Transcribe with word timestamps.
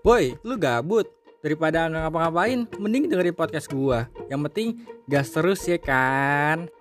Boy, 0.00 0.32
lu 0.40 0.56
gabut? 0.56 1.04
Daripada 1.44 1.84
nggak 1.84 2.08
ngapa-ngapain, 2.08 2.64
mending 2.80 3.04
dengerin 3.12 3.36
podcast 3.36 3.68
gua. 3.68 4.08
Yang 4.32 4.40
penting 4.48 4.68
gas 5.04 5.28
terus 5.28 5.60
ya 5.68 5.76
kan. 5.76 6.72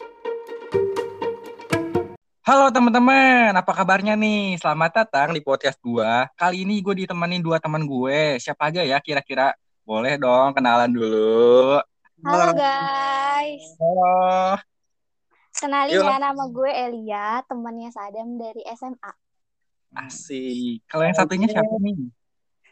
Halo 2.47 2.71
teman-teman, 2.71 3.51
apa 3.51 3.71
kabarnya 3.76 4.15
nih? 4.15 4.55
Selamat 4.55 5.03
datang 5.03 5.35
di 5.35 5.44
podcast 5.44 5.76
gua. 5.83 6.31
Kali 6.40 6.63
ini 6.63 6.79
gue 6.79 7.03
ditemenin 7.03 7.44
dua 7.44 7.60
teman 7.60 7.83
gue. 7.83 8.40
Siapa 8.40 8.71
aja 8.71 8.87
ya 8.87 9.03
kira-kira? 9.03 9.51
Boleh 9.83 10.15
dong 10.15 10.56
kenalan 10.56 10.88
dulu. 10.88 11.83
Halo 12.24 12.56
guys, 12.56 13.67
Halo. 13.83 14.15
kenalin 15.60 15.92
Yuk. 15.92 16.08
ya 16.08 16.17
nama 16.23 16.44
gue 16.48 16.72
Elia, 16.72 17.44
temannya 17.52 17.91
Sadam 17.91 18.40
dari 18.40 18.63
SMA. 18.80 19.12
Asik. 20.07 20.88
Kalau 20.88 21.03
yang 21.03 21.20
satunya 21.20 21.51
siapa 21.51 21.75
nih? 21.83 22.15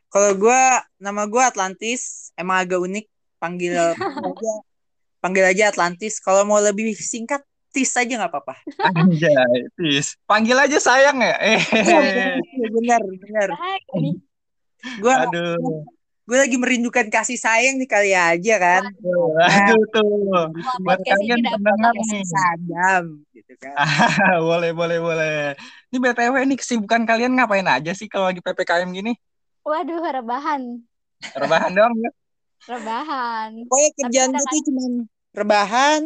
Kalau 0.08 0.32
gue 0.40 0.62
nama 1.04 1.28
gue 1.28 1.44
Atlantis, 1.44 2.32
emang 2.40 2.64
agak 2.64 2.80
unik. 2.80 3.06
Panggil 3.38 3.76
aja, 4.32 4.54
panggil 5.22 5.46
aja 5.46 5.64
Atlantis. 5.70 6.18
Kalau 6.24 6.48
mau 6.48 6.58
lebih 6.58 6.96
singkat, 6.96 7.44
Tis 7.68 7.94
aja 7.94 8.10
nggak 8.10 8.32
apa-apa. 8.32 8.56
Anjay, 8.96 9.70
Tis. 9.78 10.16
Panggil 10.26 10.58
aja 10.58 10.80
sayang 10.80 11.20
ya. 11.20 11.36
Eh. 11.38 11.62
Hai, 11.62 12.40
ini 14.00 14.18
Gue 14.98 15.14
Aduh. 15.14 15.84
gue 16.28 16.36
lagi 16.36 16.60
merindukan 16.60 17.08
kasih 17.08 17.40
sayang 17.40 17.80
nih 17.80 17.88
kali 17.88 18.12
aja 18.12 18.56
kan. 18.60 18.84
Aduh 18.92 19.84
tuh. 19.92 20.52
Buat 20.84 21.00
kalian 21.04 21.40
pendengar 21.40 21.94
nih. 21.96 22.24
Sadam, 22.28 23.24
gitu 23.32 23.54
kan. 23.60 23.76
boleh, 24.50 24.72
boleh, 24.76 24.98
boleh. 25.00 25.56
Ini 25.92 25.98
BTW 26.02 26.36
nih 26.48 26.58
kesibukan 26.60 27.08
kalian 27.08 27.36
ngapain 27.36 27.68
aja 27.68 27.92
sih 27.96 28.12
kalau 28.12 28.32
lagi 28.32 28.44
PPKM 28.44 28.92
gini? 28.92 29.16
Waduh, 29.70 30.02
rebahan, 30.16 30.64
Rebahan 31.36 31.72
dong 31.78 31.94
ya? 32.04 32.12
rebahan. 32.70 33.52
Pokoknya 33.68 33.90
kerjaan 34.00 34.32
gue 34.36 34.46
tuh 34.52 34.62
cuma 34.68 34.84
rebahan, 35.36 36.02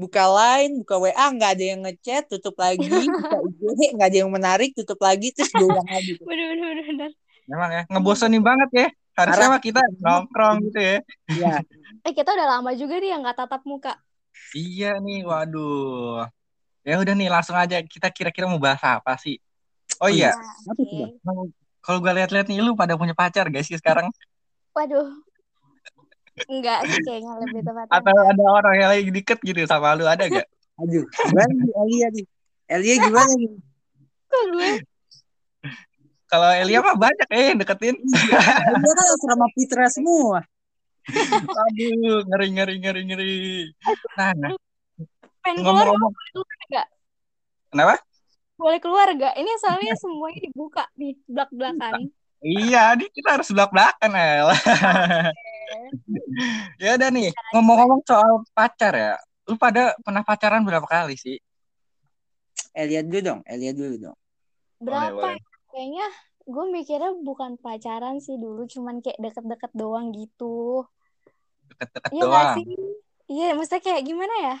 buka 0.00 0.22
line, 0.36 0.72
buka 0.80 0.94
WA, 1.02 1.26
nggak 1.36 1.50
ada 1.54 1.64
yang 1.72 1.80
ngechat, 1.84 2.22
tutup 2.32 2.56
lagi, 2.58 2.82
buka 3.16 3.36
IG, 3.46 3.60
nggak 3.96 4.08
ada 4.08 4.18
yang 4.24 4.32
menarik, 4.32 4.70
tutup 4.78 4.98
lagi, 5.00 5.28
terus 5.36 5.52
gue 5.56 5.66
ulang 5.68 5.88
lagi. 5.88 6.12
Waduh, 6.24 6.44
waduh, 6.50 6.66
waduh, 6.68 6.84
waduh. 6.88 7.10
Memang 7.50 7.70
ya, 7.76 7.82
ngebosenin 7.90 8.42
banget 8.42 8.70
ya. 8.72 8.86
Harusnya 9.12 9.46
mah 9.52 9.60
kita 9.60 9.80
nongkrong 10.00 10.56
gitu 10.70 10.80
ya. 10.80 10.96
Iya. 11.28 11.52
Eh, 12.02 12.10
kita 12.18 12.34
udah 12.34 12.48
lama 12.58 12.70
juga 12.74 12.98
nih 12.98 13.14
yang 13.14 13.22
nggak 13.22 13.38
tatap 13.46 13.62
muka. 13.62 13.94
Iya 14.58 14.86
nih, 15.04 15.18
waduh. 15.30 16.26
Ya 16.88 16.94
udah 17.02 17.14
nih, 17.18 17.28
langsung 17.34 17.56
aja 17.62 17.76
kita 17.94 18.08
kira-kira 18.16 18.46
mau 18.50 18.60
bahas 18.62 18.82
apa 18.82 19.12
sih? 19.24 19.36
Oh 20.02 20.10
iya, 20.10 20.28
Apa 20.68 20.72
tuh, 20.78 20.86
Bang? 21.00 21.12
Oke. 21.22 21.61
Kalau 21.82 21.98
gue 21.98 22.12
lihat-lihat 22.14 22.46
nih 22.46 22.62
lu 22.62 22.78
pada 22.78 22.94
punya 22.94 23.12
pacar 23.12 23.50
guys 23.50 23.66
sih 23.66 23.76
sekarang? 23.76 24.08
Waduh. 24.72 25.10
Enggak 26.48 26.88
sih 26.88 27.02
kayaknya 27.04 27.32
lebih 27.44 27.60
tepatnya. 27.60 27.92
Atau 27.92 28.14
ada 28.16 28.44
orang 28.48 28.74
yang 28.78 28.88
lagi 28.94 29.10
deket 29.12 29.38
gitu 29.44 29.60
sama 29.68 29.92
lu 29.98 30.08
ada 30.08 30.24
gak? 30.24 30.46
Aduh, 30.80 31.04
gimana 31.04 31.52
nih 31.52 31.72
Elia 31.76 32.08
nih? 32.14 32.26
Elia 32.72 32.94
gimana 33.02 33.32
nih? 33.36 33.52
Kok 34.30 34.42
gue? 34.56 34.70
Kalau 36.32 36.48
Elia 36.56 36.80
mah 36.80 36.96
banyak 36.96 37.28
eh 37.28 37.44
yang 37.52 37.58
deketin. 37.60 37.96
Elia 38.00 38.92
kan 38.96 39.06
asrama 39.12 39.46
Pitra 39.52 39.86
semua. 39.92 40.40
Aduh, 41.68 42.24
ngeri 42.30 42.46
ngeri 42.56 42.74
ngeri 42.80 43.02
ngeri. 43.04 43.32
Nah, 44.16 44.32
nah, 44.38 44.50
Pengen 45.42 45.66
ngomong-ngomong, 45.66 46.14
kenapa? 47.74 47.98
Boleh 48.62 48.78
keluar 48.78 49.10
nggak? 49.10 49.34
Ini 49.34 49.52
soalnya 49.58 49.94
semuanya 49.98 50.40
dibuka 50.46 50.84
nih, 50.94 51.18
belak-belakan. 51.26 52.06
Iya, 52.42 52.94
nih 52.94 53.10
kita 53.10 53.38
harus 53.38 53.50
belak 53.50 53.70
belakan 53.74 54.12
El. 54.14 54.48
ya 56.82 56.94
udah 56.98 57.10
nih, 57.10 57.30
ngomong-ngomong 57.54 58.00
soal 58.06 58.46
pacar 58.54 58.94
ya. 58.94 59.14
Lu 59.50 59.58
pada 59.58 59.98
pernah 60.02 60.22
pacaran 60.22 60.62
berapa 60.62 60.86
kali 60.86 61.18
sih? 61.18 61.38
Elia 62.70 63.02
dulu 63.02 63.20
dong, 63.20 63.40
Elia 63.46 63.74
dulu 63.74 63.94
dong. 63.98 64.18
Berapa 64.78 65.10
boleh. 65.14 65.38
ya? 65.38 65.46
Kayaknya 65.70 66.06
gue 66.42 66.64
mikirnya 66.70 67.12
bukan 67.22 67.58
pacaran 67.58 68.18
sih 68.18 68.38
dulu, 68.38 68.66
cuman 68.66 69.02
kayak 69.02 69.18
deket-deket 69.18 69.72
doang 69.74 70.10
gitu. 70.14 70.86
Deket-deket 71.66 72.10
Iya 72.10 72.22
nggak 72.26 72.42
doang. 72.46 72.56
sih? 72.58 72.66
Iya, 73.30 73.48
maksudnya 73.54 73.82
kayak 73.82 74.02
gimana 74.02 74.34
ya? 74.38 74.56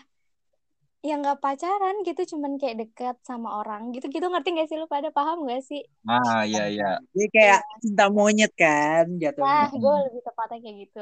Ya 1.08 1.12
nggak 1.20 1.38
pacaran 1.44 1.96
gitu, 2.06 2.20
cuman 2.32 2.52
kayak 2.60 2.76
deket 2.80 3.16
sama 3.28 3.48
orang 3.60 3.82
gitu-gitu. 3.94 4.26
Ngerti 4.30 4.48
nggak 4.54 4.68
sih 4.70 4.78
lu 4.80 4.86
pada 4.94 5.08
paham 5.16 5.36
nggak 5.44 5.60
sih? 5.68 5.80
Ah, 6.14 6.38
iya 6.50 6.60
iya. 6.72 6.84
Dia 7.14 7.26
kayak 7.34 7.60
cinta 7.82 8.02
monyet 8.16 8.50
kan 8.60 9.04
Nah, 9.40 9.62
jatuhnya. 9.62 9.64
gue 9.80 9.92
lebih 10.06 10.20
tepatnya 10.26 10.58
kayak 10.62 10.76
gitu. 10.82 10.98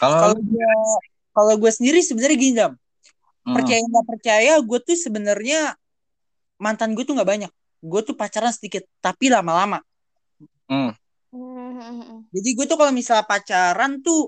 Kalau 0.00 0.20
Kalau 0.20 0.36
gue 0.50 0.68
kalau 1.36 1.54
gue 1.62 1.72
sendiri 1.72 1.98
sebenarnya 2.04 2.36
gini 2.38 2.54
dam, 2.60 2.72
Hmm, 3.44 3.72
percaya 3.72 3.80
nggak 3.90 4.06
percaya, 4.10 4.52
gue 4.68 4.78
tuh 4.86 4.96
sebenarnya 4.98 5.76
mantan 6.64 6.90
gue 6.96 7.04
tuh 7.08 7.14
nggak 7.16 7.30
banyak. 7.32 7.52
Gue 7.90 8.00
tuh 8.08 8.14
pacaran 8.20 8.52
sedikit, 8.54 8.84
tapi 9.04 9.26
lama-lama. 9.34 9.78
hmm. 10.68 10.92
Hmm, 11.32 12.22
Jadi 12.34 12.48
gue 12.56 12.64
tuh 12.70 12.76
kalau 12.80 12.92
misalnya 13.00 13.24
pacaran 13.32 13.92
tuh, 14.06 14.20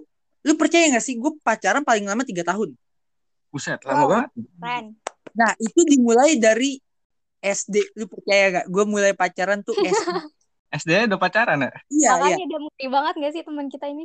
lu 0.46 0.52
percaya 0.60 0.84
nggak 0.90 1.04
sih? 1.06 1.14
Gue 1.22 1.32
pacaran 1.46 1.82
paling 1.88 2.04
lama 2.10 2.22
tiga 2.28 2.42
tahun. 2.50 2.70
Buset, 3.54 3.78
lama 3.86 4.02
Wow. 4.02 4.10
banget. 4.10 4.30
keren. 4.34 4.84
Nah 5.38 5.52
itu 5.62 5.80
dimulai 5.86 6.34
dari 6.42 6.82
SD. 7.38 7.94
Lu 7.94 8.10
percaya 8.10 8.44
gak? 8.60 8.66
Gue 8.66 8.82
mulai 8.82 9.14
pacaran 9.14 9.62
tuh 9.62 9.78
SD. 9.78 10.10
SD 10.74 10.90
udah 11.06 11.20
pacaran 11.22 11.62
ya? 11.62 11.70
iya 11.86 12.00
iya. 12.02 12.10
Makanya 12.18 12.46
dia 12.50 12.58
murni 12.58 12.86
banget 12.90 13.14
gak 13.22 13.32
sih 13.38 13.42
teman 13.46 13.66
kita 13.70 13.86
ini? 13.86 14.04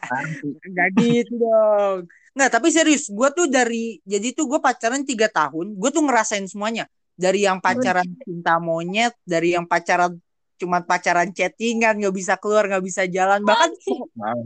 Gak 0.76 0.88
gitu 1.00 1.34
dong. 1.40 1.98
Nggak, 2.34 2.50
tapi 2.50 2.68
serius. 2.74 3.08
Gue 3.08 3.30
tuh 3.30 3.46
dari, 3.46 4.02
jadi 4.04 4.34
tuh 4.34 4.50
gue 4.50 4.60
pacaran 4.60 5.06
tiga 5.06 5.30
tahun. 5.30 5.78
Gue 5.78 5.88
tuh 5.94 6.02
ngerasain 6.02 6.44
semuanya. 6.50 6.90
Dari 7.14 7.46
yang 7.46 7.62
pacaran 7.62 8.04
cinta 8.26 8.58
monyet, 8.58 9.14
dari 9.22 9.54
yang 9.54 9.70
pacaran 9.70 10.18
cuma 10.54 10.78
pacaran 10.80 11.28
chattingan, 11.28 11.98
nggak 11.98 12.14
bisa 12.14 12.34
keluar, 12.36 12.64
nggak 12.64 12.80
bisa 12.80 13.04
jalan. 13.04 13.42
Bahkan 13.42 13.70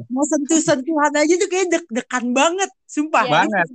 mau 0.09 0.25
sentuh-sentuhan 0.25 1.13
aja 1.13 1.35
tuh 1.35 1.47
kayak 1.47 1.69
deg-degan 1.69 2.33
banget. 2.33 2.71
Sumpah. 2.85 3.25
Iya. 3.25 3.33
Banget. 3.45 3.67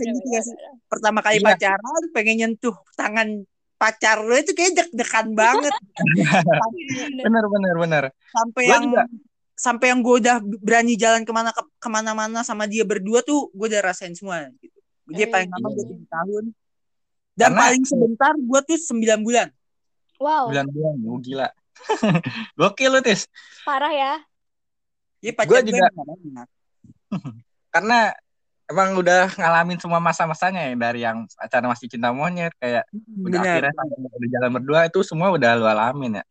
Gitu 0.00 0.28
sih? 0.42 0.56
Pertama 0.86 1.20
kali 1.20 1.38
Iya. 1.38 1.46
pacaran, 1.46 2.02
pengen 2.10 2.36
nyentuh 2.38 2.72
tangan 2.94 3.44
pacar 3.74 4.18
lo 4.18 4.34
itu 4.34 4.52
kayak 4.52 4.74
deg-degan 4.74 5.32
banget. 5.32 5.70
Bener 7.24 7.44
bener 7.46 7.74
bener. 7.76 8.04
sampai 8.28 8.62
Gua 8.64 8.72
yang 8.72 8.84
juga. 8.84 9.02
sampai 9.54 9.86
yang 9.90 10.00
gue 10.00 10.14
udah 10.18 10.36
berani 10.58 10.94
jalan 10.94 11.22
ke 11.22 11.30
mana 11.30 11.50
ke, 11.50 11.62
ke 11.76 11.88
mana-mana 11.88 12.40
sama 12.42 12.64
dia 12.64 12.82
berdua 12.82 13.20
tuh 13.20 13.50
gue 13.50 13.66
udah 13.68 13.82
rasain 13.84 14.14
semua 14.14 14.46
gitu. 14.56 14.78
Dia 15.08 15.26
Eh, 15.26 15.30
paling 15.30 15.48
lama 15.48 15.66
iya. 15.66 15.74
gue 15.74 15.84
tujuh 15.88 16.08
tahun 16.08 16.44
dan 17.34 17.48
Karena- 17.48 17.60
paling 17.60 17.84
sebentar 17.84 18.32
gue 18.34 18.60
tuh 18.64 18.78
sembilan 18.78 19.18
bulan. 19.20 19.48
Wow, 20.18 20.50
Bulan-bulan, 20.50 20.94
oh, 21.06 21.18
gila. 21.22 21.48
Gokil 22.58 22.90
lu, 22.90 23.00
Tis. 23.06 23.30
parah 23.62 23.94
ya. 23.94 24.12
Dia 25.22 25.32
pacar 25.34 25.62
gue 25.62 25.70
juga-. 25.70 25.94
Karena 27.74 28.10
emang 28.68 28.98
udah 29.00 29.32
ngalamin 29.32 29.78
semua 29.80 30.02
masa-masanya 30.02 30.68
ya 30.68 30.74
dari 30.76 31.00
yang 31.06 31.24
pacaran 31.38 31.70
masih 31.72 31.88
cinta 31.88 32.12
monyet 32.12 32.52
kayak 32.60 32.84
udah 33.24 33.40
Bener. 33.40 33.64
akhirnya 33.64 33.74
sampai 33.78 33.96
udah 33.96 34.28
jalan 34.28 34.50
berdua 34.60 34.80
itu 34.90 35.00
semua 35.00 35.28
udah 35.32 35.50
lu 35.56 35.64
alamin 35.64 36.20
ya. 36.20 36.24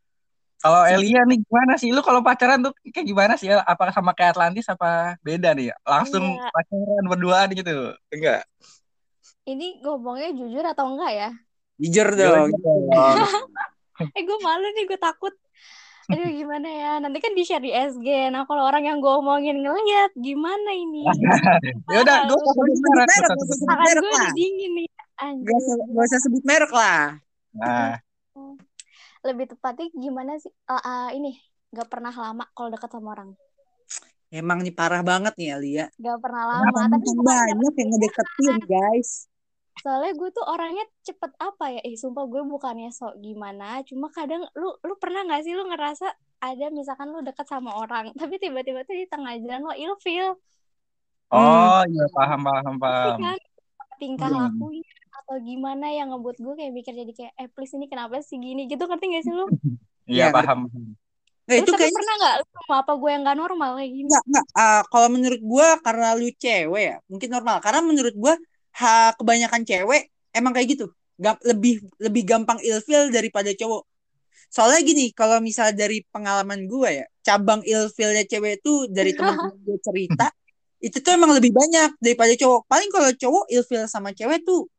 Kalau 0.58 0.81
Elia 0.90 1.22
nih 1.22 1.38
gimana 1.38 1.74
sih? 1.78 1.94
Lu 1.94 2.02
kalau 2.02 2.25
pacaran 2.25 2.66
tuh 2.66 2.74
kayak 2.90 3.06
gimana 3.06 3.34
sih? 3.38 3.46
Apa 3.54 3.94
sama 3.94 4.18
kayak 4.18 4.38
Atlantis 4.38 4.66
apa 4.66 5.14
beda 5.22 5.54
nih? 5.54 5.69
Langsung 5.86 6.34
Enggak. 6.34 6.50
pacaran 6.50 7.06
berduaan 7.06 7.48
gitu? 7.54 7.94
Enggak. 8.09 8.42
Ini 9.46 9.80
ngomongnya 9.86 10.34
jujur 10.34 10.66
atau 10.66 10.98
enggak 10.98 11.12
ya? 11.14 11.30
Jujur 11.78 12.08
dong. 12.18 12.50
Eh 14.17 14.23
gue 14.23 14.38
malu 14.45 14.67
nih, 14.77 14.85
gue 14.85 14.99
takut. 14.99 15.33
Aduh 16.07 16.29
gimana 16.31 16.67
ya? 16.71 16.91
Nanti 17.03 17.19
kan 17.19 17.35
di-share 17.35 17.59
di 17.59 17.71
SG. 17.75 18.31
Nah 18.31 18.47
kalau 18.47 18.63
orang 18.63 18.88
yang 18.88 18.97
gue 19.03 19.11
omongin 19.11 19.59
ngeliat, 19.59 20.15
gimana 20.15 20.71
ini? 20.71 21.03
Ya 21.91 21.99
udah, 22.03 22.17
gue 22.31 22.39
gak. 22.39 23.07
Tangan 23.67 23.85
gue 23.91 24.07
lah. 24.07 24.23
udah 24.23 24.33
dingin 24.35 24.71
nih. 24.77 24.88
Gak 24.88 25.19
Anjir. 25.19 25.49
usah, 25.51 25.75
gak 25.81 26.05
usah 26.07 26.19
sebut 26.23 26.44
merek 26.45 26.71
lah. 26.71 27.17
Nah, 27.57 27.97
Lebih 29.25 29.45
tepatnya 29.51 29.89
gimana 29.91 30.38
sih? 30.39 30.53
Ah, 30.69 30.79
ah, 30.79 31.07
ini 31.11 31.35
gak 31.75 31.89
pernah 31.91 32.13
lama 32.15 32.47
kalau 32.55 32.69
deket 32.71 32.88
sama 32.88 33.11
orang. 33.17 33.35
Emang 34.27 34.59
nih 34.59 34.75
parah 34.75 35.03
banget 35.03 35.35
nih 35.35 35.55
Alia. 35.55 35.85
Gak 35.99 36.19
pernah 36.23 36.44
Kenapa 36.63 36.71
lama. 36.71 36.79
Tapi 36.88 36.91
makin 36.95 37.15
bukan 37.15 37.25
banyak 37.27 37.73
yang 37.75 37.89
ngedeketin 37.91 38.55
guys? 38.63 39.09
Soalnya 39.83 40.12
gue 40.19 40.29
tuh 40.38 40.45
orangnya 40.53 40.83
cepet 41.07 41.31
apa 41.47 41.65
ya? 41.75 41.79
Eh 41.88 41.95
sumpah 42.01 42.24
gue 42.31 42.41
bukannya 42.53 42.89
sok 43.00 43.13
gimana. 43.25 43.65
Cuma 43.89 44.07
kadang 44.18 44.41
lu 44.59 44.68
lu 44.88 44.94
pernah 45.01 45.21
gak 45.29 45.41
sih 45.45 45.53
lu 45.57 45.63
ngerasa 45.71 46.06
ada 46.44 46.65
misalkan 46.79 47.07
lu 47.13 47.19
deket 47.27 47.47
sama 47.53 47.71
orang, 47.81 48.06
tapi 48.19 48.35
tiba-tiba 48.44 48.79
tuh 48.88 48.95
di 49.01 49.06
tengah 49.12 49.33
jalan 49.44 49.62
lo 49.68 49.74
ilfeel. 49.83 50.27
oh 51.31 51.79
iya 51.91 52.03
paham 52.15 52.39
paham 52.47 52.75
paham. 52.83 53.21
kan 53.24 53.38
tingkah 54.01 54.29
Hmm. 54.29 54.38
lakunya 54.38 54.85
atau 55.19 55.35
gimana 55.50 55.85
yang 55.97 56.07
ngebuat 56.13 56.38
gue 56.45 56.53
kayak 56.59 56.73
mikir 56.77 56.94
jadi 57.01 57.13
kayak 57.18 57.33
eh 57.41 57.47
please 57.53 57.73
ini 57.77 57.85
kenapa 57.91 58.15
sih 58.23 58.38
gini 58.45 58.62
gitu 58.71 58.83
ngerti 58.89 59.06
gak 59.15 59.23
sih 59.27 59.33
lu 59.39 59.45
Iya 60.07 60.25
Iya, 60.27 60.31
paham. 60.35 60.59
Nggak, 61.47 61.57
Lu 61.57 61.63
itu 61.63 61.71
tapi 61.73 61.80
kayaknya 61.80 61.95
pernah 61.95 62.13
nggak 62.19 62.35
apa 62.81 62.91
gue 63.01 63.09
yang 63.13 63.21
nggak 63.25 63.39
normal 63.44 63.69
kayak 63.80 63.91
gini? 63.97 64.12
Enggak, 64.12 64.23
enggak. 64.30 64.45
Ah, 64.56 64.81
kalau 64.91 65.07
menurut 65.15 65.41
gua 65.44 65.68
karena 65.85 66.07
lu 66.19 66.27
cewek 66.44 66.83
ya, 66.89 66.95
mungkin 67.12 67.30
normal. 67.35 67.57
Karena 67.65 67.80
menurut 67.83 68.15
gua 68.15 68.33
ha, 68.77 69.12
kebanyakan 69.18 69.65
cewek 69.65 70.07
emang 70.31 70.53
kayak 70.53 70.77
gitu. 70.77 70.85
Gam- 71.18 71.41
lebih 71.41 71.81
lebih 71.97 72.24
gampang 72.24 72.62
ilfil 72.62 73.09
daripada 73.09 73.50
cowok. 73.50 73.83
Soalnya 74.47 74.79
gini, 74.85 75.12
kalau 75.12 75.41
misal 75.44 75.74
dari 75.74 76.06
pengalaman 76.07 76.69
gua 76.69 76.94
ya, 76.94 77.06
cabang 77.19 77.65
ilfilnya 77.65 78.24
cewek 78.24 78.62
itu 78.63 78.88
dari 78.88 79.12
teman-teman 79.18 79.57
gue 79.65 79.77
cerita, 79.81 80.29
itu 80.79 80.97
tuh 81.01 81.12
emang 81.12 81.33
lebih 81.35 81.51
banyak 81.51 81.97
daripada 82.00 82.31
cowok. 82.38 82.69
Paling 82.69 82.89
kalau 82.94 83.09
cowok 83.12 83.45
ilfil 83.51 83.83
sama 83.89 84.13
cewek 84.13 84.45
tuh 84.45 84.69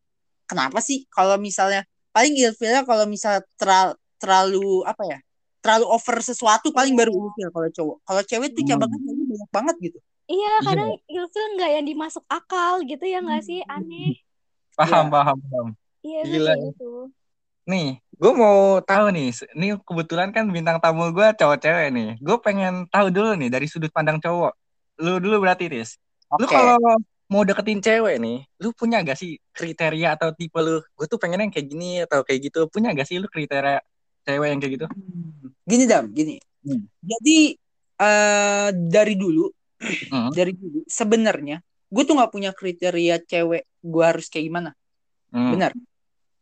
kenapa 0.46 0.78
sih? 0.80 1.04
Kalau 1.10 1.36
misalnya 1.36 1.82
paling 2.14 2.32
ilfilnya 2.38 2.86
kalau 2.86 3.04
misal 3.04 3.42
teral- 3.60 3.98
terlalu 4.16 4.86
apa 4.86 5.04
ya? 5.04 5.18
Terlalu 5.58 5.84
over 5.90 6.16
sesuatu 6.22 6.70
paling 6.70 6.94
baru 6.94 7.10
Iya. 7.12 7.20
ilfil 7.28 7.48
kalau 7.50 7.68
cowok. 7.74 7.96
Kalau 8.06 8.22
cewek 8.24 8.48
tuh 8.54 8.62
Hmm. 8.62 8.70
cabangnya 8.72 8.98
kayaknya 9.04 9.24
banyak 9.26 9.50
banget 9.52 9.76
gitu. 9.84 9.98
Iya, 10.28 10.52
Iya. 10.52 10.58
kadang 10.60 10.90
ilfil 11.08 11.46
nggak 11.56 11.70
yang 11.72 11.86
dimasuk 11.88 12.24
akal 12.28 12.84
gitu 12.84 13.04
ya 13.08 13.24
nggak 13.24 13.42
sih? 13.42 13.64
Aneh. 13.64 14.20
Paham, 14.76 15.08
Iya. 15.08 15.12
paham, 15.12 15.36
paham. 15.40 15.68
Iya, 16.04 16.20
Gila. 16.28 16.52
kayak 16.54 16.64
gitu. 16.72 16.90
Nih, 17.68 17.88
gue 18.16 18.32
mau 18.32 18.80
tahu 18.80 19.06
nih. 19.12 19.28
Ini 19.56 19.66
kebetulan 19.84 20.28
kan 20.32 20.48
bintang 20.48 20.78
tamu 20.80 21.08
gue 21.12 21.26
cowok 21.36 21.58
cewek 21.60 21.88
nih. 21.92 22.08
Gue 22.20 22.36
pengen 22.40 22.88
tahu 22.88 23.08
dulu 23.12 23.36
nih 23.36 23.48
dari 23.48 23.66
sudut 23.68 23.92
pandang 23.92 24.20
cowok. 24.20 24.52
Lu 25.04 25.20
dulu 25.20 25.44
berarti, 25.44 25.68
Ris. 25.68 25.96
Lu 26.36 26.44
Oke. 26.44 26.52
kalau 26.52 26.76
mau 27.28 27.44
deketin 27.44 27.80
cewek 27.84 28.16
nih, 28.20 28.44
lu 28.60 28.72
punya 28.72 29.04
gak 29.04 29.20
sih 29.20 29.36
kriteria 29.52 30.16
atau 30.16 30.32
tipe 30.32 30.56
lu? 30.60 30.80
Gue 30.96 31.06
tuh 31.08 31.20
pengen 31.20 31.44
yang 31.44 31.52
kayak 31.52 31.68
gini 31.68 32.04
atau 32.08 32.24
kayak 32.24 32.48
gitu. 32.48 32.68
Punya 32.72 32.92
gak 32.96 33.04
sih 33.04 33.20
lu 33.20 33.28
kriteria 33.28 33.80
cewek 34.24 34.48
yang 34.48 34.60
kayak 34.60 34.72
gitu? 34.80 34.86
Gini 35.68 35.84
dam, 35.84 36.04
gini. 36.08 36.36
Hmm. 36.64 36.84
Jadi 37.04 37.52
eh 37.98 38.68
dari 38.72 39.12
dulu, 39.18 39.44
Hmm. 39.78 40.34
dari 40.34 40.58
dulu 40.58 40.82
sebenarnya 40.90 41.62
gue 41.88 42.02
tuh 42.02 42.18
nggak 42.18 42.32
punya 42.34 42.50
kriteria 42.50 43.22
cewek 43.24 43.62
gue 43.80 44.04
harus 44.04 44.26
kayak 44.28 44.44
gimana. 44.50 44.70
Hmm. 45.30 45.54
Benar. 45.54 45.72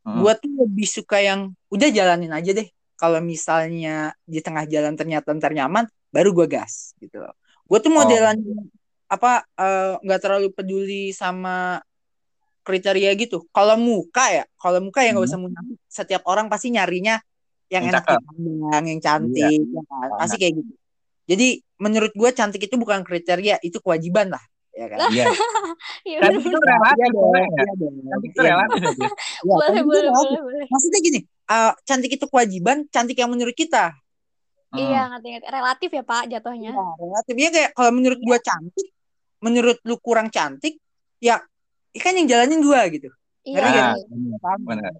Hmm. 0.03 0.19
Gue 0.25 0.33
tuh 0.41 0.51
lebih 0.67 0.89
suka 0.89 1.21
yang 1.21 1.53
udah 1.69 1.89
jalanin 1.93 2.33
aja 2.33 2.51
deh. 2.51 2.67
Kalau 2.97 3.21
misalnya 3.21 4.17
di 4.25 4.41
tengah 4.41 4.65
jalan 4.65 4.97
ternyata 4.97 5.37
ntar 5.37 5.53
nyaman, 5.53 5.85
baru 6.09 6.33
gue 6.33 6.49
gas 6.49 6.97
gitu 6.97 7.21
loh. 7.21 7.37
Gue 7.69 7.79
tuh 7.79 7.93
modelan 7.93 8.41
apa 9.07 9.45
eh, 9.55 9.95
nggak 10.01 10.21
terlalu 10.25 10.49
peduli 10.51 11.13
sama 11.13 11.79
kriteria 12.67 13.15
gitu. 13.15 13.47
Kalau 13.55 13.79
muka 13.79 14.27
ya, 14.33 14.45
kalau 14.59 14.83
muka 14.83 15.05
ya 15.05 15.15
nggak 15.15 15.23
Hmm. 15.23 15.31
usah 15.31 15.39
munafik. 15.39 15.79
Setiap 15.87 16.23
orang 16.27 16.51
pasti 16.51 16.75
nyarinya 16.75 17.21
yang 17.71 17.87
Yang 17.87 17.93
enak 17.95 18.03
dipandang, 18.07 18.85
yang 18.91 19.01
cantik, 19.03 19.61
ya 19.63 19.83
kan? 19.87 20.09
pasti 20.19 20.37
kayak 20.41 20.55
gitu. 20.63 20.73
Jadi 21.27 21.59
menurut 21.83 22.13
gue 22.15 22.31
cantik 22.33 22.63
itu 22.63 22.79
bukan 22.79 23.03
kriteria, 23.03 23.59
itu 23.61 23.83
kewajiban 23.83 24.31
lah, 24.31 24.43
ya 24.73 24.87
kan? 24.89 24.99
Iya. 25.11 25.27
Iya, 26.07 26.23
Cantik 26.23 26.47
itu 26.47 26.59
relatif, 26.63 26.97
Iya 26.97 27.07
iya. 27.13 27.65
Cantik 28.09 28.31
itu 28.31 28.41
Iya, 28.41 28.53
relatif 28.55 28.81
ya, 28.81 28.91
iya, 28.95 29.09
Boleh, 29.45 29.83
boleh, 29.83 30.03
relatif. 30.09 30.39
boleh, 30.39 30.43
boleh. 30.47 30.67
Maksudnya 30.71 31.01
gini, 31.03 31.21
eh, 31.27 31.73
cantik 31.85 32.11
itu 32.17 32.27
kewajiban, 32.31 32.77
cantik 32.89 33.17
yang 33.19 33.31
menurut 33.35 33.53
kita. 33.53 33.93
Hmm. 34.71 34.79
Iya, 34.81 35.01
ngerti-ngerti. 35.13 35.47
Relatif 35.51 35.91
ya, 35.93 36.03
Pak, 36.07 36.23
jatuhnya. 36.31 36.71
Ya, 36.73 36.87
relatifnya 36.97 37.49
kayak 37.53 37.71
kalau 37.77 37.91
menurut 37.93 38.21
gua 38.23 38.39
cantik, 38.41 38.89
menurut 39.43 39.79
lu 39.85 39.97
kurang 40.01 40.29
cantik, 40.31 40.79
ya 41.21 41.43
kan 41.99 42.13
yang 42.15 42.27
jalanin 42.31 42.63
gua 42.63 42.87
gitu. 42.89 43.11
Iya, 43.47 43.59
Ngerti 43.63 43.69
Ah, 43.69 43.75
gak? 43.75 44.57
bener. 44.63 44.93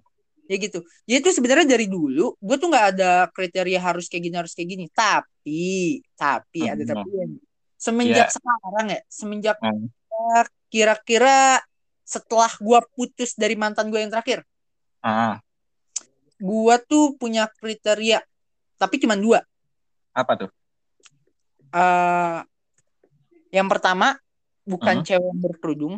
Ya 0.47 0.55
gitu. 0.55 0.79
Jadi 1.03 1.17
itu 1.19 1.31
sebenarnya 1.35 1.67
dari 1.75 1.91
dulu 1.91 2.39
gue 2.39 2.55
tuh 2.55 2.71
nggak 2.71 2.87
ada 2.95 3.27
kriteria 3.35 3.79
harus 3.83 4.07
kayak 4.07 4.23
gini 4.31 4.35
harus 4.39 4.55
kayak 4.55 4.69
gini. 4.71 4.85
Tapi, 4.87 5.99
tapi 6.15 6.59
ada 6.65 6.83
Hmm. 6.83 6.91
tapi 7.03 7.09
semenjak 7.77 8.27
Iya. 8.31 8.35
sekarang 8.35 8.85
ya, 8.89 9.01
semenjak 9.11 9.57
Hmm. 9.59 9.85
kira-kira 10.67 11.61
setelah 12.01 12.49
gua 12.57 12.79
putus 12.95 13.35
dari 13.35 13.53
mantan 13.53 13.91
gue 13.91 13.99
yang 13.99 14.09
terakhir, 14.09 14.47
Ah, 14.99 15.37
gua 16.39 16.79
tuh 16.79 17.13
punya 17.19 17.51
kriteria, 17.59 18.23
tapi 18.79 18.97
cuma 18.97 19.13
dua. 19.13 19.43
apa 20.11 20.33
tuh? 20.33 20.49
eh 21.67 22.39
yang 23.51 23.67
pertama 23.67 24.15
bukan 24.63 25.03
Hmm. 25.03 25.05
cewek 25.05 25.27
yang 25.27 25.39
berkerudung. 25.43 25.95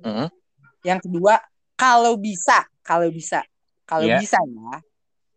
Hmm. 0.00 0.30
Yang 0.82 1.10
kedua 1.10 1.42
kalau 1.74 2.14
bisa, 2.16 2.62
kalau 2.82 3.08
bisa, 3.08 3.42
kalau 3.82 4.04
Iya. 4.04 4.18
bisa 4.18 4.38
ya, 4.38 4.74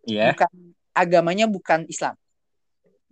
Iya. 0.05 0.25
bukan 0.33 0.51
agamanya 0.91 1.45
bukan 1.45 1.85
Islam. 1.87 2.13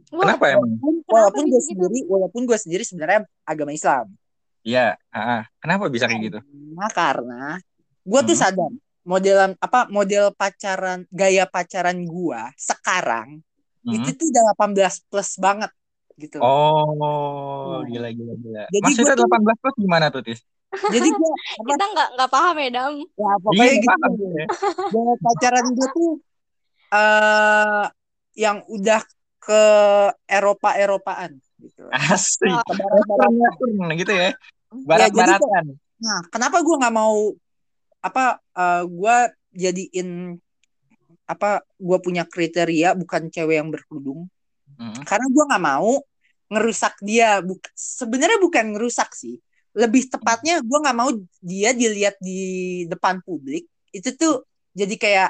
Kenapa 0.09 0.45
emang? 0.51 0.77
Walaupun, 1.07 1.43
gue 1.49 1.57
gitu-gitu? 1.57 1.67
sendiri, 1.73 1.99
walaupun 2.05 2.41
gue 2.45 2.57
sendiri 2.57 2.83
sebenarnya 2.83 3.25
agama 3.43 3.71
Islam. 3.71 4.13
Iya. 4.61 4.93
Ah, 5.09 5.47
kenapa 5.57 5.89
bisa 5.89 6.05
kayak 6.05 6.21
gitu? 6.23 6.39
Nah, 6.73 6.89
karena 6.93 7.57
gue 8.03 8.21
tuh 8.21 8.35
Hmm. 8.35 8.43
sadar 8.43 8.71
modelan 9.03 9.51
apa 9.59 9.91
model 9.91 10.31
pacaran 10.31 11.03
gaya 11.11 11.43
pacaran 11.43 12.07
gua 12.07 12.47
sekarang 12.55 13.43
Hmm. 13.83 13.99
itu 13.99 14.15
tuh 14.15 14.31
udah 14.31 14.43
18 14.55 15.03
plus 15.03 15.35
banget 15.35 15.67
gitu. 16.15 16.39
Oh, 16.39 16.87
Nah. 16.87 17.83
gila 17.83 18.07
gila 18.15 18.33
gila. 18.39 18.63
Jadi 18.71 18.79
Maksudnya 18.79 19.11
gua 19.11 19.19
tuh- 19.19 19.27
18 19.27 19.57
plus 19.59 19.75
gimana 19.75 20.05
tuh, 20.07 20.21
Tis? 20.23 20.39
Jadi 20.73 21.09
apa 21.13 21.27
kita 21.69 21.85
nggak 21.93 22.09
nggak 22.17 22.29
paham 22.29 22.55
ya, 22.57 22.69
Dam. 22.69 22.93
ya 22.97 23.31
pokoknya 23.39 23.63
Iya, 23.63 23.73
gitu. 23.77 23.87
paham. 23.89 24.11
Gaya 24.89 25.13
pacaran 25.21 25.65
gue 25.71 25.87
tuh 25.91 26.11
eh 26.89 27.85
yang 28.33 28.57
udah 28.65 29.01
ke 29.37 29.61
Eropa-Eropaan 30.25 31.31
gitu. 31.59 31.83
Asik. 31.91 32.49
Oh. 32.49 32.63
Ke 32.63 32.73
barat-baratan. 32.73 33.31
Western 33.37 33.73
gitu 33.97 34.11
ya. 34.11 34.21
Ya, 34.21 34.31
jadi 34.31 34.81
Barat-baratan. 34.87 35.65
Nah, 35.99 36.19
kenapa 36.27 36.57
gue 36.59 36.75
nggak 36.81 36.95
mau 36.95 37.31
apa 38.01 38.23
eh 38.51 38.83
gue 38.83 39.15
jadiin 39.53 40.35
apa 41.23 41.63
gue 41.79 41.97
punya 42.03 42.27
kriteria 42.27 42.91
bukan 42.93 43.31
cewek 43.31 43.55
yang 43.57 43.69
berkerudung 43.69 44.27
Hmm. 44.73 44.89
karena 45.05 45.29
gue 45.29 45.43
nggak 45.53 45.63
mau 45.63 46.01
ngerusak 46.49 46.97
dia 47.05 47.37
Buk 47.45 47.61
sebenarnya 47.77 48.41
bukan 48.41 48.73
ngerusak 48.73 49.13
sih 49.13 49.37
lebih 49.73 50.05
tepatnya 50.05 50.61
gue 50.61 50.79
nggak 50.79 50.97
mau 50.97 51.09
dia 51.41 51.73
dilihat 51.73 52.17
di 52.21 52.39
depan 52.85 53.19
publik 53.25 53.65
itu 53.89 54.09
tuh 54.13 54.45
jadi 54.73 54.95
kayak 54.97 55.29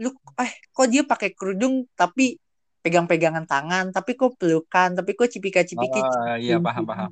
lu 0.00 0.12
eh 0.40 0.52
kok 0.72 0.88
dia 0.88 1.04
pakai 1.04 1.32
kerudung 1.32 1.84
tapi 1.92 2.36
pegang-pegangan 2.82 3.46
tangan 3.46 3.84
tapi 3.94 4.18
kok 4.18 4.34
pelukan 4.36 4.92
tapi 4.92 5.14
kok 5.14 5.30
cipika-cipiki 5.30 6.00
Oh, 6.02 6.34
iya 6.36 6.58
paham 6.58 6.82
paham. 6.82 7.08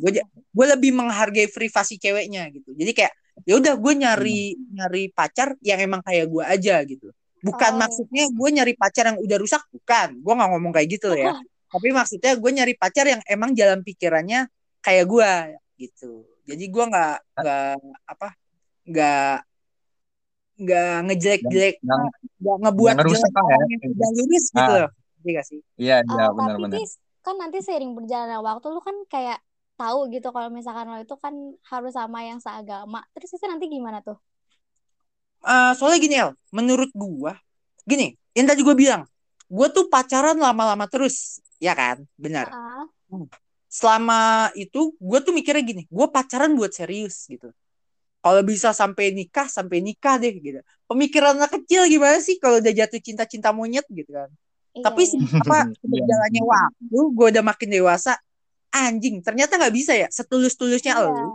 gue 0.00 0.10
gue 0.24 0.66
lebih 0.78 0.94
menghargai 0.94 1.50
privasi 1.50 1.98
ceweknya 1.98 2.46
gitu. 2.54 2.70
Jadi 2.78 2.92
kayak 2.94 3.12
ya 3.42 3.58
udah 3.58 3.74
gue 3.74 3.92
nyari 3.98 4.40
nyari 4.70 5.02
pacar 5.10 5.56
yang 5.64 5.82
emang 5.82 6.00
kayak 6.06 6.30
gue 6.30 6.44
aja 6.46 6.78
gitu. 6.86 7.10
Bukan 7.42 7.72
Oh. 7.74 7.78
maksudnya 7.80 8.28
gue 8.30 8.48
nyari 8.54 8.72
pacar 8.78 9.10
yang 9.10 9.18
udah 9.18 9.36
rusak 9.40 9.64
bukan. 9.74 10.14
Gue 10.22 10.32
nggak 10.36 10.48
ngomong 10.54 10.72
kayak 10.76 10.88
gitu 10.94 11.10
ya. 11.16 11.34
Tapi 11.70 11.88
maksudnya 11.90 12.32
gue 12.38 12.50
nyari 12.54 12.74
pacar 12.78 13.04
yang 13.10 13.20
emang 13.26 13.50
jalan 13.56 13.82
pikirannya 13.82 14.46
kayak 14.78 15.04
gue 15.10 15.30
gitu 15.80 16.28
jadi 16.48 16.64
gue 16.74 16.84
nggak 16.90 17.14
nggak 17.40 17.64
apa 18.12 18.28
nggak 18.90 19.34
nggak 20.60 20.92
ngejelek-jelek 21.08 21.74
nggak 21.80 22.56
ngebuat 22.60 22.96
jelek 23.00 23.32
lah 23.32 23.44
ya. 23.48 23.56
yang 23.72 23.82
udah 23.96 24.10
lurus 24.16 24.44
gitu 24.52 24.70
Ah. 24.70 24.76
loh 24.84 24.90
Iya 25.20 25.30
gak 25.36 25.46
sih 25.52 25.60
Iya 25.76 25.96
iya 26.04 26.24
Eh, 26.24 26.30
benar 26.36 26.56
tapi 26.56 26.62
benar. 26.64 26.78
Tis, 26.80 26.92
kan 27.24 27.34
nanti 27.36 27.58
seiring 27.60 27.92
berjalannya 27.96 28.38
waktu 28.40 28.66
lu 28.72 28.80
kan 28.80 28.96
kayak 29.12 29.38
tahu 29.80 29.98
gitu 30.12 30.28
kalau 30.32 30.48
misalkan 30.52 30.86
lo 30.92 30.96
itu 31.00 31.16
kan 31.24 31.34
harus 31.72 31.92
sama 31.96 32.18
yang 32.28 32.36
seagama. 32.44 33.00
Terus 33.16 33.30
itu 33.36 33.44
nanti 33.48 33.64
gimana 33.72 33.98
tuh? 34.04 34.16
Eh, 35.40 35.72
soalnya 35.76 35.98
gini 36.04 36.14
El, 36.20 36.30
menurut 36.52 36.90
gua, 36.92 37.32
gini, 37.88 38.12
yang 38.36 38.44
tadi 38.44 38.60
gua 38.60 38.76
bilang, 38.76 39.02
gua 39.48 39.72
tuh 39.72 39.88
pacaran 39.88 40.36
lama-lama 40.36 40.84
terus, 40.84 41.40
ya 41.56 41.72
kan? 41.72 42.04
Benar. 42.20 42.52
Ah, 42.52 42.84
Selama 43.70 44.50
itu, 44.58 44.98
gua 44.98 45.22
tuh 45.22 45.30
mikirnya 45.30 45.62
gini, 45.62 45.82
gua 45.86 46.10
pacaran 46.10 46.50
buat 46.58 46.74
serius 46.74 47.30
gitu. 47.30 47.54
Kalau 48.20 48.42
bisa 48.42 48.74
sampai 48.74 49.14
nikah, 49.14 49.46
sampai 49.46 49.78
nikah 49.78 50.18
deh 50.18 50.34
gitu. 50.34 50.58
Pemikiran 50.90 51.38
anak 51.38 51.54
kecil 51.62 51.86
gimana 51.86 52.18
sih 52.18 52.36
kalau 52.36 52.58
udah 52.58 52.74
jatuh 52.74 52.98
cinta-cinta 52.98 53.54
monyet 53.54 53.86
gitu 53.86 54.10
kan? 54.10 54.26
iya, 54.74 54.82
Tapi 54.82 55.02
iya. 55.06 55.38
apa 55.38 55.58
Iya. 55.70 55.86
berjalannya 55.86 56.42
waktu, 56.42 56.98
gua 57.14 57.26
udah 57.30 57.44
makin 57.46 57.68
dewasa, 57.70 58.18
anjing, 58.74 59.22
ternyata 59.22 59.54
nggak 59.54 59.72
bisa 59.72 59.94
ya, 59.94 60.10
setulus-tulusnya 60.10 60.98
Iya. 60.98 61.06
elu. 61.06 61.26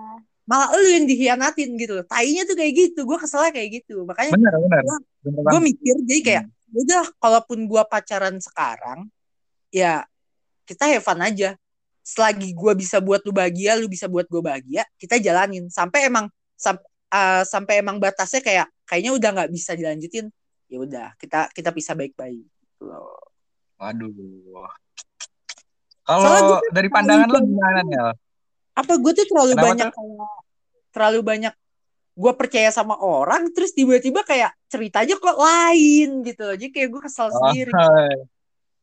Malah 0.46 0.76
elu 0.78 0.88
yang 1.02 1.06
dihianatin 1.10 1.74
gitu. 1.80 2.04
Tainya 2.06 2.44
tuh 2.46 2.54
kayak 2.54 2.74
gitu, 2.76 3.08
gua 3.08 3.18
keselnya 3.18 3.50
kayak 3.50 3.82
gitu. 3.82 4.04
Makanya 4.04 4.36
Benar 4.36 4.54
benar. 4.60 4.82
Gua- 4.84 5.04
Benar 5.26 5.42
gue 5.42 5.62
mikir 5.74 5.96
jadi 6.06 6.22
kayak 6.22 6.44
udah 6.70 7.04
kalaupun 7.18 7.66
gua 7.66 7.82
pacaran 7.82 8.38
sekarang 8.38 9.10
ya 9.74 10.06
kita 10.70 10.86
have 10.86 11.02
fun 11.02 11.18
aja 11.18 11.58
selagi 12.06 12.54
gua 12.54 12.78
bisa 12.78 13.02
buat 13.02 13.26
lu 13.26 13.34
bahagia 13.34 13.74
lu 13.74 13.90
bisa 13.90 14.06
buat 14.06 14.30
gue 14.30 14.38
bahagia 14.38 14.86
kita 14.96 15.18
jalanin 15.18 15.66
sampai 15.68 16.06
emang 16.06 16.30
sam- 16.54 16.78
uh, 17.10 17.42
sampai 17.42 17.82
emang 17.82 17.98
batasnya 17.98 18.40
kayak 18.40 18.70
kayaknya 18.86 19.12
udah 19.12 19.30
nggak 19.34 19.50
bisa 19.50 19.74
dilanjutin 19.74 20.30
ya 20.70 20.78
udah 20.78 21.08
kita 21.18 21.50
kita 21.50 21.74
pisah 21.74 21.98
baik-baik 21.98 22.46
gitu 22.46 22.84
loh. 22.86 23.18
Waduh. 23.76 24.14
Soalnya 26.06 26.06
Kalau 26.06 26.22
gua 26.22 26.62
tuh 26.62 26.72
dari 26.72 26.90
pandangan 26.90 27.26
lu 27.26 27.34
banyak- 27.36 27.50
gimana 27.50 27.80
Nel? 27.82 28.10
apa 28.76 28.94
gue 28.94 29.12
tuh 29.16 29.26
terlalu 29.26 29.54
Kenapa 29.56 29.66
banyak 29.66 29.90
kayak 29.90 30.34
terlalu 30.92 31.20
banyak 31.24 31.54
gue 32.16 32.34
percaya 32.36 32.70
sama 32.70 32.96
orang 32.96 33.48
terus 33.52 33.72
tiba-tiba 33.72 34.20
kayak 34.22 34.52
ceritanya 34.68 35.16
kok 35.16 35.36
lain 35.36 36.22
gitu 36.22 36.42
loh 36.44 36.56
jadi 36.56 36.72
kayak 36.72 36.90
gue 36.92 37.02
kesel 37.02 37.28
sendiri 37.32 37.72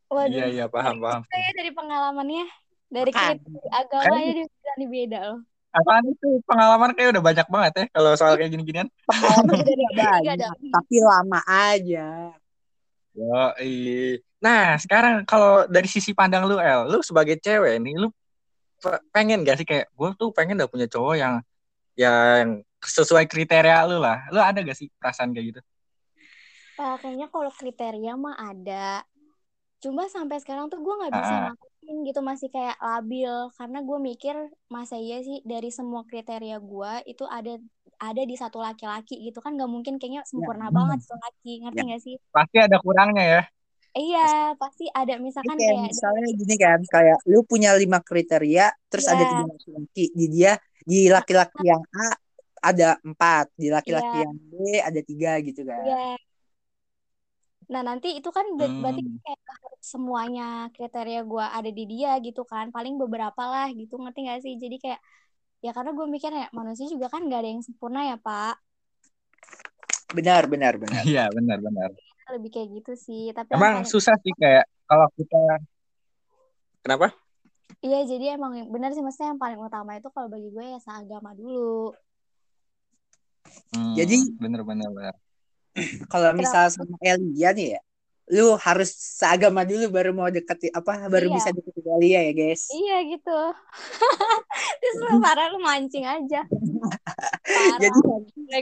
Oh, 0.09 0.17
Waduh. 0.17 0.33
iya 0.33 0.45
iya 0.49 0.65
paham 0.65 0.97
paham. 0.97 1.21
Saya 1.25 1.49
dari 1.53 1.71
pengalamannya 1.71 2.45
dari 2.93 3.09
kriteria 3.09 3.71
agama 3.73 4.03
Kan- 4.05 4.21
aja 4.21 4.31
dia 4.31 4.45
berani 4.45 4.85
beda 4.87 5.19
loh. 5.25 5.39
Apaan 5.73 6.05
itu 6.05 6.29
pengalaman 6.45 6.93
kayak 6.93 7.17
udah 7.17 7.23
banyak 7.25 7.47
banget 7.49 7.73
ya 7.73 7.85
kalau 7.89 8.13
soal 8.13 8.37
kayak 8.37 8.53
gini-ginian. 8.53 8.87
pengalaman 9.09 9.57
banyak 9.97 10.35
dong. 10.37 10.57
tapi 10.69 10.95
lama 11.01 11.39
aja 11.43 12.09
Yo, 13.13 13.41
Nah, 14.37 14.75
sekarang 14.77 15.23
kalau 15.23 15.65
dari 15.69 15.85
sisi 15.87 16.11
pandang 16.11 16.45
lu, 16.45 16.57
El, 16.57 16.89
lu 16.89 16.99
sebagai 17.05 17.37
cewek 17.39 17.79
nih, 17.79 17.95
lu 17.95 18.09
pe- 18.77 19.01
pengen 19.13 19.45
gak 19.45 19.61
sih 19.61 19.65
kayak 19.65 19.87
gue 19.93 20.09
tuh 20.19 20.29
pengen 20.35 20.59
udah 20.59 20.69
punya 20.69 20.85
cowok 20.89 21.15
yang 21.15 21.35
yang 21.95 22.59
sesuai 22.83 23.29
kriteria 23.29 23.85
lu 23.87 24.01
lah. 24.03 24.27
Lu 24.33 24.41
ada 24.43 24.59
gak 24.59 24.75
sih 24.75 24.91
perasaan 24.99 25.31
kayak 25.31 25.45
gitu? 25.55 25.61
Ah, 26.75 26.97
kayaknya 26.99 27.29
kalau 27.29 27.53
kriteria 27.53 28.13
mah 28.17 28.35
ada. 28.35 29.05
Cuma 29.79 30.09
sampai 30.09 30.41
sekarang 30.41 30.67
tuh 30.67 30.81
gue 30.81 30.91
nggak 30.91 31.13
bisa 31.13 31.35
Ah. 31.37 31.53
Gitu 31.85 32.19
masih 32.23 32.47
kayak 32.49 32.75
labil 32.79 33.33
karena 33.57 33.79
gue 33.83 33.97
mikir 33.99 34.35
masa 34.71 34.95
iya 34.95 35.19
sih 35.21 35.43
dari 35.43 35.69
semua 35.69 36.01
kriteria 36.07 36.57
gue 36.57 36.91
itu 37.11 37.23
ada 37.27 37.59
ada 37.99 38.21
di 38.25 38.35
satu 38.35 38.59
laki-laki 38.59 39.19
gitu 39.21 39.39
kan 39.39 39.55
nggak 39.55 39.71
mungkin 39.71 39.95
kayaknya 39.99 40.23
sempurna 40.27 40.67
bener. 40.67 40.75
banget 40.75 40.99
satu 41.07 41.15
laki 41.23 41.51
ngerti 41.63 41.79
Ya. 41.79 41.85
nggak 41.87 42.01
sih? 42.03 42.15
Pasti 42.31 42.57
ada 42.59 42.77
kurangnya 42.83 43.23
ya. 43.23 43.41
Iya 43.93 44.57
pasti 44.57 44.89
ada 44.89 45.13
misalkan 45.21 45.53
kayak 45.53 45.69
kayak 45.69 45.89
misalnya 45.93 46.29
gini 46.33 46.55
kan 46.57 46.79
kayak 46.89 47.17
lu 47.29 47.39
punya 47.45 47.69
lima 47.77 48.01
kriteria 48.01 48.65
terus 48.89 49.05
ada 49.05 49.21
Iya. 49.21 49.29
tiga 49.29 49.43
laki-laki 49.53 50.03
di 50.17 50.25
dia 50.33 50.51
di 50.81 50.99
laki-laki 51.13 51.61
yang 51.61 51.83
A 51.93 52.07
ada 52.63 52.97
empat 53.05 53.53
di 53.53 53.67
laki-laki 53.69 54.17
Iya. 54.17 54.23
yang 54.25 54.33
B 54.49 54.53
ada 54.81 55.01
tiga 55.05 55.31
gitu 55.45 55.61
kan 55.61 55.83
Iya. 55.85 56.17
Nah 57.69 57.81
nanti 57.81 58.17
itu 58.17 58.29
kan 58.29 58.43
ber- 58.55 58.71
berarti 58.81 59.01
Hmm. 59.01 59.19
kayak 59.23 59.39
semuanya 59.79 60.47
kriteria 60.71 61.21
gue 61.23 61.45
ada 61.45 61.69
di 61.69 61.83
dia 61.85 62.17
gitu 62.19 62.43
kan. 62.43 62.71
Paling 62.71 62.97
beberapa 62.97 63.43
lah 63.43 63.67
gitu 63.71 63.95
ngerti 63.95 64.19
gak 64.25 64.41
sih? 64.41 64.55
Jadi 64.57 64.77
kayak 64.79 64.99
ya 65.59 65.71
karena 65.71 65.91
gue 65.91 66.05
mikir 66.05 66.27
ya 66.29 66.47
manusia 66.51 66.87
juga 66.87 67.07
kan 67.07 67.23
gak 67.27 67.39
ada 67.39 67.49
yang 67.49 67.63
sempurna 67.63 68.03
ya 68.03 68.17
pak. 68.17 68.57
benar 70.13 70.45
benar 70.45 70.77
benar 70.81 71.01
Iya, 71.03 71.25
benar 71.31 71.57
benar. 71.57 71.89
Lebih 72.31 72.49
kayak 72.49 72.69
gitu 72.81 72.93
sih. 72.95 73.31
Tapi 73.31 73.53
Emang 73.53 73.83
susah 73.83 74.13
sih 74.19 74.33
kayak 74.35 74.65
kalau 74.85 75.07
kita 75.15 75.39
Kenapa? 76.83 77.15
iya 77.79 78.03
jadi 78.03 78.35
emang 78.35 78.67
benar 78.67 78.91
sih 78.91 78.99
maksudnya 78.99 79.31
yang 79.31 79.39
paling 79.39 79.55
utama 79.55 79.95
itu 79.95 80.07
kalau 80.11 80.27
bagi 80.27 80.51
gue 80.51 80.65
ya 80.67 80.79
seagama 80.79 81.31
dulu. 81.31 81.95
Hmm, 83.71 83.95
Jadi- 83.95 84.35
bener 84.37 84.61
bener 84.63 84.87
bener. 84.87 85.15
kalau 86.11 86.29
misal 86.33 86.69
sama 86.69 86.95
Elia 87.01 87.51
nih 87.51 87.69
ya 87.77 87.81
lu 88.31 88.55
harus 88.55 88.87
seagama 88.95 89.67
dulu 89.67 89.91
baru 89.91 90.15
mau 90.15 90.31
deket 90.31 90.71
apa 90.71 91.11
baru 91.11 91.27
Iya. 91.27 91.35
bisa 91.35 91.49
deket 91.51 91.75
Elia 91.83 92.19
ya 92.23 92.33
guys 92.33 92.71
Iya 92.71 92.97
gitu. 93.11 93.39
Terus 94.79 94.95
lu 95.03 95.19
parah 95.25 95.51
lu 95.51 95.59
mancing 95.59 96.07
aja. 96.07 96.41
Parah. 97.43 97.79
jadi 97.83 97.99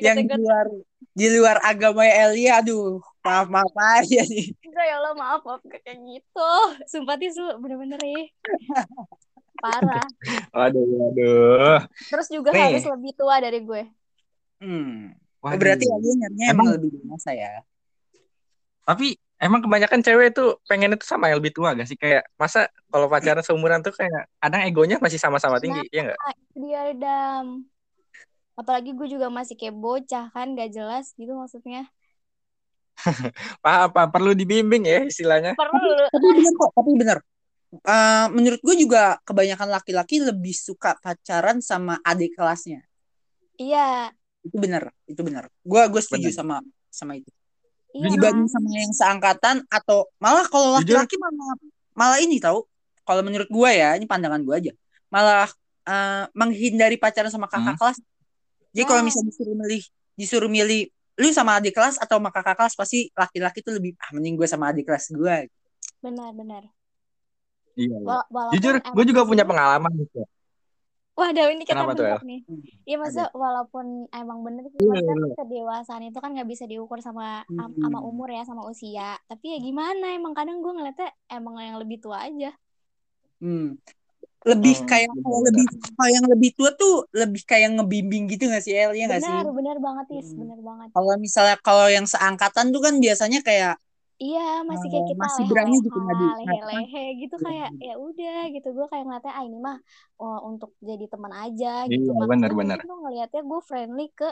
yang, 0.01 0.17
yang 0.17 0.17
di 0.25 0.35
luar 0.41 0.65
di 1.11 1.27
luar 1.29 1.57
agama 1.61 2.01
Elia 2.03 2.57
aduh 2.57 2.97
maaf 3.21 3.53
maaf 3.53 3.69
aja 4.01 4.25
nih 4.25 4.49
Enggak 4.65 4.85
ya 4.87 4.95
Allah 4.97 5.13
maaf 5.13 5.41
maaf 5.45 5.61
kayak 5.61 5.97
gitu. 6.09 6.51
Sumpah 6.89 7.15
tis 7.21 7.37
lu 7.37 7.53
bener-bener 7.61 8.01
ya. 8.01 8.23
Parah. 9.61 10.05
Waduh, 10.57 10.81
waduh. 10.81 11.85
Terus 12.09 12.27
juga 12.33 12.49
Nih. 12.49 12.65
harus 12.65 12.81
lebih 12.81 13.13
tua 13.13 13.37
dari 13.37 13.61
gue. 13.61 13.83
hmm. 14.57 15.13
Waduh. 15.41 15.57
berarti 15.57 15.85
nyarinya 15.89 16.27
emang 16.47 16.65
Emang- 16.69 16.69
lebih 16.77 16.89
dewasa 17.01 17.33
ya 17.33 17.65
Tapi 18.81 19.13
emang 19.41 19.61
kebanyakan 19.65 20.01
cewek 20.05 20.33
tuh 20.37 20.57
pengen 20.65 20.93
itu 20.97 21.05
sama 21.05 21.29
yang 21.29 21.37
lebih 21.41 21.53
tua 21.53 21.73
gak 21.77 21.85
sih? 21.87 21.95
Kayak 21.97 22.25
masa 22.37 22.69
kalau 22.89 23.07
pacaran 23.09 23.41
seumuran 23.45 23.79
tuh 23.85 23.93
kayak 23.93 24.25
kadang 24.41 24.61
egonya 24.65 24.97
masih 24.97 25.21
sama-sama 25.21 25.61
tinggi, 25.61 25.85
ya 25.93 26.11
nggak? 26.11 26.19
Ah, 26.19 26.33
itu 26.33 26.55
dia 26.65 26.81
Dam. 26.97 27.65
Apalagi 28.57 28.91
gue 28.93 29.07
juga 29.07 29.29
masih 29.31 29.55
kayak 29.55 29.77
bocah 29.77 30.33
kan 30.33 30.57
gak 30.57 30.73
jelas 30.75 31.13
gitu 31.15 31.31
maksudnya. 31.37 31.87
Apa, 33.61 33.89
apa 33.89 34.01
perlu 34.13 34.33
dibimbing 34.37 34.85
ya 34.85 35.01
istilahnya? 35.07 35.57
Perlu. 35.57 35.89
tapi 36.11 36.25
bener 36.37 36.53
kok 36.53 36.71
tapi 36.75 36.91
bener 36.97 37.17
Eh, 37.71 38.25
menurut 38.35 38.59
gue 38.59 38.75
juga 38.75 39.15
kebanyakan 39.23 39.71
laki-laki 39.79 40.19
lebih 40.19 40.51
suka 40.51 40.99
pacaran 40.99 41.63
sama 41.63 41.95
adik 42.03 42.35
kelasnya 42.35 42.83
Iya. 43.55 44.11
Itu 44.41 44.55
bener 44.57 44.83
itu 45.05 45.21
bener 45.21 45.45
gue 45.61 45.81
gue 45.87 46.01
setuju 46.01 46.29
Bener. 46.29 46.37
sama 46.37 46.55
sama 46.89 47.13
itu 47.17 47.29
Iya. 47.91 48.07
dibanding 48.15 48.47
sama 48.47 48.67
yang 48.71 48.93
seangkatan 48.95 49.55
atau 49.67 50.07
malah 50.15 50.47
kalau 50.47 50.79
laki-laki 50.79 51.19
malah 51.19 51.59
malah 51.91 52.19
ini 52.23 52.39
tahu 52.39 52.63
kalau 53.03 53.19
menurut 53.19 53.51
gue 53.51 53.69
ya 53.69 53.99
ini 53.99 54.07
pandangan 54.07 54.39
gue 54.39 54.55
aja 54.55 54.71
malah 55.11 55.51
eh, 55.83 56.23
menghindari 56.31 56.95
pacaran 56.95 57.27
sama 57.27 57.51
kakak 57.51 57.75
Hmm. 57.75 57.79
kelas 57.83 57.97
jadi 58.71 58.85
kalau 58.87 59.01
Ah. 59.03 59.07
misalnya 59.11 59.27
disuruh 59.35 59.55
milih 59.59 59.81
disuruh 60.15 60.47
milih 60.47 60.81
lu 61.19 61.27
sama 61.35 61.59
adik 61.59 61.75
kelas 61.75 61.99
atau 61.99 62.15
sama 62.23 62.31
kakak 62.31 62.55
kelas 62.55 62.73
pasti 62.79 63.11
laki-laki 63.11 63.59
tuh 63.59 63.75
lebih 63.75 63.91
ah 63.99 64.09
mending 64.15 64.39
gue 64.39 64.47
sama 64.47 64.71
adik 64.71 64.87
kelas 64.87 65.11
gue 65.11 65.51
Benar-benar. 65.99 66.65
Iya. 67.75 67.91
iya. 67.91 67.97
Walaupun 68.01 68.51
Jujur, 68.55 68.75
gue 68.79 69.05
juga 69.05 69.21
punya 69.21 69.43
pengalaman 69.45 69.91
gitu. 69.99 70.23
Waduh 71.11 71.47
ini 71.51 71.67
kita 71.67 71.83
Kenapa 71.83 71.91
tuh, 71.93 72.07
nih. 72.23 72.39
Iya 72.87 72.95
maksudnya 72.97 73.29
walaupun 73.35 74.07
emang 74.15 74.41
bener 74.47 74.63
sih 74.71 74.79
Iya, 74.79 74.89
maksudnya 74.89 75.15
iya. 75.19 75.35
kedewasaan 75.37 76.03
itu 76.07 76.17
kan 76.23 76.31
nggak 76.33 76.49
bisa 76.49 76.63
diukur 76.65 76.97
sama 77.03 77.43
am- 77.45 77.75
Hmm. 77.75 77.83
sama 77.83 77.99
umur 77.99 78.31
ya 78.31 78.41
sama 78.47 78.63
usia. 78.65 79.19
Tapi 79.27 79.45
ya 79.53 79.57
gimana 79.59 80.15
emang 80.15 80.31
kadang 80.33 80.63
gue 80.63 80.71
ngeliatnya 80.71 81.11
emang 81.29 81.59
yang 81.59 81.77
lebih 81.83 81.99
tua 81.99 82.25
aja. 82.25 82.55
Hmm. 83.43 83.75
Lebih 84.41 84.73
Hmm, 84.81 84.89
kayak 84.89 85.09
kalau 85.21 85.39
lebih 85.45 85.65
kalau 85.93 86.09
yang 86.09 86.25
lebih 86.25 86.49
tua 86.57 86.69
tuh 86.73 87.05
lebih 87.13 87.41
kayak 87.45 87.77
ngebimbing 87.77 88.25
gitu 88.25 88.49
gak 88.49 88.63
sih 88.65 88.73
El 88.73 88.97
ya 88.97 89.05
gak 89.05 89.21
sih? 89.21 89.29
Benar, 89.29 89.45
benar 89.53 89.77
banget 89.77 90.05
Is, 90.17 90.33
Hmm. 90.33 90.47
benar 90.47 90.59
banget. 90.65 90.87
Kalau 90.97 91.13
misalnya 91.21 91.55
kalau 91.61 91.85
yang 91.91 92.07
seangkatan 92.09 92.73
tuh 92.73 92.81
kan 92.81 92.97
biasanya 92.97 93.39
kayak 93.45 93.77
Iya, 94.23 94.39
masih 94.69 94.87
kayak 94.91 95.07
kita 95.11 95.23
masih 95.23 95.43
berani 95.49 95.75
gitu 95.85 95.97
leha-leha, 95.97 96.05
ngadu. 96.05 96.25
lehe-lehe 96.39 96.99
gitu 97.21 97.35
Iya, 97.41 97.45
kayak 97.45 97.69
iya. 97.73 97.81
ya 97.87 97.93
udah 98.05 98.35
gitu 98.55 98.67
gue 98.77 98.85
kayak 98.91 99.03
ngeliatnya 99.05 99.33
ah 99.39 99.43
ini 99.49 99.57
mah 99.67 99.77
oh, 100.21 100.37
untuk 100.49 100.69
jadi 100.89 101.05
teman 101.11 101.33
aja 101.43 101.67
Iya, 101.89 101.95
gitu. 101.95 102.09
Makanya 102.21 102.47
benar-benar. 102.49 102.79
tuh 102.89 102.95
ngeliatnya 103.01 103.41
gue 103.49 103.59
friendly 103.69 104.03
ke 104.19 104.25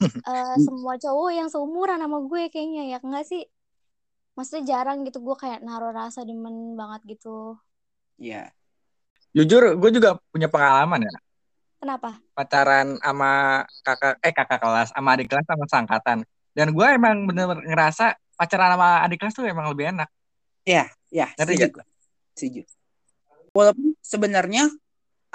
eh, 0.28 0.54
semua 0.66 0.94
cowok 1.04 1.30
yang 1.38 1.48
seumuran 1.54 1.98
sama 2.04 2.18
gue 2.30 2.42
kayaknya 2.52 2.82
ya 2.92 2.96
enggak 3.06 3.24
sih? 3.32 3.42
Maksudnya 4.36 4.64
jarang 4.72 4.98
gitu 5.06 5.18
gue 5.26 5.36
kayak 5.42 5.60
naruh 5.66 5.92
rasa 6.00 6.20
demen 6.28 6.56
banget 6.80 7.00
gitu. 7.12 7.28
ya 8.18 8.52
Jujur, 9.36 9.62
gue 9.80 9.90
juga 9.96 10.10
punya 10.32 10.48
pengalaman 10.54 11.00
ya. 11.08 11.12
Kenapa? 11.80 12.20
Pacaran 12.36 12.96
sama 13.04 13.30
kakak, 13.84 14.14
eh 14.24 14.32
kakak 14.32 14.58
kelas, 14.62 14.88
sama 14.94 15.08
adik 15.18 15.28
kelas 15.30 15.46
sama 15.50 15.64
seangkatan. 15.68 16.18
Dan 16.56 16.66
gue 16.76 16.86
emang 16.96 17.16
bener-bener 17.28 17.64
ngerasa 17.68 18.16
pacaran 18.40 18.72
sama 18.72 19.04
adik 19.04 19.20
kelas 19.20 19.36
tuh 19.36 19.44
emang 19.44 19.68
lebih 19.68 19.92
enak. 19.92 20.08
ya 20.64 20.88
Ngerti 21.36 21.60
setuju 21.60 21.66
gue. 21.76 21.84
Setuju. 22.32 22.62
Walaupun 23.52 23.92
sebenarnya 24.00 24.64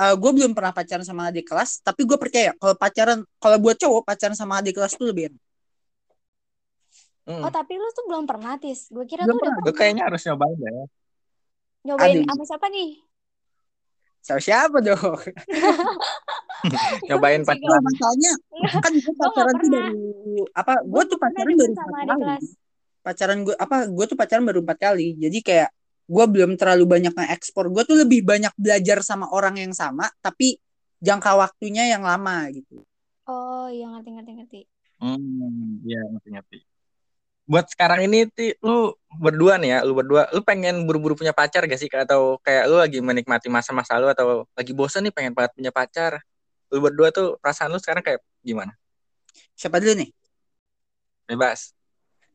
eh, 0.02 0.16
gue 0.18 0.32
belum 0.34 0.58
pernah 0.58 0.74
pacaran 0.74 1.06
sama 1.06 1.30
adik 1.30 1.46
kelas, 1.46 1.86
tapi 1.86 2.02
gue 2.02 2.18
percaya 2.18 2.58
kalau 2.58 2.74
pacaran 2.74 3.22
kalau 3.38 3.58
buat 3.62 3.78
cowok 3.78 4.02
pacaran 4.10 4.34
sama 4.34 4.58
adik 4.66 4.74
kelas 4.74 4.98
tuh 4.98 5.14
lebih 5.14 5.30
enak. 5.30 5.44
Hmm. 7.26 7.42
Oh 7.42 7.52
tapi 7.54 7.78
lu 7.78 7.90
tuh 7.94 8.06
belum 8.10 8.26
pernah 8.26 8.58
tis? 8.58 8.90
Gue 8.90 9.06
kira 9.06 9.26
Belum 9.26 9.38
tuh 9.38 9.46
udah 9.46 9.54
pernah. 9.54 9.66
Gue 9.70 9.74
kayaknya 9.78 10.04
harus 10.10 10.22
nyobain 10.26 10.58
deh. 10.58 10.74
nyobain 11.86 12.18
Aduh. 12.18 12.26
sama 12.26 12.44
siapa 12.50 12.68
nih? 12.74 12.90
Sama 14.26 14.42
siapa 14.42 14.78
dong? 14.82 15.22
Nyobain 17.10 17.46
pacaran. 17.46 17.82
Masalahnya 17.86 18.34
kan 18.82 18.94
gue 18.98 19.14
pacaran 19.14 19.54
tuh 19.62 19.70
dari 19.70 19.94
apa? 20.58 20.74
Gue 20.82 21.04
tuh 21.06 21.18
pacaran 21.22 21.54
baru 21.54 21.74
sama 21.78 21.98
adik 22.02 22.18
kelas. 22.18 22.46
Pacaran 23.06 23.46
gue 23.46 23.54
apa 23.54 23.86
gue 23.86 24.06
tuh 24.10 24.18
pacaran 24.18 24.42
baru 24.42 24.66
empat 24.66 24.78
kali 24.82 25.14
jadi 25.22 25.38
kayak 25.46 25.70
gue 26.06 26.26
belum 26.34 26.58
terlalu 26.58 26.86
banyak 26.90 27.14
nge-ekspor 27.14 27.70
gue 27.70 27.84
tuh 27.86 27.98
lebih 28.02 28.26
banyak 28.26 28.54
belajar 28.58 29.06
sama 29.06 29.30
orang 29.30 29.62
yang 29.62 29.74
sama 29.78 30.10
tapi 30.26 30.58
jangka 31.06 31.38
waktunya 31.38 31.94
yang 31.94 32.02
lama 32.02 32.50
gitu 32.50 32.82
Oh 33.26 33.66
iya 33.74 33.90
ngerti 33.90 34.10
ngerti 34.14 34.32
ngerti. 34.38 34.60
Hmm, 35.02 35.82
iya 35.82 36.00
ngerti-ngerti. 36.14 36.58
Buat 37.46 37.66
sekarang 37.74 38.06
ini 38.10 38.26
ti, 38.30 38.54
lu 38.66 38.94
berdua 39.22 39.58
nih 39.62 39.70
ya, 39.78 39.80
lu 39.86 39.94
berdua, 39.98 40.30
lu 40.34 40.42
pengen 40.42 40.86
buru-buru 40.86 41.14
punya 41.18 41.34
pacar 41.34 41.66
gak 41.70 41.78
sih? 41.82 41.90
Atau 41.90 42.42
kayak 42.46 42.64
lu 42.70 42.78
lagi 42.82 43.00
menikmati 43.02 43.48
masa-masa 43.50 43.98
lu 44.02 44.10
atau 44.10 44.50
lagi 44.58 44.74
bosan 44.74 45.06
nih 45.10 45.14
pengen 45.14 45.34
banget 45.38 45.52
punya 45.58 45.72
pacar? 45.74 46.22
Lu 46.74 46.78
berdua 46.86 47.10
tuh 47.14 47.38
perasaan 47.42 47.70
lu 47.74 47.78
sekarang 47.82 48.02
kayak 48.06 48.22
gimana? 48.46 48.74
siapa 49.60 49.78
dulu 49.84 49.94
nih. 50.00 50.10
Bebas. 51.28 51.75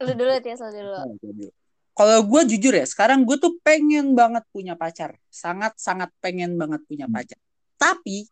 Lu 0.01 0.13
dulu 0.17 0.33
Tis, 0.41 0.59
lu 0.59 0.71
dulu. 0.71 0.97
Gue 1.21 1.33
dulu. 1.37 1.49
kalau 1.91 2.19
gue 2.25 2.43
jujur 2.57 2.73
ya 2.73 2.87
sekarang 2.89 3.29
gue 3.29 3.37
tuh 3.37 3.61
pengen 3.61 4.17
banget 4.17 4.41
punya 4.49 4.73
pacar 4.73 5.21
sangat 5.29 5.77
sangat 5.77 6.09
pengen 6.19 6.57
banget 6.57 6.81
punya 6.89 7.05
Hmm. 7.05 7.13
pacar 7.13 7.37
tapi 7.77 8.25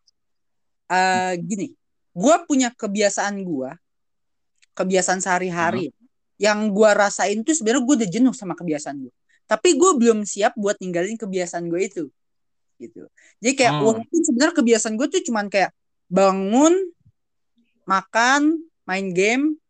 eh 0.89 1.33
gini 1.37 1.69
gue 2.09 2.35
punya 2.49 2.73
kebiasaan 2.73 3.45
gue 3.45 3.69
kebiasaan 4.73 5.21
sehari-hari 5.21 5.93
yang 6.41 6.71
gue 6.71 6.89
rasain 6.97 7.45
tuh 7.45 7.53
sebenarnya 7.53 7.83
gue 7.85 7.95
udah 8.01 8.09
jenuh 8.09 8.33
sama 8.33 8.57
kebiasaan 8.57 9.05
gue 9.05 9.13
tapi 9.45 9.77
gue 9.77 9.91
belum 10.01 10.25
siap 10.25 10.57
buat 10.57 10.79
ninggalin 10.81 11.13
kebiasaan 11.13 11.69
gue 11.69 11.81
itu 11.83 12.03
gitu 12.79 13.05
jadi 13.37 13.53
kayak 13.53 13.73
Hmm. 13.75 13.85
walaupun 13.85 14.19
sebenarnya 14.23 14.55
kebiasaan 14.55 14.95
gue 14.97 15.07
tuh 15.13 15.21
cuman 15.29 15.45
kayak 15.45 15.69
bangun 16.09 16.73
makan 17.85 18.65
main 18.85 19.13
game 19.13 19.61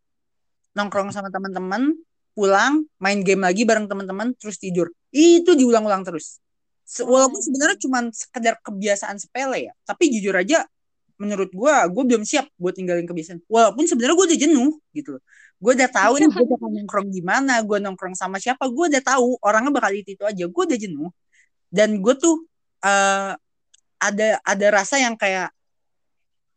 nongkrong 0.79 1.11
sama 1.11 1.27
teman-teman 1.27 1.91
pulang 2.31 2.87
main 3.03 3.19
game 3.19 3.43
lagi 3.43 3.67
bareng 3.67 3.91
teman-teman 3.91 4.31
terus 4.39 4.55
tidur. 4.55 4.87
Itu 5.11 5.59
diulang-ulang 5.59 6.07
terus. 6.07 6.39
Walaupun 7.03 7.37
sebenarnya 7.43 7.77
cuma 7.83 7.99
sekedar 8.15 8.57
kebiasaan 8.65 9.21
sepele 9.21 9.69
ya 9.69 9.73
tapi 9.85 10.09
jujur 10.09 10.33
aja 10.33 10.65
menurut 11.21 11.53
gua 11.53 11.85
gue 11.85 12.01
belum 12.01 12.25
siap 12.25 12.47
buat 12.55 12.73
tinggalin 12.73 13.03
kebiasaan. 13.03 13.43
Walaupun 13.45 13.83
sebenarnya 13.83 14.15
gue 14.15 14.27
udah 14.31 14.39
jenuh 14.39 14.73
gitu 14.95 15.19
gue 15.59 15.71
udah 15.75 15.91
tahu 15.91 16.23
nih 16.23 16.29
gue 16.31 16.45
bakal 16.47 16.69
nongkrong 16.71 17.09
di 17.11 17.19
mana 17.19 17.59
gue 17.59 17.77
nongkrong 17.83 18.15
sama 18.15 18.39
siapa 18.39 18.63
gue 18.71 18.85
udah 18.95 19.03
tahu 19.03 19.35
orangnya 19.43 19.75
bakal 19.75 19.91
itu 19.91 20.15
itu 20.15 20.23
aja. 20.23 20.47
Gue 20.47 20.63
udah 20.63 20.79
jenuh. 20.79 21.11
Dan 21.67 21.99
gue 21.99 22.15
tuh 22.15 22.47
eh, 22.81 23.35
ada 23.99 24.27
ada 24.39 24.67
rasa 24.71 24.95
yang 25.03 25.19
kayak 25.19 25.51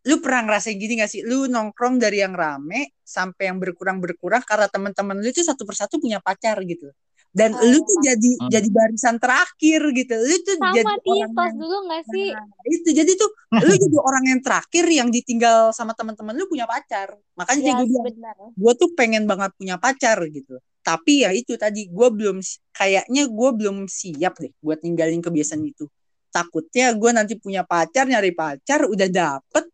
lu 0.03 0.19
pernah 0.19 0.51
ngerasain 0.51 0.75
gini 0.75 0.99
gak 0.99 1.11
sih? 1.11 1.23
Lu 1.23 1.47
nongkrong 1.47 2.03
dari 2.03 2.19
yang 2.21 2.35
rame 2.35 2.99
sampai 3.01 3.51
yang 3.51 3.63
berkurang 3.63 4.03
berkurang 4.03 4.43
karena 4.43 4.67
teman-teman 4.67 5.19
lu 5.19 5.29
itu 5.31 5.43
satu 5.43 5.63
persatu 5.63 6.03
punya 6.03 6.19
pacar 6.19 6.59
gitu. 6.67 6.91
Dan 7.33 7.57
Oh. 7.57 7.65
lu 7.65 7.81
tuh 7.81 7.97
jadi 8.05 8.31
Hmm. 8.45 8.51
jadi 8.53 8.69
barisan 8.69 9.17
terakhir 9.17 9.81
gitu. 9.97 10.15
Lu 10.21 10.37
tuh 10.45 10.57
jadi 10.61 10.85
sama 10.85 11.01
orang 11.01 11.33
tos 11.33 11.47
yang- 11.49 11.57
dulu 11.57 11.77
gak 11.89 12.03
sih? 12.13 12.29
Nah, 12.29 12.47
itu 12.69 12.89
jadi 12.93 13.13
tuh 13.17 13.31
lu 13.73 13.75
jadi 13.79 13.99
orang 14.03 14.25
yang 14.37 14.41
terakhir 14.45 14.85
yang 14.85 15.09
ditinggal 15.09 15.73
sama 15.73 15.97
teman-teman 15.97 16.37
lu 16.37 16.45
punya 16.45 16.69
pacar. 16.69 17.17
Makanya 17.33 17.63
ya 17.65 17.75
gue 17.81 17.87
bilang 17.89 18.05
benar. 18.13 18.37
Gue 18.53 18.73
tuh 18.77 18.91
pengen 18.93 19.25
banget 19.25 19.49
punya 19.57 19.81
pacar 19.81 20.21
gitu. 20.29 20.61
Tapi 20.83 21.25
ya 21.25 21.31
itu 21.33 21.57
tadi 21.57 21.89
gue 21.89 22.09
belum 22.11 22.43
kayaknya 22.75 23.31
gue 23.31 23.51
belum 23.55 23.87
siap 23.89 24.37
deh 24.37 24.53
buat 24.61 24.83
ninggalin 24.85 25.25
kebiasaan 25.25 25.63
itu. 25.65 25.89
Takutnya 26.29 26.93
gue 26.93 27.11
nanti 27.13 27.41
punya 27.41 27.65
pacar 27.65 28.05
nyari 28.05 28.37
pacar 28.37 28.85
udah 28.85 29.09
dapet 29.09 29.72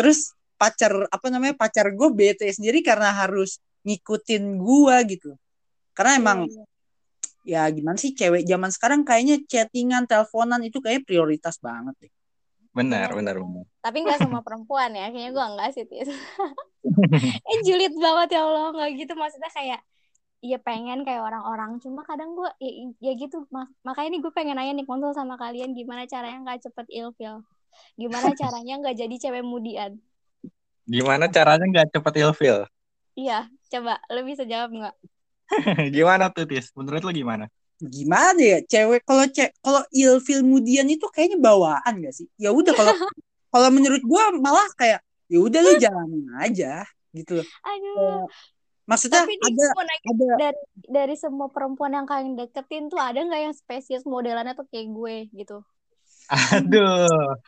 terus 0.00 0.32
pacar 0.56 1.04
apa 1.12 1.26
namanya 1.28 1.52
pacar 1.52 1.92
gue 1.92 2.08
bete 2.08 2.48
sendiri 2.48 2.80
karena 2.80 3.12
harus 3.12 3.60
ngikutin 3.84 4.56
gue 4.56 4.96
gitu. 5.12 5.30
Karena 5.92 6.12
emang 6.16 6.40
Iya, 7.44 7.68
ya 7.68 7.72
gimana 7.72 8.00
sih 8.00 8.16
cewek 8.16 8.48
zaman 8.48 8.72
sekarang 8.72 9.00
kayaknya 9.04 9.44
chattingan 9.44 10.08
teleponan 10.08 10.64
itu 10.64 10.80
kayaknya 10.80 11.04
prioritas 11.04 11.60
banget 11.60 11.92
deh. 12.00 12.12
Benar, 12.72 13.12
Benar, 13.12 13.36
benar. 13.36 13.64
Tapi 13.84 13.96
nggak 14.08 14.24
semua 14.24 14.40
perempuan 14.46 14.96
ya, 14.96 15.12
kayaknya 15.12 15.30
gue 15.36 15.44
enggak 15.44 15.68
sih, 15.76 15.84
Tis. 15.84 16.08
eh 17.52 17.58
julid 17.68 17.92
banget 18.00 18.28
ya 18.36 18.40
Allah, 18.48 18.72
nggak 18.72 18.88
gitu. 18.96 19.12
Maksudnya 19.12 19.52
kayak 19.52 19.80
Iya 20.40 20.56
pengen 20.56 21.04
kayak 21.04 21.20
orang-orang, 21.20 21.84
cuma 21.84 22.00
kadang 22.00 22.32
gue 22.32 22.48
ya, 22.64 22.88
ya 22.96 23.12
gitu, 23.12 23.44
mak- 23.52 23.76
makanya 23.84 24.16
nih 24.16 24.20
gue 24.24 24.32
pengen 24.32 24.56
nanya 24.56 24.72
nih 24.72 24.88
konsul 24.88 25.12
sama 25.12 25.36
kalian 25.36 25.76
gimana 25.76 26.08
caranya 26.08 26.40
nggak 26.40 26.64
cepet 26.64 26.88
ilfil, 26.88 27.44
gimana 27.94 28.32
caranya 28.40 28.74
nggak 28.80 28.96
jadi 28.96 29.14
cewek 29.28 29.44
mudian. 29.44 29.98
Gimana 30.88 31.30
caranya 31.30 31.64
nggak 31.66 31.88
cepet 31.94 32.14
ilfil? 32.26 32.58
Iya, 33.14 33.46
coba 33.70 33.98
lo 34.10 34.20
bisa 34.26 34.42
jawab 34.46 34.70
nggak? 34.74 34.94
gimana 35.96 36.30
tuh, 36.30 36.46
Tis? 36.46 36.70
Menurut 36.74 37.02
lu 37.02 37.12
gimana? 37.14 37.50
gimana 37.80 38.36
ya 38.36 38.58
cewek 38.60 39.08
kalau 39.08 39.24
cek 39.24 39.56
kalau 39.64 39.80
ilfil 39.88 40.44
mudian 40.44 40.84
itu 40.84 41.08
kayaknya 41.08 41.40
bawaan 41.40 42.04
gak 42.04 42.12
sih 42.12 42.28
ya 42.36 42.52
udah 42.52 42.76
kalau 42.76 42.92
kalau 43.52 43.68
menurut 43.72 44.04
gua 44.04 44.36
malah 44.36 44.68
kayak 44.76 45.00
ya 45.32 45.38
udah 45.40 45.60
lu 45.64 45.72
jalanin 45.80 46.28
aja 46.36 46.84
gitu 47.16 47.40
loh 47.40 47.46
Aduh, 47.64 47.96
Kayak, 47.96 48.26
maksudnya 48.84 49.20
tapi 49.24 49.34
ada 49.40 49.66
ada 49.80 50.26
dari 50.36 50.62
dari 50.84 51.14
semua 51.16 51.48
perempuan 51.48 51.96
yang 51.96 52.04
kalian 52.04 52.36
deketin 52.36 52.92
tuh 52.92 53.00
ada 53.00 53.16
nggak 53.16 53.42
yang 53.48 53.54
spesies 53.56 54.04
modelannya 54.04 54.52
tuh 54.52 54.68
kayak 54.68 54.90
gue 54.92 55.16
gitu? 55.34 55.58
Aduh. 56.30 57.38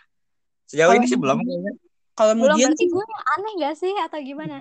Sejauh 0.72 0.96
Kalau 0.96 1.04
ini 1.04 1.06
sih 1.06 1.18
belum 1.20 1.38
kayaknya. 1.44 1.72
kalau 2.16 2.32
Belum 2.32 2.56
mudian 2.56 2.72
berarti 2.72 2.84
sih 2.84 2.88
gue 2.88 3.04
aneh 3.36 3.52
gak 3.60 3.74
sih 3.76 3.92
atau 4.00 4.18
gimana? 4.24 4.56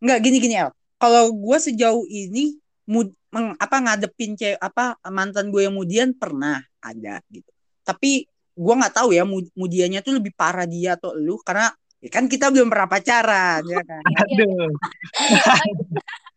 nggak 0.00 0.18
gini 0.24 0.36
gini 0.40 0.54
El 0.56 0.72
kalau 0.96 1.28
gua 1.36 1.60
sejauh 1.60 2.08
ini 2.08 2.56
mud, 2.88 3.12
meng- 3.28 3.52
apa 3.60 3.76
ngadepin 3.84 4.32
cewek 4.32 4.56
apa 4.56 4.96
mantan 5.12 5.52
gue 5.52 5.68
yang 5.68 5.76
mudian 5.76 6.16
pernah 6.16 6.64
ada 6.80 7.20
gitu 7.28 7.52
tapi 7.84 8.24
gua 8.56 8.80
nggak 8.80 8.96
tahu 8.96 9.12
ya 9.12 9.28
mud- 9.28 9.52
mudiannya 9.52 10.00
tuh 10.00 10.16
lebih 10.16 10.32
parah 10.32 10.64
dia 10.64 10.96
atau 10.96 11.12
lu 11.12 11.36
karena 11.44 11.68
ya 12.00 12.08
kan 12.08 12.24
kita 12.32 12.48
belum 12.48 12.72
pernah 12.72 12.88
pacaran 12.88 13.60
ya 13.68 13.84
kan 13.84 14.00
Aduh. 14.24 14.72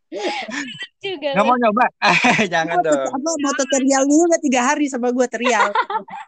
Juga. 0.99 1.29
Nggak 1.35 1.45
mau 1.45 1.57
nyoba? 1.57 1.85
Jangan 2.53 2.77
Mau 2.79 2.85
dong. 2.85 3.09
apa 3.11 3.29
mau 3.41 3.53
tutorial 3.53 4.03
dulu 4.05 4.23
nggak 4.29 4.43
tiga 4.43 4.61
hari 4.63 4.85
sama 4.87 5.09
gue 5.09 5.25
terial 5.27 5.67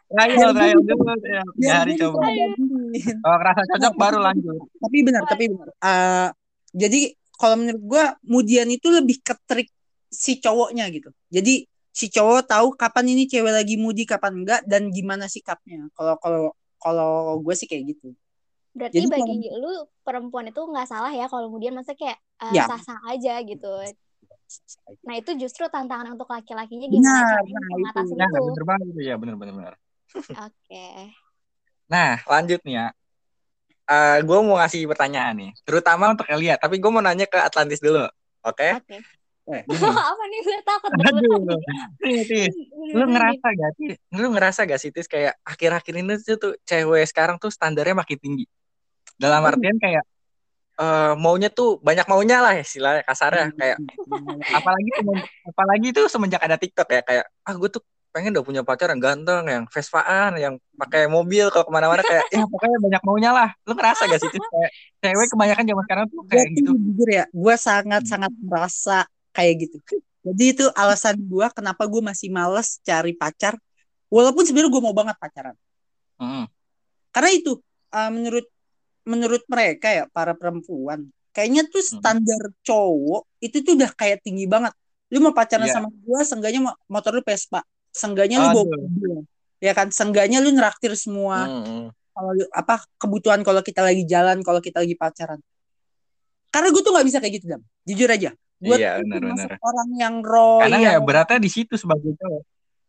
Trial, 0.10 0.52
trial 0.52 0.80
dulu. 0.82 1.06
Ya, 1.24 1.42
tiga 1.56 1.74
hari 1.80 1.94
coba. 1.96 2.20
Kalau 2.20 3.38
ngerasa 3.40 3.62
cocok 3.70 3.94
baru 3.96 4.18
lanjut. 4.20 4.58
tapi 4.82 4.98
benar 5.02 5.24
tapi 5.26 5.44
benar 5.48 5.68
Eh, 5.76 6.28
jadi 6.74 7.02
kalau 7.36 7.56
menurut 7.58 7.84
gue 7.84 8.04
mudian 8.26 8.68
itu 8.68 8.88
lebih 8.90 9.20
ke 9.20 9.36
trik 9.46 9.70
si 10.08 10.40
cowoknya 10.40 10.88
gitu 10.90 11.12
jadi 11.28 11.68
si 11.92 12.08
cowok 12.08 12.48
tahu 12.48 12.68
kapan 12.76 13.12
ini 13.12 13.24
cewek 13.26 13.52
lagi 13.52 13.76
mudi 13.76 14.04
kapan 14.04 14.44
enggak 14.44 14.62
dan 14.64 14.88
gimana 14.88 15.28
sikapnya 15.28 15.88
kalau 15.92 16.16
kalau 16.20 16.44
kalau 16.76 17.12
gue 17.40 17.56
sih 17.56 17.68
kayak 17.68 17.96
gitu 17.96 18.16
Berarti 18.76 19.08
Jadi 19.08 19.08
bagi 19.08 19.48
lu 19.56 19.88
perempuan 20.04 20.52
itu 20.52 20.60
nggak 20.60 20.88
salah 20.92 21.12
ya 21.16 21.32
kalau 21.32 21.48
kemudian 21.48 21.72
masa 21.72 21.96
kayak 21.96 22.20
uh, 22.44 22.52
Ya. 22.52 22.68
sah-sah 22.68 23.00
aja 23.08 23.40
gitu. 23.48 23.72
Nah 25.08 25.16
itu 25.16 25.32
justru 25.40 25.64
tantangan 25.72 26.12
untuk 26.12 26.28
laki-lakinya 26.28 26.86
gimana 26.92 27.40
caranya 27.40 27.56
nah, 27.56 27.70
mengatasi 27.72 28.14
Nah, 28.20 28.28
itu. 28.30 28.44
bener 28.52 28.64
banget 28.68 28.86
itu 28.92 29.02
ya, 29.02 29.16
bener 29.16 29.36
bener 29.40 29.54
bener. 29.56 29.74
Oke. 30.36 30.88
Nah, 31.88 32.20
lanjut 32.28 32.60
nih 32.68 32.76
ya. 32.76 32.88
Eh, 33.86 34.18
gue 34.26 34.38
mau 34.42 34.58
ngasih 34.58 34.90
pertanyaan 34.90 35.34
nih, 35.38 35.52
terutama 35.62 36.10
untuk 36.12 36.26
Elia. 36.26 36.58
Tapi 36.58 36.82
gue 36.82 36.92
mau 36.92 37.06
nanya 37.06 37.30
ke 37.30 37.38
Atlantis 37.38 37.78
dulu, 37.78 38.02
oke? 38.42 38.68
Oke. 38.82 38.98
Eh, 39.46 39.62
Apa 40.10 40.24
nih 40.26 40.40
gue 40.42 40.58
takut 40.66 40.90
Aduh, 40.90 41.54
Tis. 42.02 42.54
Lu 42.98 43.06
ngerasa 43.06 43.46
gak 43.54 43.72
sih? 43.78 43.94
Lu 44.18 44.28
ngerasa 44.34 44.60
gak 44.66 44.82
sih, 44.82 44.90
Tis, 44.90 45.06
kayak 45.06 45.38
akhir-akhir 45.46 45.94
ini 46.02 46.18
tuh, 46.18 46.38
tuh 46.42 46.54
cewek 46.66 47.06
sekarang 47.06 47.38
tuh 47.38 47.54
standarnya 47.54 47.94
makin 47.94 48.18
tinggi. 48.18 48.46
Dalam 49.16 49.42
artian 49.48 49.78
kayak 49.80 50.04
eh, 50.76 51.14
maunya 51.16 51.48
tuh 51.48 51.80
banyak 51.80 52.06
maunya 52.08 52.44
lah 52.44 52.54
istilahnya 52.60 53.04
kasarnya 53.08 53.48
kayak 53.56 53.78
apalagi 54.60 54.90
semen- 54.92 55.28
apalagi 55.48 55.88
itu 55.96 56.02
semenjak 56.12 56.42
ada 56.44 56.60
TikTok 56.60 56.88
ya 56.92 57.02
kayak 57.02 57.26
ah 57.48 57.54
gue 57.56 57.70
tuh 57.72 57.84
pengen 58.16 58.32
udah 58.32 58.48
punya 58.48 58.62
pacar 58.64 58.88
yang 58.96 59.04
ganteng 59.04 59.44
yang 59.44 59.64
Vespaan 59.68 60.40
yang 60.40 60.56
pakai 60.80 61.12
mobil 61.12 61.52
kalau 61.52 61.68
ke 61.68 61.72
mana-mana 61.76 62.00
kayak 62.00 62.24
ya 62.32 62.48
pokoknya 62.48 62.80
banyak 62.80 63.02
maunya 63.04 63.32
lah. 63.36 63.52
Lu 63.68 63.76
ngerasa 63.76 64.08
gak 64.08 64.24
sih 64.24 64.32
Tis? 64.32 64.40
kayak 64.40 64.72
cewek 65.04 65.28
kebanyakan 65.36 65.64
zaman 65.68 65.84
sekarang 65.84 66.06
tuh 66.08 66.24
kayak 66.32 66.48
tuh 66.48 66.56
gitu? 66.56 66.72
jujur 66.80 67.10
ya 67.12 67.24
gue 67.28 67.56
sangat 67.60 68.02
sangat 68.08 68.32
merasa 68.40 69.04
kayak 69.36 69.68
gitu. 69.68 69.78
Jadi 70.32 70.44
itu 70.48 70.66
alasan 70.80 71.20
gue 71.20 71.48
kenapa 71.52 71.84
gue 71.84 72.00
masih 72.00 72.32
males 72.32 72.80
cari 72.88 73.12
pacar 73.12 73.60
walaupun 74.08 74.48
sebenarnya 74.48 74.72
gue 74.72 74.82
mau 74.88 74.96
banget 74.96 75.20
pacaran. 75.20 75.56
Mm-mm. 76.16 76.48
karena 77.12 77.30
itu 77.36 77.60
uh, 77.92 78.08
menurut 78.08 78.48
menurut 79.06 79.46
mereka 79.46 79.88
ya 79.88 80.04
para 80.10 80.34
perempuan 80.34 81.08
kayaknya 81.30 81.66
tuh 81.68 81.80
Hmm. 81.80 81.92
standar 82.02 82.42
cowok 82.62 83.24
itu 83.40 83.62
tuh 83.62 83.76
udah 83.76 83.92
kayak 83.92 84.24
tinggi 84.24 84.48
banget. 84.48 84.72
Lu 85.14 85.22
mau 85.22 85.32
pacaran 85.32 85.70
Iya. 85.70 85.78
sama 85.78 85.94
gue 85.94 86.22
seenggaknya 86.24 86.62
mo- 86.64 86.80
motor 86.88 87.14
lu 87.14 87.22
Vespa 87.22 87.62
seenggaknya 87.92 88.42
lu 88.42 88.48
bawa 88.52 88.66
mobil 88.66 89.14
ya 89.60 89.72
kan? 89.72 89.88
Seenggaknya 89.92 90.42
lu 90.42 90.50
neraktir 90.52 90.92
semua. 90.96 91.46
Mm-mm. 91.46 91.94
kalau 92.16 92.32
lu- 92.32 92.48
apa 92.56 92.80
kebutuhan 92.96 93.44
kalau 93.44 93.60
kita 93.60 93.84
lagi 93.84 94.08
jalan 94.08 94.40
kalau 94.40 94.64
kita 94.64 94.80
lagi 94.80 94.96
pacaran. 94.96 95.36
Karena 96.48 96.72
gue 96.72 96.80
tuh 96.80 96.92
nggak 96.96 97.08
bisa 97.12 97.20
kayak 97.20 97.34
gitu 97.44 97.46
dam. 97.52 97.62
Jujur 97.84 98.08
aja. 98.08 98.32
Gue 98.56 98.80
Iya, 98.80 99.04
termasuk 99.04 99.60
orang 99.60 99.90
yang 100.00 100.16
royal. 100.24 100.64
Karena 100.64 100.78
ya 100.80 100.94
beratnya 101.04 101.40
di 101.44 101.52
situ 101.52 101.76
sebagai 101.76 102.16
cowok. 102.16 102.44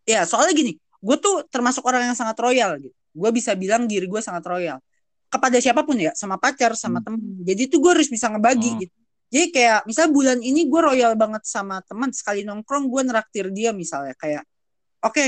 Ya 0.06 0.22
soalnya 0.22 0.54
gini 0.54 0.78
gue 0.78 1.16
tuh 1.18 1.42
termasuk 1.50 1.82
orang 1.82 2.06
yang 2.06 2.14
sangat 2.14 2.38
royal 2.38 2.78
gitu. 2.78 2.94
Gue 3.12 3.30
bisa 3.34 3.58
bilang 3.58 3.90
diri 3.90 4.06
gue 4.06 4.22
sangat 4.22 4.46
royal 4.46 4.78
kepada 5.26 5.58
siapa 5.58 5.82
pun 5.82 5.96
ya 5.96 6.14
sama 6.14 6.36
pacar 6.36 6.72
sama 6.74 7.02
temen 7.02 7.18
jadi 7.42 7.66
tuh 7.66 7.78
gue 7.78 7.90
harus 7.98 8.08
bisa 8.08 8.30
ngebagi 8.30 8.70
Hmm. 8.70 8.80
gitu 8.82 8.96
jadi 9.26 9.46
kayak 9.50 9.78
misalnya 9.84 10.12
bulan 10.14 10.38
ini 10.38 10.60
gue 10.64 10.80
royal 10.80 11.12
banget 11.14 11.42
sama 11.44 11.82
teman 11.82 12.14
sekali 12.14 12.46
nongkrong 12.46 12.86
gue 12.86 13.02
neraktir 13.02 13.50
dia 13.50 13.74
misalnya 13.74 14.14
kayak 14.14 14.46
oke 15.02 15.24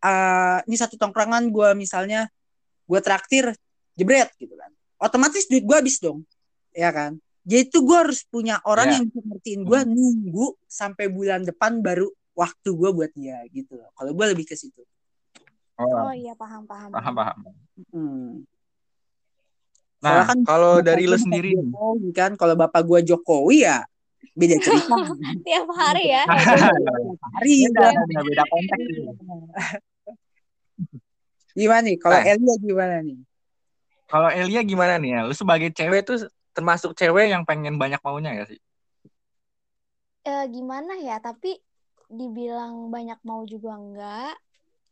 eh, 0.00 0.58
ini 0.64 0.76
satu 0.76 0.96
tongkrongan 0.96 1.48
gue 1.48 1.68
misalnya 1.74 2.26
gue 2.84 3.00
traktir 3.00 3.52
jebret 3.92 4.32
gitu 4.36 4.56
kan 4.56 4.72
otomatis 4.98 5.44
duit 5.46 5.62
gue 5.62 5.76
habis 5.76 6.00
dong 6.00 6.24
ya 6.72 6.88
kan 6.90 7.16
jadi 7.42 7.68
tuh 7.68 7.84
gue 7.84 7.94
harus 7.94 8.26
punya 8.26 8.58
orang 8.64 8.90
Ya. 8.90 8.94
yang 8.98 9.04
bisa 9.06 9.20
ngertiin 9.22 9.60
gue 9.62 9.80
Hmm. 9.80 9.90
nunggu 9.92 10.46
sampai 10.66 11.06
bulan 11.06 11.44
depan 11.44 11.78
baru 11.78 12.08
waktu 12.34 12.68
gue 12.68 12.90
buat 12.92 13.12
dia 13.16 13.40
gitu 13.48 13.80
loh. 13.80 13.88
Kalau 13.96 14.12
gue 14.12 14.26
lebih 14.28 14.44
ke 14.44 14.52
situ. 14.52 14.84
Oh 15.80 15.88
Oh, 16.04 16.12
iya 16.12 16.34
paham 16.34 16.68
paham. 16.68 16.92
paham 16.92 17.14
paham. 17.14 17.38
Hmm. 17.94 18.44
Nah, 20.06 20.22
kan 20.22 20.38
kalau 20.46 20.78
dari 20.78 21.04
gua 21.04 21.10
lu 21.10 21.16
bukan 21.18 21.24
sendiri. 21.26 21.50
Jokowi 21.58 22.08
kan, 22.14 22.30
kalau 22.38 22.54
bapak 22.54 22.82
gue 22.86 23.00
Jokowi 23.10 23.66
ya 23.66 23.82
beda 24.36 24.56
cerita. 24.62 24.94
Tiap 25.46 25.66
hari 25.74 26.04
ya. 26.12 26.22
Hari 27.36 27.52
Beda, 27.66 27.90
kan. 27.90 28.06
beda, 28.06 28.20
beda 28.22 28.44
konteks. 28.46 28.84
gitu. 28.86 29.10
Gimana 31.56 31.82
nih? 31.88 31.96
Kalau 31.96 32.20
Nah. 32.20 32.28
Elia 32.28 32.54
gimana 32.60 32.96
nih? 33.00 33.18
Kalau 34.06 34.28
Elia 34.30 34.60
gimana 34.62 34.94
nih 35.00 35.10
ya? 35.16 35.20
Lu 35.24 35.34
sebagai 35.34 35.72
cewek 35.72 36.04
tuh 36.04 36.28
termasuk 36.52 36.92
cewek 36.94 37.32
yang 37.32 37.42
pengen 37.48 37.80
banyak 37.80 37.98
maunya 38.04 38.36
gak 38.36 38.48
sih? 38.52 38.60
Eh, 40.26 40.44
gimana 40.52 41.00
ya? 41.00 41.16
Tapi 41.18 41.56
dibilang 42.12 42.92
banyak 42.92 43.18
mau 43.26 43.42
juga 43.48 43.74
enggak, 43.74 44.36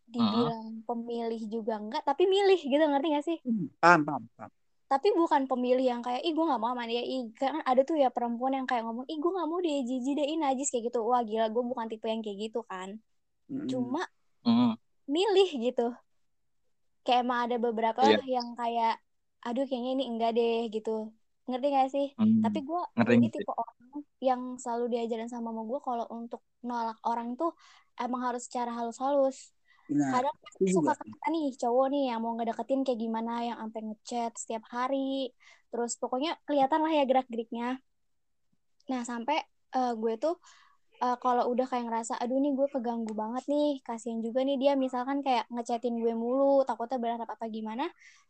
dibilang 0.08 0.82
pemilih 0.88 1.42
juga 1.46 1.78
enggak, 1.78 2.02
tapi 2.02 2.26
milih 2.26 2.58
gitu 2.58 2.80
ngerti 2.80 3.06
gak 3.14 3.26
sih? 3.28 3.38
Hmm, 3.44 3.68
Paham, 3.78 4.00
paham, 4.08 4.22
paham. 4.34 4.50
Tapi 4.90 5.08
bukan 5.16 5.48
pemilih 5.50 5.80
yang 5.84 6.02
kayak, 6.04 6.20
ih 6.26 6.32
gue 6.36 6.44
gak 6.44 6.60
mau 6.60 6.70
sama 6.76 6.84
dia, 6.84 7.00
ih 7.00 7.32
kan 7.40 7.64
ada 7.64 7.80
tuh 7.88 7.96
ya 7.96 8.08
perempuan 8.12 8.52
yang 8.58 8.66
kayak 8.68 8.84
ngomong, 8.84 9.06
ih 9.08 9.16
gue 9.16 9.30
gak 9.32 9.48
mau 9.48 9.58
dia 9.64 9.80
jijik 9.80 10.12
deh, 10.18 10.26
ih 10.28 10.36
najis 10.36 10.68
kayak 10.68 10.92
gitu. 10.92 11.00
Wah 11.08 11.22
gila, 11.24 11.48
gue 11.48 11.62
bukan 11.64 11.86
tipe 11.88 12.04
yang 12.04 12.20
kayak 12.20 12.38
gitu 12.50 12.60
kan. 12.68 13.00
Hmm. 13.48 13.68
Cuma 13.70 14.04
Hmm. 14.44 14.76
milih 15.08 15.48
gitu. 15.64 15.96
Kayak 17.04 17.20
emang 17.24 17.40
ada 17.48 17.56
beberapa 17.56 18.00
Iya. 18.04 18.20
yang 18.40 18.48
kayak, 18.60 19.00
aduh 19.40 19.64
kayaknya 19.68 19.90
ini 19.96 20.04
enggak 20.12 20.30
deh 20.36 20.68
gitu. 20.68 20.90
Ngerti 21.48 21.66
gak 21.72 21.88
sih? 21.92 22.06
Hmm. 22.20 22.44
Tapi 22.44 22.58
gue 22.68 22.80
Ngerti, 22.96 23.12
ini 23.16 23.26
ngerti. 23.28 23.40
tipe 23.40 23.52
orang 23.56 23.78
yang 24.20 24.42
selalu 24.60 24.84
diajarin 24.92 25.28
sama 25.32 25.48
mama 25.48 25.64
gue 25.64 25.80
kalau 25.80 26.04
untuk 26.12 26.40
nolak 26.60 27.00
orang 27.08 27.36
tuh 27.40 27.56
emang 27.96 28.20
harus 28.20 28.44
secara 28.48 28.68
halus-halus. 28.76 29.53
Nah, 29.92 30.16
Kadang 30.16 30.36
itu 30.64 30.80
suka 30.80 30.96
kata 30.96 31.26
nih 31.28 31.52
cowok 31.60 31.86
nih 31.92 32.04
yang 32.08 32.20
mau 32.24 32.32
ngedeketin 32.40 32.80
kayak 32.86 33.00
gimana 33.00 33.32
yang 33.44 33.58
sampai 33.60 33.80
ngechat 33.84 34.32
setiap 34.38 34.64
hari. 34.72 35.34
Terus 35.68 35.92
pokoknya 36.00 36.40
kelihatan 36.48 36.80
lah 36.80 36.92
ya 36.94 37.04
gerak-geriknya. 37.04 37.68
Nah, 38.88 39.02
sampai 39.04 39.44
eh, 39.76 39.92
gue 39.92 40.14
tuh 40.16 40.40
eh, 41.02 41.16
kalau 41.22 41.44
udah 41.52 41.66
kayak 41.70 41.84
ngerasa 41.88 42.14
aduh 42.22 42.38
nih 42.42 42.52
gue 42.58 42.66
keganggu 42.74 43.12
banget 43.22 43.44
nih, 43.52 43.66
kasihan 43.86 44.20
juga 44.26 44.40
nih 44.46 44.56
dia 44.62 44.72
misalkan 44.84 45.18
kayak 45.26 45.44
ngechatin 45.52 45.94
gue 46.02 46.12
mulu, 46.22 46.62
takutnya 46.68 46.98
berharap 47.02 47.28
apa 47.34 47.46
gimana, 47.56 47.84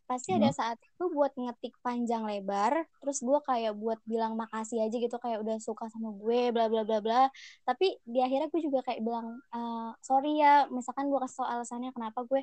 pasti 0.09 0.31
ada 0.37 0.48
Hmm. 0.48 0.55
saat 0.59 0.77
itu 0.85 1.05
buat 1.16 1.33
ngetik 1.37 1.74
panjang 1.85 2.22
lebar, 2.29 2.72
terus 3.00 3.18
gue 3.24 3.38
kayak 3.48 3.72
buat 3.83 3.98
bilang 4.11 4.33
makasih 4.40 4.79
aja 4.85 4.96
gitu 5.05 5.16
kayak 5.24 5.38
udah 5.44 5.57
suka 5.62 5.85
sama 5.92 6.11
gue 6.20 6.40
bla 6.55 6.64
bla 6.72 6.83
bla 6.88 6.98
bla. 7.05 7.20
Tapi 7.68 7.87
di 8.05 8.18
akhirnya 8.24 8.48
gue 8.53 8.61
juga 8.66 8.81
kayak 8.87 9.00
bilang 9.07 9.27
"Eh, 9.55 9.88
sorry 10.05 10.29
ya, 10.42 10.66
misalkan 10.77 11.07
gue 11.12 11.18
kasih 11.24 11.37
tau 11.44 11.48
alasannya 11.55 11.90
kenapa 11.96 12.20
gue 12.31 12.40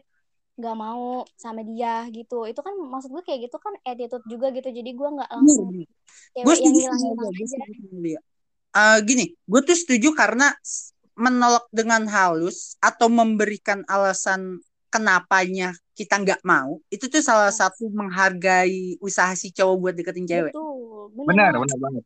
nggak 0.60 0.76
mau 0.84 1.04
sama 1.44 1.62
dia 1.70 2.06
gitu. 2.16 2.36
Itu 2.50 2.62
kan 2.68 2.74
maksud 2.94 3.10
gue 3.16 3.24
kayak 3.28 3.40
gitu 3.50 3.58
kan 3.66 3.74
attitude 3.90 4.26
juga 4.34 4.48
gitu. 4.56 4.70
Jadi 4.78 4.90
gue 5.00 5.08
nggak 5.16 5.30
langsung 5.38 5.68
cewek 6.36 6.58
Gue 6.58 6.58
yang 6.66 6.76
dia. 6.78 6.92
Gue 7.20 7.26
aja. 7.42 7.58
Eh, 8.72 9.00
gini, 9.04 9.26
gue 9.36 9.62
tuh 9.68 9.76
setuju 9.76 10.16
karena 10.16 10.56
menolak 11.20 11.68
dengan 11.76 12.08
halus 12.08 12.80
atau 12.80 13.12
memberikan 13.12 13.84
alasan 13.84 14.64
kenapanya 14.88 15.76
kita 15.92 16.18
nggak 16.24 16.42
mau, 16.48 16.80
itu 16.88 17.12
tuh 17.12 17.20
salah 17.20 17.52
satu 17.52 17.92
menghargai 17.92 18.96
usaha 19.04 19.32
si 19.36 19.52
cowok 19.52 19.76
buat 19.76 19.94
deketin 19.96 20.24
cewek. 20.24 20.54
Betul, 20.56 21.12
Benar, 21.28 21.52
banget. 21.52 21.68
benar 21.68 21.80
banget. 21.84 22.04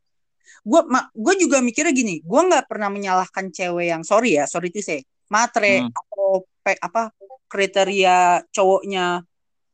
Gue 0.65 0.82
gue 1.13 1.34
juga 1.38 1.58
mikirnya 1.62 1.93
gini, 1.93 2.25
gue 2.25 2.41
nggak 2.49 2.65
pernah 2.65 2.89
menyalahkan 2.89 3.54
cewek 3.54 3.93
yang 3.93 4.01
sorry 4.01 4.41
ya, 4.41 4.49
sorry 4.49 4.73
itu 4.73 4.82
saya 4.82 5.06
matre 5.30 5.86
Hmm. 5.86 5.93
atau 5.93 6.49
pe- 6.65 6.82
apa 6.82 7.13
kriteria 7.45 8.41
cowoknya 8.49 9.21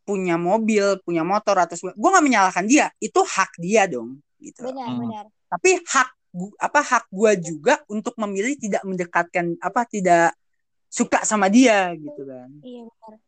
punya 0.04 0.36
mobil, 0.36 1.00
punya 1.08 1.24
motor 1.24 1.56
atau 1.56 1.76
gue 1.80 2.10
nggak 2.12 2.26
menyalahkan 2.28 2.68
dia, 2.68 2.92
itu 3.00 3.20
hak 3.24 3.56
dia 3.64 3.88
dong, 3.88 4.20
gitu. 4.44 4.68
Benar, 4.68 4.92
Hmm. 4.92 5.00
benar. 5.08 5.26
Tapi 5.48 5.80
hak 5.88 6.10
gu- 6.32 6.56
apa 6.60 6.80
hak 6.82 7.06
gue 7.12 7.32
juga 7.44 7.74
untuk 7.92 8.16
memilih 8.20 8.56
tidak 8.60 8.84
mendekatkan 8.88 9.46
apa 9.60 9.82
tidak 9.88 10.34
suka 10.92 11.24
sama 11.28 11.48
dia 11.48 11.92
gitu 11.96 12.22
kan. 12.28 12.50
Iya, 12.64 12.82
benar. 12.90 13.20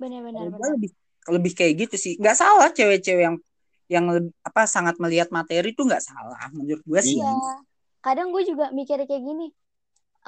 Benar, 0.00 0.20
benar, 0.26 0.42
Kalau 0.42 0.50
gue 0.50 0.58
benar. 0.58 0.74
lebih 0.76 0.90
lebih 1.24 1.52
kayak 1.56 1.74
gitu 1.86 1.96
sih. 1.96 2.12
Nggak 2.20 2.36
salah 2.36 2.68
cewek-cewek 2.76 3.22
yang 3.24 3.36
yang 3.88 4.04
apa 4.48 4.64
sangat 4.64 4.96
melihat 4.96 5.28
materi 5.28 5.72
itu 5.76 5.82
nggak 5.84 6.02
salah 6.02 6.40
menurut 6.56 6.82
gue 6.84 7.00
sih. 7.04 7.16
Iya. 7.20 7.28
Kadang 8.04 8.28
gue 8.34 8.42
juga 8.50 8.64
mikir 8.78 8.98
kayak 9.08 9.24
gini. 9.24 9.46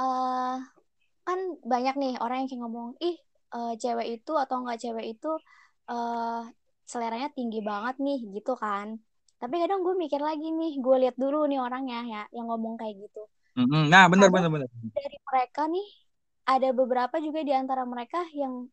eh 0.01 0.57
kan 1.27 1.41
banyak 1.73 1.95
nih 2.03 2.13
orang 2.25 2.37
yang 2.45 2.49
kayak 2.51 2.63
ngomong, 2.65 2.89
ih 3.03 3.17
eh, 3.57 3.73
cewek 3.83 4.07
itu 4.21 4.33
atau 4.43 4.57
enggak 4.63 4.79
cewek 4.85 5.07
itu 5.17 5.29
eh 5.91 6.41
seleranya 6.93 7.29
tinggi 7.37 7.59
banget 7.71 7.95
nih 8.07 8.19
gitu 8.37 8.53
kan. 8.65 8.89
Tapi 9.37 9.55
kadang 9.61 9.85
gue 9.85 9.95
mikir 9.95 10.19
lagi 10.19 10.49
nih, 10.49 10.81
gue 10.81 10.97
lihat 11.03 11.17
dulu 11.17 11.45
nih 11.45 11.61
orangnya 11.61 12.01
ya 12.05 12.23
yang 12.33 12.49
ngomong 12.49 12.81
kayak 12.81 12.97
gitu. 12.97 13.23
Hmm, 13.53 13.89
Nah, 13.89 14.09
benar 14.09 14.29
benar 14.29 14.49
benar. 14.49 14.69
dari 14.93 15.19
mereka 15.23 15.65
nih 15.67 15.87
ada 16.45 16.69
beberapa 16.73 17.17
juga 17.19 17.41
di 17.41 17.53
antara 17.53 17.85
mereka 17.85 18.25
yang 18.33 18.69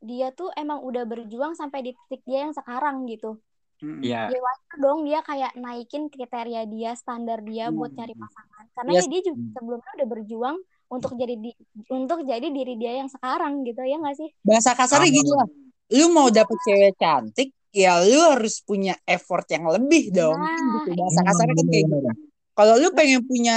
dia 0.00 0.28
tuh 0.30 0.52
emang 0.54 0.84
udah 0.84 1.04
berjuang 1.04 1.56
sampai 1.56 1.80
di 1.80 1.90
titik 1.96 2.20
dia 2.24 2.44
yang 2.44 2.52
sekarang 2.52 3.08
gitu. 3.08 3.40
Iya. 3.80 4.28
Ya 4.28 4.38
wajar 4.40 4.76
dong 4.78 5.04
dia 5.04 5.20
kayak 5.20 5.56
naikin 5.56 6.08
kriteria 6.08 6.64
dia, 6.64 6.92
standar 6.96 7.40
dia 7.40 7.68
buat 7.68 7.92
Hmm. 7.92 7.98
nyari 8.00 8.14
pasangan. 8.14 8.64
Karena 8.72 8.90
Yes. 8.96 9.04
ya 9.04 9.08
dia 9.08 9.20
juga 9.24 9.40
sebelumnya 9.56 9.90
udah 9.94 10.08
berjuang 10.08 10.56
untuk 10.86 11.12
jadi 11.16 11.34
di, 11.36 11.50
untuk 11.88 12.18
jadi 12.22 12.48
diri 12.48 12.74
dia 12.76 12.92
yang 12.98 13.08
sekarang 13.08 13.64
gitu 13.64 13.80
ya 13.80 13.96
nggak 13.98 14.16
sih? 14.16 14.28
Bahasa 14.40 14.72
kasarnya 14.72 15.10
paham. 15.10 15.36
lah. 15.36 15.48
Lu 15.90 16.06
mau 16.10 16.28
dapet 16.28 16.56
cewek 16.64 16.92
cantik, 16.96 17.48
ya 17.74 17.98
lu 18.06 18.20
harus 18.38 18.62
punya 18.62 18.94
effort 19.04 19.44
yang 19.50 19.66
lebih 19.66 20.14
dong. 20.14 20.38
Kan 20.38 20.62
Nah, 20.62 20.74
gitu. 20.78 20.88
Bahasa 20.94 21.20
Hmm, 21.20 21.28
kasarnya 21.28 21.54
kan 21.58 21.66
kayak 21.68 21.84
gitu. 21.90 22.08
Kalau 22.54 22.74
lu 22.78 22.88
pengen 22.94 23.20
punya 23.26 23.56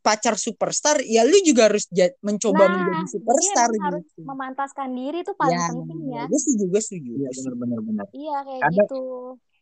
pacar 0.00 0.34
superstar, 0.40 0.96
ya 1.04 1.28
lu 1.28 1.36
juga 1.44 1.68
harus 1.68 1.84
mencoba 2.24 2.64
Nah, 2.64 2.72
menjadi 2.72 3.04
jadi 3.04 3.12
superstar 3.12 3.68
harus 3.84 4.04
gitu. 4.08 4.22
memantaskan 4.24 4.88
diri 4.96 5.18
tuh 5.28 5.36
paling 5.36 5.60
Ya, 5.60 5.68
penting 5.68 6.00
ya. 6.08 6.24
gue 6.24 6.38
setuju, 6.40 6.64
gue 6.72 6.82
setuju. 6.82 7.10
Iya, 7.20 7.28
benar 7.36 7.54
benar 7.60 7.78
benar. 7.84 8.06
Iya 8.16 8.36
kayak 8.48 8.62
Kadang 8.64 8.76
gitu. 8.80 9.02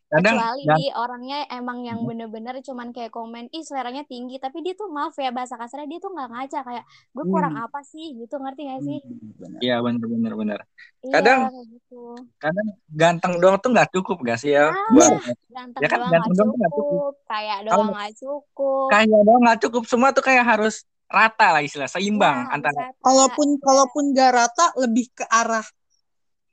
Kadang 0.09 0.35
Kecuali 0.41 0.65
dan 0.65 0.79
orangnya 0.97 1.37
emang 1.53 1.77
yang 1.85 1.99
Hmm. 2.01 2.09
bener-bener 2.09 2.55
cuman 2.65 2.89
kayak 2.89 3.13
komen, 3.13 3.45
ih 3.53 3.61
seleranya 3.61 4.03
tinggi, 4.09 4.41
tapi 4.41 4.65
dia 4.65 4.73
tuh 4.73 4.89
maaf 4.89 5.13
ya 5.21 5.29
bahasa 5.29 5.53
kasarnya 5.61 5.85
dia 5.85 5.99
tuh 6.01 6.11
nggak 6.15 6.29
ngaca 6.33 6.59
kayak 6.65 6.83
gue 7.13 7.25
kurang 7.29 7.53
Hmm. 7.53 7.65
apa 7.65 7.79
sih 7.85 8.05
gitu 8.17 8.35
ngerti 8.41 8.61
gak 8.65 8.81
sih? 8.87 8.97
Hmm. 9.05 9.61
Iya, 9.61 9.75
benar 9.85 10.33
benar. 10.41 10.59
Iya 11.05 11.13
Kadang 11.13 11.39
kayak 11.53 11.65
gitu. 11.73 12.01
kadang 12.43 12.67
ganteng 12.89 13.33
doang 13.41 13.57
tuh 13.63 13.69
nggak 13.75 13.89
cukup 13.93 14.17
gak 14.23 14.37
sih 14.41 14.51
ya 14.55 14.65
Nah, 14.71 14.91
buat 14.95 15.11
ganteng 15.55 15.81
ya 15.83 15.87
kan 15.91 15.99
doang 15.99 16.11
ganteng 16.13 16.33
nggak 16.33 16.37
doang 16.39 16.57
nggak 16.59 16.71
cukup. 16.73 16.99
cukup, 16.99 17.13
kayak 17.29 17.57
doang 17.67 17.87
nggak 17.93 18.11
cukup. 18.21 18.87
kaya 18.91 19.17
doang 19.27 19.41
nggak 19.45 19.59
cukup, 19.63 19.83
semua 19.91 20.09
tuh 20.15 20.23
kayak 20.25 20.45
harus 20.45 20.75
rata 21.09 21.47
lah 21.57 21.61
istilah, 21.65 21.89
seimbang 21.89 22.37
harus 22.45 22.53
antara 22.53 22.79
rata. 22.85 23.01
Kalaupun 23.01 23.47
kalaupun 23.65 24.03
gak 24.13 24.31
rata, 24.37 24.65
lebih 24.77 25.05
ke 25.17 25.25
arah 25.25 25.65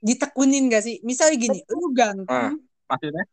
ditekunin 0.01 0.69
gak 0.73 0.83
sih? 0.85 0.95
Misalnya 1.05 1.35
gini, 1.37 1.59
betul. 1.61 1.77
lu 1.77 1.87
ah, 1.87 1.93
ganteng, 1.93 2.53
maksudnya 2.89 3.23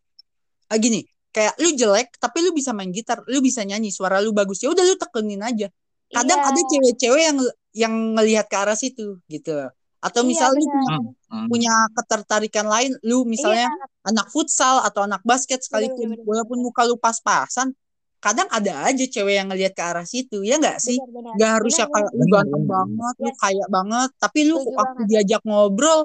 ah, 0.71 0.79
gini, 0.81 1.05
kayak 1.35 1.59
lu 1.59 1.75
jelek, 1.75 2.15
tapi 2.23 2.47
lu 2.47 2.55
bisa 2.55 2.71
main 2.71 2.95
gitar, 2.95 3.21
lu 3.27 3.43
bisa 3.43 3.67
nyanyi, 3.67 3.91
suara 3.91 4.23
lu 4.23 4.31
bagus, 4.31 4.63
ya 4.63 4.71
udah 4.71 4.85
lu 4.87 4.95
tekenin 4.95 5.43
aja. 5.43 5.67
Kadang 6.15 6.41
Iya, 6.41 6.51
ada 6.55 6.61
cewek-cewek 6.71 7.23
yang 7.27 7.39
yang 7.75 7.95
ngelihat 8.15 8.47
ke 8.47 8.55
arah 8.55 8.79
situ 8.79 9.19
gitu. 9.27 9.67
Atau 9.99 10.23
iya 10.23 10.31
misalnya 10.31 10.63
lu 10.63 10.67
punya 10.71 10.95
hmm, 10.95 11.09
hmm. 11.33 11.47
punya 11.51 11.75
ketertarikan 11.97 12.67
lain, 12.71 12.93
lu 13.03 13.25
Iya, 13.25 13.31
misalnya 13.35 13.69
anak 14.07 14.31
futsal 14.31 14.85
atau 14.87 15.09
anak 15.09 15.27
basket 15.27 15.65
sekalipun, 15.67 16.23
walaupun 16.23 16.63
muka 16.63 16.87
lu 16.87 16.95
pas-pasan, 17.01 17.75
kadang 18.23 18.47
ada 18.55 18.87
aja 18.87 19.05
cewek 19.05 19.35
yang 19.35 19.51
ngelihat 19.51 19.75
ke 19.75 19.83
arah 19.83 20.07
situ, 20.07 20.47
ya 20.47 20.57
nggak 20.63 20.79
sih? 20.79 20.97
benar 21.03 21.13
benar 21.13 21.35
Gak 21.41 21.51
harus 21.61 21.75
benar 21.75 21.83
ya 21.83 21.87
kayak 21.91 22.11
lu 22.15 22.25
ganteng 22.31 22.65
benar 22.65 22.85
banget, 22.87 23.15
lu 23.19 23.31
Yes, 23.33 23.39
kaya 23.43 23.65
banget, 23.67 24.11
tapi 24.23 24.41
lu 24.47 24.57
setuju 24.63 24.77
waktu 24.79 25.03
banget. 25.03 25.11
diajak 25.11 25.43
ngobrol 25.43 26.01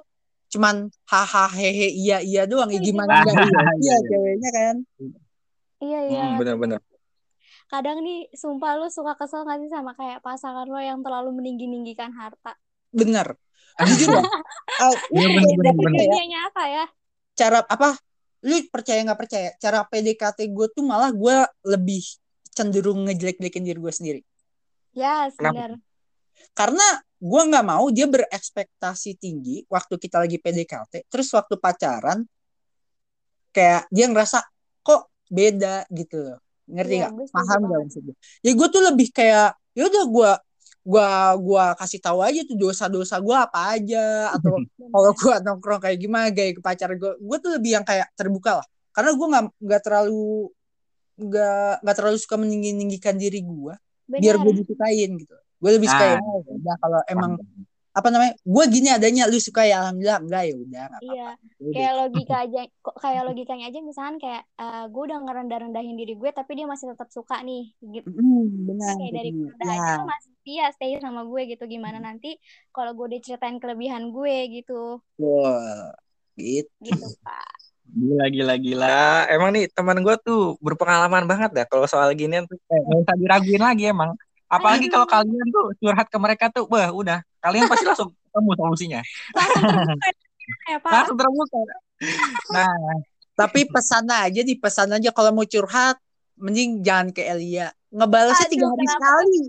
cuman 0.50 0.90
hahaha 1.06 1.54
hehe 1.54 1.94
iya 1.94 2.18
iya 2.26 2.44
doang, 2.50 2.74
ya 2.74 2.82
gimana 2.82 3.22
banget. 3.22 3.34
nggak 3.38 3.46
iya 3.46 3.54
iya 3.54 3.70
iya 3.70 3.76
iya 3.80 3.96
ceweknya 4.10 4.50
kan? 4.52 4.76
Iya 5.80 6.00
iya. 6.12 6.24
hmm, 6.28 6.38
benar 6.42 6.56
benar 6.60 6.80
Kadang 7.70 8.02
nih, 8.02 8.26
sumpah 8.34 8.82
lu 8.82 8.90
suka 8.90 9.14
kesel 9.14 9.46
gak 9.46 9.62
sih 9.62 9.70
sama 9.70 9.94
kayak 9.94 10.26
pasangan 10.26 10.66
lo 10.66 10.82
yang 10.82 11.06
terlalu 11.06 11.38
meninggi-ninggikan 11.38 12.10
harta? 12.18 12.58
Bener, 12.90 13.38
jujur 13.86 14.10
ya. 14.10 14.26
Uh, 14.82 14.96
iya 15.14 15.28
ya, 15.38 16.10
Dia 16.10 16.26
nyata 16.26 16.64
ya. 16.66 16.86
cara 17.38 17.62
apa? 17.70 17.94
Lu 18.42 18.58
percaya 18.74 19.06
nggak 19.06 19.20
percaya? 19.22 19.50
Cara 19.62 19.86
PDKT 19.86 20.50
gue 20.50 20.68
tuh 20.74 20.82
malah 20.82 21.14
gue 21.14 21.46
lebih 21.70 22.02
cenderung 22.50 23.06
ngejelek-jelekin 23.06 23.62
diri 23.62 23.78
gue 23.78 23.94
sendiri. 23.94 24.22
Yes, 24.98 25.38
benar. 25.38 25.78
Karena 26.58 26.88
gue 27.20 27.42
nggak 27.52 27.66
mau 27.68 27.86
dia 27.92 28.08
berekspektasi 28.08 29.20
tinggi 29.20 29.68
waktu 29.68 29.96
kita 30.00 30.24
lagi 30.24 30.40
PDKT, 30.40 31.12
terus 31.12 31.28
waktu 31.36 31.60
pacaran 31.60 32.24
kayak 33.52 33.92
dia 33.92 34.08
ngerasa 34.08 34.40
kok 34.82 35.12
beda 35.28 35.84
gitu 35.92 36.18
loh. 36.24 36.40
Ngerti 36.70 36.96
Iya, 36.96 37.10
nggak? 37.12 37.28
setuju 37.28 37.36
Paham 37.36 37.62
gak 37.68 37.80
maksud 37.84 38.02
gue? 38.08 38.16
Ya 38.46 38.52
gue 38.56 38.68
tuh 38.72 38.82
lebih 38.88 39.08
kayak 39.12 39.50
ya 39.76 39.84
udah 39.90 40.04
gue 40.08 40.32
gua 40.90 41.36
gua 41.38 41.66
kasih 41.76 42.00
tahu 42.00 42.24
aja 42.24 42.42
tuh 42.48 42.58
dosa-dosa 42.58 43.20
gua 43.20 43.46
apa 43.46 43.78
aja 43.78 44.34
atau 44.34 44.58
kalau 44.94 45.12
gua 45.14 45.36
nongkrong 45.44 45.82
kayak 45.84 45.98
gimana 46.00 46.34
gaya 46.34 46.56
ke 46.56 46.62
pacar 46.64 46.96
gua 46.96 47.14
gua 47.20 47.38
tuh 47.38 47.52
lebih 47.60 47.78
yang 47.78 47.86
kayak 47.86 48.10
terbuka 48.16 48.64
lah 48.64 48.68
karena 48.96 49.12
gua 49.14 49.28
nggak 49.30 49.46
nggak 49.60 49.82
terlalu 49.86 50.50
nggak 51.20 51.74
nggak 51.84 51.96
terlalu 52.00 52.18
suka 52.18 52.36
meninggi 52.40 52.70
ninggikan 52.74 53.16
diri 53.20 53.44
gua 53.44 53.76
biar 54.10 54.42
gue 54.42 54.54
disukain 54.66 55.12
gitu 55.22 55.38
gue 55.60 55.72
lebih 55.72 55.88
suka 55.88 56.06
Ah. 56.06 56.16
ya 56.16 56.22
udah 56.50 56.76
kalau 56.78 57.00
emang 57.06 57.32
apa 57.90 58.08
namanya 58.08 58.34
gue 58.40 58.64
gini 58.70 58.88
adanya 58.88 59.26
lu 59.26 59.36
suka 59.38 59.66
ya 59.66 59.82
alhamdulillah 59.82 60.22
enggak 60.22 60.44
ya 60.46 60.54
udah 60.56 60.84
nggak 60.88 61.02
Iya. 61.02 61.28
Udah. 61.60 61.74
kayak 61.74 61.94
logika 61.98 62.36
aja, 62.40 62.62
kok 62.78 62.96
kayak 62.96 63.24
logikanya 63.26 63.66
aja 63.68 63.80
misalkan 63.82 64.16
kayak 64.18 64.44
eh, 64.56 64.86
gue 64.88 65.04
udah 65.04 65.20
ngerendah-rendahin 65.20 65.96
diri 65.96 66.14
gue 66.14 66.30
tapi 66.30 66.52
dia 66.54 66.66
masih 66.66 66.86
tetap 66.88 67.10
suka 67.10 67.42
nih 67.42 67.64
gitu. 67.82 68.08
Mm, 68.10 68.46
benar 68.66 68.94
Kayak 68.96 69.14
dari 69.14 69.30
benar. 69.34 69.52
rendah 69.52 69.76
ya 69.76 69.94
masih 70.06 70.32
dia 70.40 70.66
stay 70.72 70.96
sama 70.98 71.22
gue 71.24 71.42
gitu 71.50 71.64
gimana 71.66 71.98
nanti 72.00 72.40
kalau 72.70 72.94
gue 72.94 73.06
udah 73.06 73.20
ceritain 73.20 73.58
kelebihan 73.58 74.10
gue 74.10 74.36
gitu. 74.54 75.04
Wah, 75.18 75.92
gitu 76.34 76.72
Gitu, 76.80 77.06
Pak. 77.20 77.52
Gila 77.90 78.26
gila 78.30 78.56
gila. 78.56 79.02
Emang 79.28 79.50
nih 79.50 79.66
teman 79.68 79.98
gue 80.00 80.16
tuh 80.20 80.56
berpengalaman 80.60 81.26
banget 81.26 81.50
dah 81.52 81.66
kalau 81.66 81.84
soal 81.84 82.14
ginian 82.14 82.46
tuh 82.46 82.56
kayak 82.64 82.86
nggak 82.86 83.00
usah 83.02 83.16
diraguin 83.18 83.60
lagi 83.60 83.84
emang. 83.88 84.14
Apalagi 84.50 84.90
kalau 84.90 85.06
kalian 85.06 85.48
tuh 85.54 85.78
curhat 85.78 86.08
ke 86.10 86.18
mereka 86.18 86.50
tuh, 86.50 86.66
wah 86.66 86.90
udah 86.90 87.22
kalian 87.40 87.70
pasti 87.70 87.86
langsung 87.90 88.10
ketemu 88.12 88.52
solusinya. 88.58 89.02
Langsung 89.38 89.64
terbuka 89.64 90.08
ya, 90.74 90.78
Pak. 90.82 90.92
Langsung 90.92 91.18
terbuka. 91.22 91.60
Nah, 92.50 92.76
tapi 93.38 93.62
pesan 93.70 94.10
aja 94.10 94.42
di 94.42 94.56
pesan 94.58 94.90
aja 94.92 95.10
kalau 95.14 95.32
mau 95.32 95.46
curhat 95.46 95.96
mending 96.40 96.82
jangan 96.82 97.12
ke 97.12 97.24
Elia 97.24 97.72
ngebalasnya 97.90 98.48
Aduh, 98.48 98.54
tiga 98.54 98.66
hari 98.70 98.86
kenapa? 98.86 98.94
sekali 98.96 99.42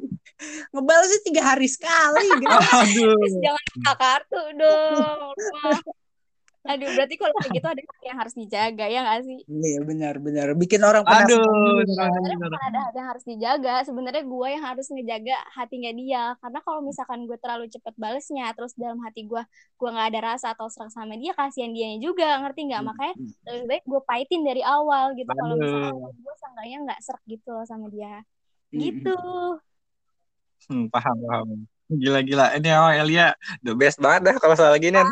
ngebalasnya 0.73 1.21
tiga 1.23 1.43
hari 1.45 1.69
sekali 1.69 2.27
gitu. 2.43 2.57
aduh. 2.57 3.31
Jangan 3.45 3.65
buka 3.77 3.93
kartu 3.95 4.43
dong. 4.57 5.21
Aduh, 6.71 6.89
berarti 6.95 7.15
kalau 7.19 7.35
kayak 7.43 7.51
gitu 7.59 7.67
ada 7.67 7.83
yang 8.07 8.19
harus 8.23 8.35
dijaga 8.39 8.85
ya 8.87 9.01
nggak 9.03 9.21
sih? 9.27 9.39
iya 9.51 9.81
benar 9.83 10.15
benar. 10.23 10.47
Bikin 10.55 10.81
orang 10.87 11.03
Aduh, 11.03 11.19
penasaran 11.19 11.83
bener, 11.83 11.97
sebenarnya 11.99 12.39
bukan 12.39 12.63
ada 12.71 12.79
hati 12.87 12.97
yang 12.97 13.09
harus 13.11 13.25
dijaga. 13.27 13.75
Sebenarnya 13.83 14.23
gue 14.23 14.49
yang 14.55 14.65
harus 14.65 14.87
ngejaga 14.87 15.37
hatinya 15.59 15.91
dia. 15.91 16.25
Karena 16.39 16.59
kalau 16.63 16.81
misalkan 16.87 17.19
gue 17.27 17.39
terlalu 17.43 17.67
cepet 17.67 17.95
balesnya 17.99 18.47
terus 18.55 18.73
dalam 18.79 19.03
hati 19.03 19.27
gue 19.27 19.43
gue 19.77 19.89
nggak 19.91 20.09
ada 20.15 20.21
rasa 20.35 20.47
atau 20.55 20.71
serang 20.71 20.93
sama 20.95 21.19
dia 21.19 21.35
kasihan 21.35 21.75
dianya 21.75 21.99
juga 21.99 22.39
ngerti 22.47 22.61
nggak? 22.71 22.83
Makanya 22.87 23.15
lebih 23.51 23.67
baik 23.67 23.85
gue 23.91 24.01
paitin 24.07 24.43
dari 24.47 24.63
awal 24.63 25.19
gitu. 25.19 25.27
Kalau 25.27 25.55
misalkan 25.59 25.95
Aduh. 25.99 26.15
gue 26.15 26.35
seenggaknya 26.39 26.77
nggak 26.87 27.01
serak 27.03 27.23
gitu 27.27 27.49
loh 27.51 27.67
sama 27.67 27.91
dia. 27.91 28.23
Hmm. 28.71 28.79
gitu. 28.79 29.19
Hmm, 30.71 30.87
paham 30.87 31.17
paham. 31.27 31.49
Gila 31.91 32.21
gila. 32.23 32.47
Ini 32.55 32.71
oh 32.79 32.91
Elia 32.95 33.35
the 33.67 33.75
best 33.75 33.99
banget 33.99 34.31
dah 34.31 34.35
kalau 34.39 34.55
soal 34.55 34.79
ginian. 34.79 35.07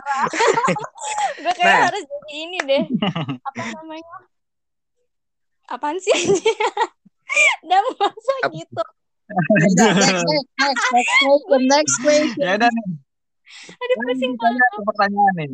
gue 1.42 1.52
kayak 1.58 1.66
Nah. 1.66 1.82
harus 1.90 2.02
jadi 2.06 2.34
ini 2.38 2.58
deh 2.62 2.82
apa 3.42 3.62
namanya 3.74 4.16
apaan 5.68 5.98
sih 5.98 6.14
dan 7.68 7.82
masa 8.00 8.34
Apa? 8.40 8.54
gitu 8.56 8.82
next, 9.28 9.76
next, 9.76 10.48
next, 10.56 10.84
next 10.88 11.12
question, 11.20 11.62
next 11.68 11.96
question. 12.00 12.40
Ya 12.40 12.56
udah 12.56 12.70
nih. 12.72 12.88
aduh 13.68 13.96
pusing 14.08 14.32
ke 14.38 14.46
pertanyaan 14.88 15.34
nih. 15.36 15.48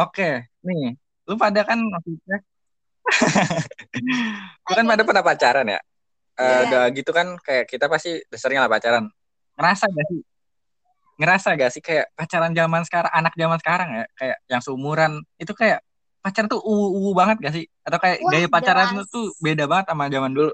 Oke, 0.00 0.30
nih. 0.66 0.98
Lu 1.30 1.34
pada 1.38 1.62
kan 1.62 1.78
maksudnya 1.78 2.38
lu 4.66 4.72
kan 4.74 4.86
pada 4.86 5.02
pernah 5.06 5.22
pacaran 5.22 5.66
ya? 5.66 5.80
Iya. 6.40 6.56
udah 6.66 6.82
gitu 6.96 7.10
kan 7.12 7.36
kayak 7.44 7.68
kita 7.68 7.86
pasti 7.86 8.18
dasarnya 8.32 8.64
lah 8.66 8.70
pacaran. 8.72 9.04
Ngerasa 9.60 9.86
gak 9.92 10.06
sih? 10.08 10.20
Ngerasa 11.20 11.52
gak 11.52 11.70
sih 11.76 11.84
kayak 11.84 12.08
pacaran 12.16 12.56
zaman 12.56 12.80
sekarang, 12.88 13.12
anak 13.12 13.36
zaman 13.36 13.58
sekarang 13.60 13.88
ya, 13.92 14.04
kayak 14.16 14.36
yang 14.48 14.60
seumuran 14.64 15.20
itu 15.36 15.52
kayak 15.52 15.84
pacar 16.24 16.48
tuh 16.48 16.60
uwu 16.64 17.12
banget 17.12 17.36
gak 17.44 17.54
sih? 17.60 17.64
Atau 17.84 18.00
kayak 18.00 18.24
Wah, 18.24 18.32
gaya 18.32 18.46
pacaran 18.48 18.88
jelas. 18.96 19.08
tuh 19.12 19.28
beda 19.44 19.68
banget 19.68 19.92
sama 19.92 20.08
zaman 20.08 20.32
dulu. 20.32 20.52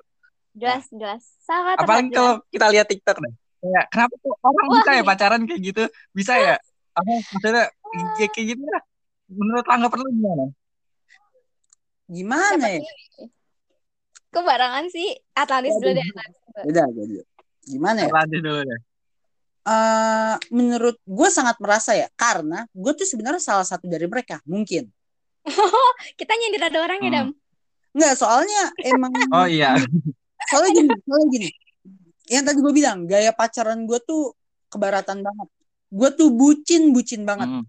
jelas 0.57 0.88
jelas 0.88 1.22
sangat 1.44 1.76
Apalagi 1.79 2.09
kalau 2.11 2.40
kita 2.50 2.66
lihat 2.74 2.87
TikTok 2.90 3.22
deh. 3.22 3.35
Kayak 3.62 3.85
kenapa 3.94 4.14
tuh 4.18 4.35
orang 4.42 4.66
Wah, 4.66 4.74
bisa 4.83 4.90
ya 4.90 5.02
pacaran 5.07 5.40
kayak 5.46 5.61
gitu? 5.62 5.83
Bisa 6.11 6.35
ya? 6.35 6.57
Apa 6.98 7.12
maksudnya 7.31 7.64
kayak 8.18 8.31
kayak 8.35 8.46
gitu 8.57 8.62
lah. 8.66 8.83
Menurut 9.31 9.64
tanggapan 9.68 9.98
lu 10.02 10.11
gimana? 10.11 10.44
Gimana 12.07 12.66
ya? 12.74 12.83
kebarangan 14.37 14.85
sih 14.92 15.16
Atlantis 15.33 15.81
dulu 15.81 15.96
deh 15.96 16.05
Atlantis 16.05 16.38
dulu. 16.44 16.62
Udah, 16.68 16.85
udah, 16.92 17.05
udah. 17.09 17.26
Gimana 17.66 17.98
ya? 18.05 18.11
Lanjut 18.12 18.40
dulu 18.44 18.61
deh. 18.68 18.81
Eh, 19.66 20.35
menurut 20.55 20.94
gue 21.02 21.29
sangat 21.29 21.59
merasa 21.59 21.90
ya, 21.98 22.07
karena 22.14 22.70
gue 22.70 22.92
tuh 22.94 23.02
sebenarnya 23.02 23.42
salah 23.42 23.66
satu 23.66 23.90
dari 23.90 24.07
mereka, 24.07 24.38
mungkin. 24.46 24.87
kita 26.18 26.33
nyindir 26.38 26.70
ada 26.70 26.79
orang 26.87 26.98
ya 27.02 27.11
Hmm. 27.11 27.14
dam 27.14 27.29
Enggak, 27.96 28.14
soalnya 28.14 28.62
emang 28.87 29.11
Oh 29.35 29.46
iya. 29.50 29.74
soalnya 30.55 30.70
gini, 30.70 30.90
soalnya 31.02 31.29
gini. 31.35 31.48
Yang 32.31 32.42
tadi 32.46 32.59
gue 32.62 32.74
bilang, 32.74 32.98
gaya 33.11 33.35
pacaran 33.35 33.83
gue 33.90 33.98
tuh 34.07 34.38
kebaratan 34.70 35.26
banget. 35.26 35.48
Gue 35.90 36.09
tuh 36.14 36.29
bucin, 36.31 36.94
bucin 36.94 37.26
banget. 37.26 37.50
Hmm. 37.50 37.64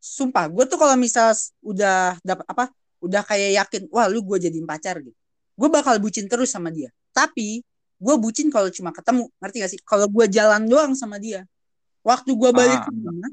Sumpah, 0.00 0.48
gue 0.48 0.64
tuh 0.64 0.80
kalau 0.80 0.96
misal 0.96 1.36
udah 1.60 2.16
dapat 2.24 2.46
apa, 2.48 2.64
udah 3.04 3.20
kayak 3.26 3.60
yakin, 3.60 3.82
wah 3.92 4.08
lu 4.08 4.24
gue 4.24 4.40
jadiin 4.40 4.64
pacar 4.64 5.04
gitu. 5.04 5.16
Gue 5.52 5.68
bakal 5.68 6.00
bucin 6.00 6.28
terus 6.32 6.48
sama 6.48 6.72
dia. 6.72 6.88
Tapi 7.12 7.60
gue 7.96 8.14
bucin 8.16 8.48
kalau 8.48 8.68
cuma 8.68 8.92
ketemu, 8.92 9.28
ngerti 9.40 9.56
gak 9.58 9.70
sih? 9.72 9.80
Kalau 9.82 10.06
gue 10.06 10.26
jalan 10.28 10.64
doang 10.64 10.92
sama 10.92 11.16
dia. 11.16 11.44
Waktu 12.02 12.30
gue 12.32 12.50
balik 12.52 12.80
Ah. 12.80 12.84
ke 12.86 12.90
rumah, 12.92 13.32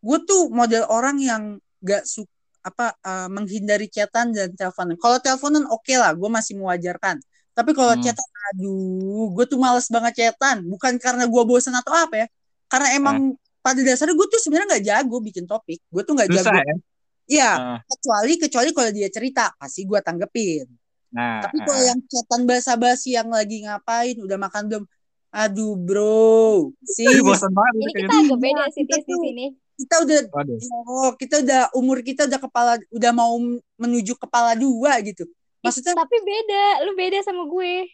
gue 0.00 0.18
tuh 0.24 0.42
model 0.48 0.84
orang 0.86 1.16
yang 1.18 1.42
gak 1.80 2.04
suka 2.04 2.30
apa 2.60 2.98
eh, 2.98 3.28
menghindari 3.30 3.86
chatan 3.86 4.34
dan 4.34 4.50
teleponan. 4.52 4.98
Kalau 4.98 5.22
teleponan 5.22 5.64
oke 5.70 5.94
lah, 5.94 6.10
gue 6.12 6.26
masih 6.26 6.58
mewajarkan. 6.58 7.22
Tapi 7.54 7.70
kalau 7.72 7.94
Hmm. 7.94 8.02
chatan, 8.02 8.28
aduh, 8.52 9.30
gue 9.32 9.44
tuh 9.46 9.56
males 9.56 9.86
banget 9.86 10.12
chatan. 10.18 10.66
Bukan 10.66 10.98
karena 10.98 11.24
gue 11.24 11.42
bosan 11.46 11.72
atau 11.72 11.94
apa 11.94 12.14
ya. 12.20 12.26
Karena 12.66 12.88
emang 12.92 13.16
pada 13.62 13.80
dasarnya 13.80 14.18
gue 14.18 14.26
tuh 14.28 14.42
sebenarnya 14.42 14.76
nggak 14.76 14.84
jago 14.84 15.16
bikin 15.22 15.46
topik. 15.46 15.78
Gue 15.88 16.02
tuh 16.02 16.18
nggak 16.18 16.26
jago. 16.28 16.52
ya. 16.52 16.74
Iya, 17.26 17.50
Ah. 17.54 17.78
kecuali 17.86 18.32
kecuali 18.36 18.70
kalau 18.70 18.90
dia 18.90 19.08
cerita 19.10 19.50
pasti 19.54 19.82
gue 19.82 19.98
tanggepin. 19.98 20.66
Nah, 21.16 21.40
Tapi 21.48 21.64
kalau 21.64 21.80
ah. 21.80 21.86
yang 21.88 22.00
chatan 22.04 22.44
basa-basi 22.44 23.16
yang 23.16 23.32
lagi 23.32 23.64
ngapain, 23.64 24.20
udah 24.20 24.36
makan 24.36 24.68
belum? 24.68 24.84
Aduh 25.32 25.76
bro, 25.76 26.72
sih 26.84 27.04
bosan 27.20 27.52
banget 27.52 27.72
ini 27.76 27.92
kita 27.92 28.14
agak 28.24 28.38
beda 28.40 28.64
sih 28.72 28.84
di 28.88 29.00
sini 29.04 29.46
kita 29.76 29.94
udah 30.08 30.18
Waduh. 30.32 30.58
oh, 30.88 31.12
kita 31.20 31.44
udah 31.44 31.62
umur 31.76 32.00
kita 32.00 32.24
udah 32.24 32.40
kepala 32.40 32.72
udah 32.88 33.12
mau 33.12 33.36
menuju 33.76 34.16
kepala 34.16 34.56
dua 34.56 34.96
gitu. 35.04 35.28
Maksudnya 35.60 35.92
tapi 35.92 36.16
beda 36.24 36.64
lu 36.88 36.96
beda 36.96 37.20
sama 37.20 37.44
gue 37.44 37.84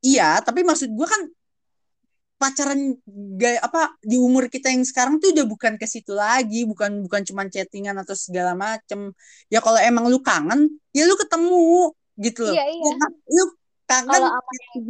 iya, 0.00 0.40
tapi 0.40 0.64
maksud 0.64 0.88
gue 0.90 1.06
kan 1.06 1.22
pacaran 2.40 2.98
gaya 3.38 3.62
apa 3.62 3.94
di 4.02 4.18
umur 4.18 4.50
kita 4.50 4.66
yang 4.66 4.82
sekarang 4.82 5.22
tuh 5.22 5.30
udah 5.30 5.46
bukan 5.46 5.78
ke 5.78 5.86
situ 5.86 6.10
lagi, 6.10 6.66
bukan 6.66 7.04
bukan 7.06 7.22
cuman 7.22 7.46
chattingan 7.52 7.94
atau 8.02 8.18
segala 8.18 8.56
macem. 8.58 9.14
Ya 9.46 9.62
kalau 9.62 9.78
emang 9.78 10.10
lu 10.10 10.18
kangen, 10.18 10.66
ya 10.90 11.06
lu 11.06 11.14
ketemu 11.14 11.92
gitu 12.22 12.46
loh. 12.46 12.54
Iya, 12.54 12.64
iya. 12.70 12.92
Ya? 12.94 13.08
Lu 13.34 13.44
kangen 13.82 14.24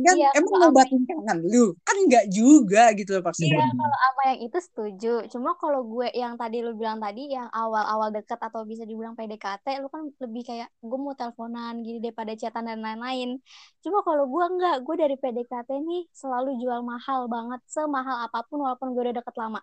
kan 0.05 0.15
iya, 0.15 0.31
emang 0.39 0.53
ngobatin 0.63 1.03
kangen 1.03 1.43
lu 1.43 1.75
kan 1.83 1.97
nggak 2.07 2.31
juga 2.31 2.93
gitu 2.95 3.19
loh 3.19 3.25
maksudnya. 3.27 3.59
Iya, 3.59 3.67
kalau 3.75 3.99
apa 3.99 4.21
yang 4.31 4.39
itu 4.47 4.59
setuju. 4.63 5.13
Cuma 5.33 5.59
kalau 5.59 5.83
gue 5.83 6.07
yang 6.15 6.39
tadi 6.39 6.63
lu 6.63 6.77
bilang 6.79 7.03
tadi, 7.03 7.33
yang 7.35 7.51
awal-awal 7.51 8.15
deket 8.15 8.39
atau 8.39 8.63
bisa 8.63 8.87
dibilang 8.87 9.19
PDKT, 9.19 9.83
lu 9.83 9.91
kan 9.91 10.07
lebih 10.23 10.47
kayak 10.47 10.71
gue 10.79 10.99
mau 11.01 11.19
teleponan 11.19 11.83
gini 11.83 11.99
daripada 11.99 12.37
chatan 12.39 12.71
dan 12.71 12.79
lain-lain. 12.79 13.43
Cuma 13.83 14.07
kalau 14.07 14.29
gue 14.31 14.45
enggak, 14.45 14.77
gue 14.87 14.95
dari 14.95 15.17
PDKT 15.19 15.71
nih 15.83 16.03
selalu 16.15 16.63
jual 16.63 16.85
mahal 16.87 17.27
banget, 17.27 17.59
semahal 17.67 18.29
apa 18.29 18.47
pun 18.47 18.63
walaupun 18.63 18.95
gue 18.95 19.03
udah 19.11 19.17
deket 19.19 19.35
lama. 19.35 19.59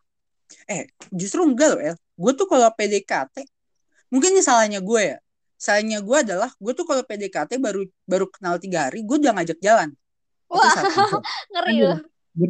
Justru 1.16 1.48
enggak 1.48 1.78
loh 1.78 1.82
El. 1.94 1.96
Gue 2.20 2.32
tuh 2.36 2.50
kalau 2.50 2.68
PDKT 2.76 3.48
mungkin 4.12 4.36
ini 4.36 4.44
salahnya 4.44 4.84
gue 4.84 5.16
ya. 5.16 5.18
Salahnya 5.60 6.00
gue 6.00 6.18
adalah 6.24 6.48
gue 6.56 6.72
tuh 6.72 6.88
kalau 6.88 7.04
PDKT 7.04 7.60
baru 7.60 7.84
baru 8.08 8.32
kenal 8.32 8.56
tiga 8.64 8.88
hari 8.88 9.04
gue 9.04 9.18
udah 9.20 9.36
ngajak 9.36 9.60
jalan. 9.60 9.92
Itu 10.48 10.56
Wah, 10.56 10.72
satu. 10.72 11.20
ngeri 11.54 11.76
loh. 11.84 12.00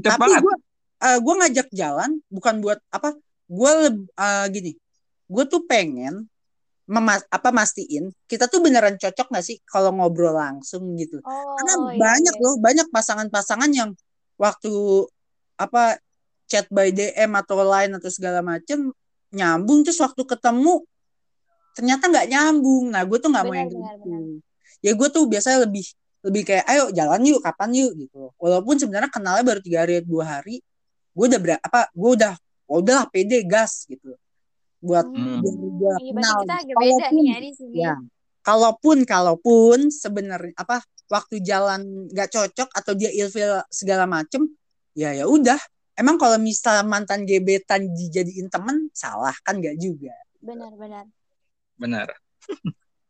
Tapi 0.06 0.32
gue 0.38 0.56
gue 1.00 1.34
ngajak 1.42 1.68
jalan 1.74 2.22
bukan 2.30 2.62
buat 2.62 2.78
apa? 2.94 3.18
Gue 3.50 3.72
leb- 3.90 4.14
eh, 4.14 4.46
gini. 4.54 4.72
Gue 5.26 5.44
tuh 5.50 5.66
pengen 5.66 6.30
memas 6.90 7.22
apa 7.30 7.54
mastiin 7.54 8.10
kita 8.26 8.50
tuh 8.50 8.66
beneran 8.66 8.98
cocok 8.98 9.30
gak 9.30 9.46
sih 9.46 9.62
kalau 9.66 9.94
ngobrol 9.94 10.34
langsung 10.34 10.98
gitu. 10.98 11.22
Oh, 11.22 11.54
Karena 11.58 11.74
iya, 11.94 11.98
banyak 12.02 12.36
iya. 12.38 12.44
loh, 12.46 12.56
banyak 12.58 12.88
pasangan-pasangan 12.90 13.70
yang 13.70 13.94
waktu 14.42 14.74
apa 15.54 16.02
chat 16.50 16.66
by 16.74 16.90
DM 16.90 17.30
atau 17.38 17.62
lain 17.62 17.94
atau 17.94 18.10
segala 18.10 18.42
macem 18.42 18.90
nyambung 19.30 19.86
terus 19.86 20.02
waktu 20.02 20.26
ketemu 20.26 20.82
ternyata 21.80 22.12
nggak 22.12 22.28
nyambung. 22.28 22.92
Nah, 22.92 23.08
gue 23.08 23.18
tuh 23.18 23.32
nggak 23.32 23.46
mau 23.48 23.56
yang 23.56 23.72
benar, 23.72 23.96
gitu. 23.96 24.44
Ya 24.84 24.92
gue 24.92 25.08
tuh 25.08 25.24
biasanya 25.26 25.64
lebih 25.64 25.88
lebih 26.20 26.44
kayak 26.44 26.68
ayo 26.68 26.92
jalan 26.92 27.24
yuk 27.24 27.40
kapan 27.40 27.72
yuk 27.72 27.96
gitu. 27.96 28.36
Walaupun 28.36 28.76
sebenarnya 28.76 29.08
kenalnya 29.08 29.44
baru 29.48 29.64
tiga 29.64 29.88
hari 29.88 30.04
dua 30.04 30.24
hari, 30.28 30.60
gue 31.16 31.26
udah 31.26 31.40
ber 31.40 31.50
apa 31.58 31.88
gue 31.96 32.10
udah 32.20 32.34
oh, 32.68 32.84
udahlah 32.84 33.08
pede 33.08 33.48
gas 33.48 33.88
gitu 33.88 34.14
buat 34.80 35.04
Hmm. 35.08 35.44
biar 35.44 35.56
dia 35.56 35.92
Iya, 36.00 36.12
kenal 36.14 36.38
kita 36.40 36.56
agak 36.56 36.64
gitu. 36.64 36.76
beda 36.80 36.80
Kalaupun- 36.80 37.16
nih 37.16 37.26
ya 37.28 37.38
di 37.40 37.52
sini. 37.52 37.76
ya 37.84 37.94
kalaupun 38.40 38.98
kalaupun 39.04 39.78
sebenarnya 39.92 40.54
apa 40.56 40.78
waktu 41.12 41.36
jalan 41.44 41.82
nggak 42.08 42.30
cocok 42.32 42.70
atau 42.72 42.94
dia 42.96 43.12
ilfil 43.12 43.60
segala 43.68 44.08
macem 44.08 44.48
ya 44.96 45.12
ya 45.12 45.28
udah 45.28 45.60
emang 45.96 46.16
kalau 46.16 46.40
misal 46.40 46.80
mantan 46.88 47.28
gebetan 47.28 47.92
dijadiin 47.92 48.48
temen 48.48 48.88
salah 48.96 49.36
kan 49.44 49.60
nggak 49.60 49.76
juga 49.76 50.16
Benar-benar. 50.40 51.04
Benar. 51.80 52.08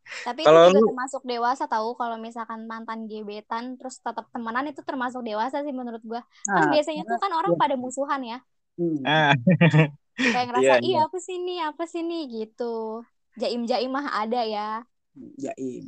Tapi 0.09 0.41
Kalau 0.41 0.65
itu 0.65 0.69
juga 0.73 0.81
lu- 0.81 0.89
termasuk 0.89 1.21
dewasa 1.21 1.63
tahu 1.69 1.93
kalau 1.93 2.17
misalkan 2.17 2.65
mantan 2.65 3.05
gebetan 3.05 3.77
terus 3.77 4.01
tetap 4.01 4.25
temenan 4.33 4.65
itu 4.65 4.81
termasuk 4.81 5.21
dewasa 5.21 5.61
sih 5.61 5.73
menurut 5.73 6.01
gua. 6.01 6.21
Kan 6.49 6.69
Nah, 6.69 6.73
biasanya 6.73 7.03
tuh 7.05 7.17
kan 7.21 7.31
orang 7.33 7.53
iya. 7.53 7.61
pada 7.61 7.75
musuhan 7.77 8.21
ya. 8.25 8.37
hmm. 8.81 9.01
Ah, 9.05 9.33
Kayak 10.17 10.45
ngerasa 10.49 10.63
Iya, 10.63 10.75
iya 10.81 10.89
iya. 10.97 10.99
apa 11.05 11.17
sih 11.21 11.35
ini, 11.37 11.55
apa 11.61 11.83
sih 11.85 12.01
ini 12.01 12.19
gitu. 12.41 13.05
Jaim-jaim 13.37 13.89
mah 13.93 14.07
ada 14.09 14.41
ya. 14.45 14.81
jaim 15.19 15.83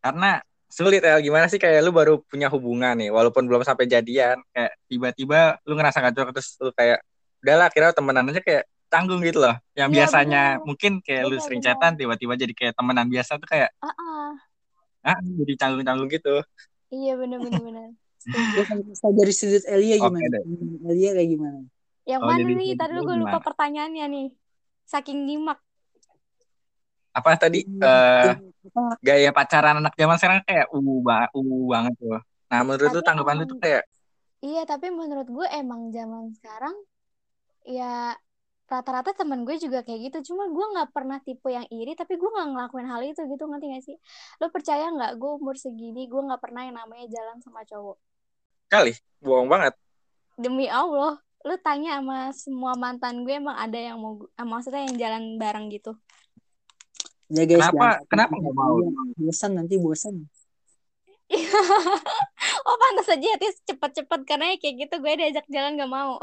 karena 0.00 0.40
sulit 0.70 1.02
ya 1.04 1.18
gimana 1.20 1.44
sih 1.50 1.60
kayak 1.60 1.82
lu 1.84 1.92
baru 1.92 2.24
punya 2.24 2.48
hubungan 2.48 2.94
nih 2.96 3.12
walaupun 3.12 3.44
belum 3.44 3.60
sampai 3.66 3.84
jadian 3.84 4.40
kayak 4.54 4.72
tiba-tiba 4.88 5.60
lu 5.68 5.76
ngerasa 5.76 6.00
gak 6.00 6.14
cocok 6.16 6.30
terus 6.40 6.48
lu 6.62 6.70
kayak 6.72 7.04
udahlah 7.44 7.68
kira 7.68 7.92
temenan 7.92 8.24
aja 8.32 8.40
kayak 8.40 8.64
tanggung 8.90 9.22
gitu 9.22 9.38
loh 9.40 9.54
yang 9.72 9.88
Iya, 9.88 10.04
biasanya 10.04 10.42
bener. 10.58 10.66
mungkin 10.66 10.92
kayak 11.00 11.22
lu 11.30 11.38
Bener, 11.38 11.44
sering 11.46 11.60
bener. 11.62 11.74
chatan 11.78 11.92
tiba-tiba 11.94 12.34
jadi 12.34 12.52
kayak 12.58 12.72
temenan 12.74 13.06
biasa 13.06 13.32
tuh 13.38 13.48
kayak 13.48 13.70
Ah, 13.78 13.94
ah. 13.94 14.30
ah 15.06 15.18
jadi 15.22 15.52
canggung-canggung 15.56 16.10
gitu 16.10 16.42
Iya 16.90 17.14
bener. 17.14 17.38
Kan 17.40 18.78
kasih 18.84 19.12
dari 19.16 19.32
sudut 19.32 19.64
Elia 19.64 19.96
gimana 19.96 20.26
deh. 20.28 20.42
Elia 20.90 21.10
kayak 21.16 21.28
gimana 21.30 21.58
Yang 22.04 22.20
Oh, 22.20 22.26
mana 22.26 22.40
jadi 22.42 22.52
nih? 22.58 22.70
Tadi 22.74 22.92
gue 22.98 23.16
lupa 23.16 23.38
pertanyaannya 23.40 24.04
nih. 24.10 24.26
Saking 24.84 25.18
nyimak. 25.24 25.58
apa 27.10 27.34
tadi 27.34 27.66
apa 27.66 28.38
gaya 29.02 29.30
pacaran 29.34 29.82
anak 29.82 29.94
zaman 29.98 30.14
sekarang 30.14 30.40
kayak 30.46 30.66
uh, 30.70 30.98
ba 31.02 31.26
uh 31.34 31.62
banget 31.66 31.94
tuh 31.98 32.18
nah 32.46 32.60
menurut 32.62 32.90
lu 32.90 33.02
Tapi 33.02 33.06
tanggapan 33.06 33.34
lu 33.42 33.44
tuh 33.46 33.58
kayak 33.58 33.82
Iya, 34.40 34.64
tapi 34.64 34.88
menurut 34.88 35.28
gue 35.28 35.46
emang 35.52 35.92
zaman 35.92 36.32
sekarang 36.32 36.72
ya 37.68 38.16
rata-rata 38.70 39.10
temen 39.12 39.42
gue 39.42 39.58
juga 39.58 39.82
kayak 39.82 40.00
gitu. 40.08 40.32
Cuma 40.32 40.46
gue 40.46 40.66
nggak 40.78 40.94
pernah 40.94 41.18
tipe 41.18 41.50
yang 41.50 41.66
iri, 41.74 41.98
tapi 41.98 42.14
gue 42.14 42.30
nggak 42.30 42.48
ngelakuin 42.54 42.86
hal 42.86 43.02
itu 43.02 43.20
gitu, 43.26 43.44
ngerti 43.50 43.66
gak 43.74 43.84
sih? 43.84 43.96
Lo 44.38 44.46
percaya 44.54 44.86
nggak? 44.94 45.18
Gue 45.18 45.30
umur 45.36 45.58
segini, 45.58 46.06
gue 46.06 46.22
nggak 46.22 46.38
pernah 46.38 46.62
yang 46.62 46.78
namanya 46.78 47.10
jalan 47.10 47.42
sama 47.42 47.66
cowok. 47.66 47.98
kali 48.70 48.94
bohong 49.18 49.50
banget 49.50 49.74
Demi 50.38 50.70
Allah, 50.70 51.18
lo 51.18 51.54
tanya 51.58 51.98
sama 51.98 52.30
semua 52.30 52.78
mantan 52.78 53.26
gue 53.26 53.34
emang 53.34 53.58
ada 53.58 53.74
yang 53.74 53.98
mau, 53.98 54.22
eh, 54.30 54.46
maksudnya 54.46 54.86
yang 54.86 54.94
jalan 54.94 55.22
bareng 55.42 55.66
gitu. 55.74 55.98
ya 57.34 57.42
guys 57.50 57.58
Kenapa- 57.58 57.74
jangan 57.74 58.06
kenapa 58.06 58.34
nggak 58.38 58.54
mau? 58.54 58.74
Iya, 58.78 58.90
bosan 59.18 59.52
nanti 59.58 59.74
bosan 59.74 60.14
oh 62.66 62.76
pantas 62.76 63.08
aja 63.14 63.22
ya 63.22 63.36
Tis. 63.38 63.62
Cepet-cepet 63.62 64.20
karena 64.26 64.50
ya 64.54 64.56
kayak 64.58 64.74
gitu 64.86 64.94
gue 64.98 65.12
diajak 65.14 65.46
jalan 65.46 65.78
gak 65.78 65.90
mau. 65.90 66.18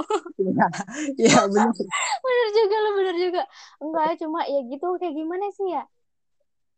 ya 1.15 1.47
benar 1.47 1.71
bener. 2.25 2.47
Juga 2.51 2.75
lo 2.83 2.89
bener 2.99 3.15
juga. 3.15 3.43
Enggak 3.79 4.19
cuma 4.19 4.43
ya 4.43 4.59
gitu 4.67 4.87
kayak 4.99 5.15
gimana 5.15 5.45
sih 5.55 5.67
ya? 5.71 5.83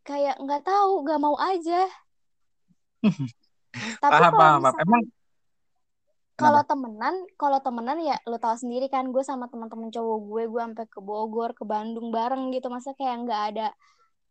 Kayak 0.05 0.37
nggak 0.41 0.61
tahu 0.61 0.91
gak 1.05 1.19
mau 1.21 1.35
aja. 1.41 1.89
Tapi 4.01 4.11
paham 4.11 4.21
kalau 4.21 4.37
paham 4.37 4.59
misalkan 4.61 4.85
emang 4.85 5.03
kalau 6.39 6.63
temenan 6.63 7.15
kalau 7.35 7.59
temenan 7.59 7.99
ya 7.99 8.15
lo 8.23 8.39
tahu 8.39 8.55
sendiri 8.55 8.87
kan 8.87 9.11
gue 9.11 9.19
sama 9.27 9.51
teman-teman 9.51 9.91
cowok 9.91 10.17
gue 10.23 10.43
gue 10.47 10.61
sampai 10.63 10.87
ke 10.87 10.99
Bogor 11.03 11.51
ke 11.57 11.65
Bandung 11.65 12.13
bareng 12.13 12.53
gitu. 12.53 12.69
Masa 12.69 12.93
kayak 12.93 13.25
nggak 13.25 13.41
ada 13.53 13.67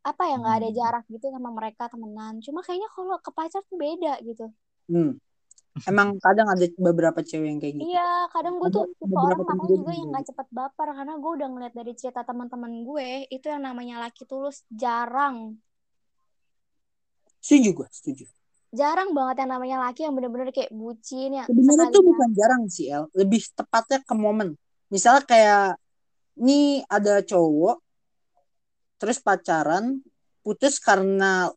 apa 0.03 0.23
ya 0.25 0.35
nggak 0.39 0.57
ada 0.63 0.69
Hmm. 0.71 0.79
jarak 0.79 1.05
gitu 1.11 1.27
sama 1.29 1.51
mereka 1.51 1.91
temenan 1.91 2.39
cuma 2.41 2.61
kayaknya 2.63 2.89
kalau 2.95 3.19
ke 3.19 3.31
pacar 3.35 3.63
tuh 3.67 3.77
beda 3.77 4.19
gitu 4.25 4.47
Hmm. 4.89 5.21
Emang 5.87 6.19
kadang 6.19 6.49
ada 6.51 6.65
beberapa 6.75 7.23
cewek 7.23 7.47
yang 7.55 7.61
kayak 7.63 7.75
gitu. 7.79 7.87
Iya, 7.87 8.27
kadang 8.35 8.59
gue 8.59 8.67
tuh 8.67 8.89
tipe 8.99 9.15
orang 9.15 9.47
makanya 9.47 9.79
juga 9.79 9.93
yang 9.95 10.11
gak 10.11 10.27
cepet 10.27 10.49
baper 10.51 10.89
karena 10.91 11.15
gue 11.15 11.31
udah 11.39 11.49
ngeliat 11.55 11.75
dari 11.77 11.93
cerita 11.95 12.27
teman-teman 12.27 12.73
gue 12.83 13.09
itu 13.31 13.47
yang 13.47 13.63
namanya 13.63 14.03
laki 14.03 14.27
tulus 14.27 14.67
jarang, 14.75 15.55
Setuju 17.39 17.71
gue, 17.79 17.89
setuju. 17.95 18.25
jarang 18.75 19.17
banget 19.17 19.47
yang 19.47 19.51
namanya 19.55 19.77
laki 19.87 20.05
yang 20.05 20.13
bener-bener 20.13 20.51
kayak 20.53 20.69
bucin 20.75 21.33
ya 21.33 21.45
Sebenarnya 21.49 21.89
tuh 21.89 22.03
bukan 22.05 22.29
jarang 22.37 22.63
sih, 22.69 22.91
El. 22.91 23.09
Lebih 23.17 23.41
tepatnya 23.55 24.03
ke 24.03 24.15
momen. 24.19 24.59
Misalnya 24.93 25.23
kayak 25.25 25.65
nih 26.37 26.83
ada 26.91 27.23
cowok 27.23 27.81
terus 28.99 29.23
pacaran 29.23 30.03
putus 30.45 30.83
karena 30.83 31.49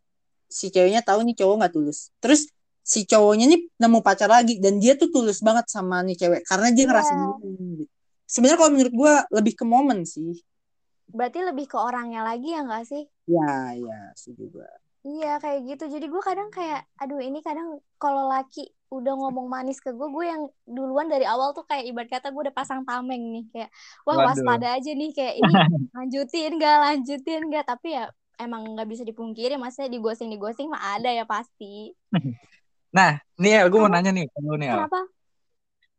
si 0.52 0.70
ceweknya 0.70 1.02
tahu 1.02 1.26
nih 1.26 1.36
cowok 1.38 1.56
nggak 1.60 1.74
tulus. 1.74 2.14
Terus 2.22 2.48
si 2.82 3.06
cowoknya 3.08 3.46
nih 3.52 3.62
nemu 3.78 4.00
pacar 4.02 4.30
lagi 4.30 4.58
dan 4.58 4.78
dia 4.82 4.98
tuh 4.98 5.10
tulus 5.10 5.40
banget 5.42 5.66
sama 5.70 6.02
nih 6.06 6.18
cewek 6.18 6.42
karena 6.46 6.68
dia 6.72 6.84
Iya. 6.86 6.90
ngerasa 6.92 7.14
gitu. 7.18 7.86
Sebenarnya 8.32 8.58
kalau 8.64 8.72
menurut 8.72 8.94
gue 8.96 9.14
lebih 9.36 9.54
ke 9.60 9.66
momen 9.68 10.00
sih. 10.08 10.40
Berarti 11.12 11.44
lebih 11.44 11.68
ke 11.68 11.76
orangnya 11.76 12.24
lagi 12.24 12.56
ya 12.56 12.64
gak 12.64 12.88
sih? 12.88 13.04
Ya, 13.28 13.76
ya, 13.76 14.00
setuju 14.16 14.60
gue. 14.60 14.70
Iya 15.02 15.42
kayak 15.42 15.60
gitu. 15.66 15.84
Jadi 15.90 16.06
gue 16.06 16.22
kadang 16.22 16.54
kayak, 16.54 16.86
aduh 17.02 17.18
ini 17.18 17.42
kadang 17.42 17.82
kalau 17.98 18.30
laki 18.30 18.70
udah 18.94 19.18
ngomong 19.18 19.50
manis 19.50 19.82
ke 19.82 19.90
gue, 19.90 20.08
gue 20.14 20.26
yang 20.30 20.46
duluan 20.70 21.10
dari 21.10 21.26
awal 21.26 21.58
tuh 21.58 21.66
kayak 21.66 21.90
ibarat 21.90 22.10
kata 22.12 22.30
gue 22.30 22.42
udah 22.46 22.56
pasang 22.56 22.86
tameng 22.86 23.34
nih 23.34 23.46
kayak, 23.50 23.70
wah 24.06 24.22
Waduh. 24.22 24.30
waspada 24.30 24.78
aja 24.78 24.92
nih 24.94 25.10
kayak 25.10 25.36
ini 25.42 25.54
lanjutin 25.98 26.52
gak, 26.62 26.78
lanjutin 26.86 27.42
gak. 27.50 27.66
Tapi 27.66 27.98
ya 27.98 28.14
emang 28.38 28.78
nggak 28.78 28.90
bisa 28.90 29.02
dipungkiri, 29.02 29.58
maksudnya 29.58 29.90
di 29.90 29.98
ghosting 30.02 30.30
di 30.30 30.38
ghosting 30.38 30.70
mah 30.70 30.98
ada 30.98 31.10
ya 31.10 31.26
pasti. 31.26 31.94
nah 32.98 33.18
nih 33.42 33.58
ya 33.58 33.62
gue 33.66 33.80
mau 33.82 33.90
nanya 33.90 34.14
nih 34.14 34.26
lu 34.38 34.54
nih. 34.58 34.70
Kenapa? 34.70 35.02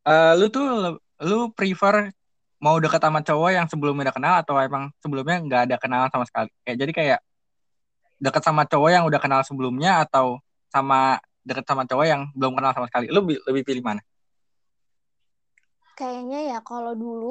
Eh, 0.03 0.33
lu 0.38 0.47
tuh 0.51 0.67
lu 1.23 1.51
prefer 1.55 2.11
mau 2.62 2.79
deket 2.79 3.03
sama 3.03 3.19
cowok 3.23 3.51
yang 3.51 3.67
sebelumnya 3.67 4.11
udah 4.11 4.15
kenal 4.15 4.35
atau 4.38 4.55
emang 4.62 4.95
sebelumnya 5.03 5.43
nggak 5.43 5.62
ada 5.67 5.77
kenalan 5.83 6.11
sama 6.15 6.23
sekali 6.27 6.51
kayak 6.62 6.79
jadi 6.79 6.93
kayak 6.95 7.19
deket 8.24 8.42
sama 8.48 8.62
cowok 8.70 8.90
yang 8.94 9.04
udah 9.08 9.20
kenal 9.24 9.40
sebelumnya 9.48 9.90
atau 10.04 10.26
sama 10.74 11.18
deket 11.48 11.64
sama 11.68 11.82
cowok 11.90 12.06
yang 12.12 12.22
belum 12.38 12.52
kenal 12.56 12.72
sama 12.76 12.87
sekali? 12.90 13.06
Lu 13.14 13.20
bi- 13.28 13.42
lebih 13.48 13.62
pilih 13.68 13.82
mana? 13.88 14.00
Kayaknya 15.98 16.38
ya 16.50 16.58
kalau 16.70 16.92
dulu 17.02 17.26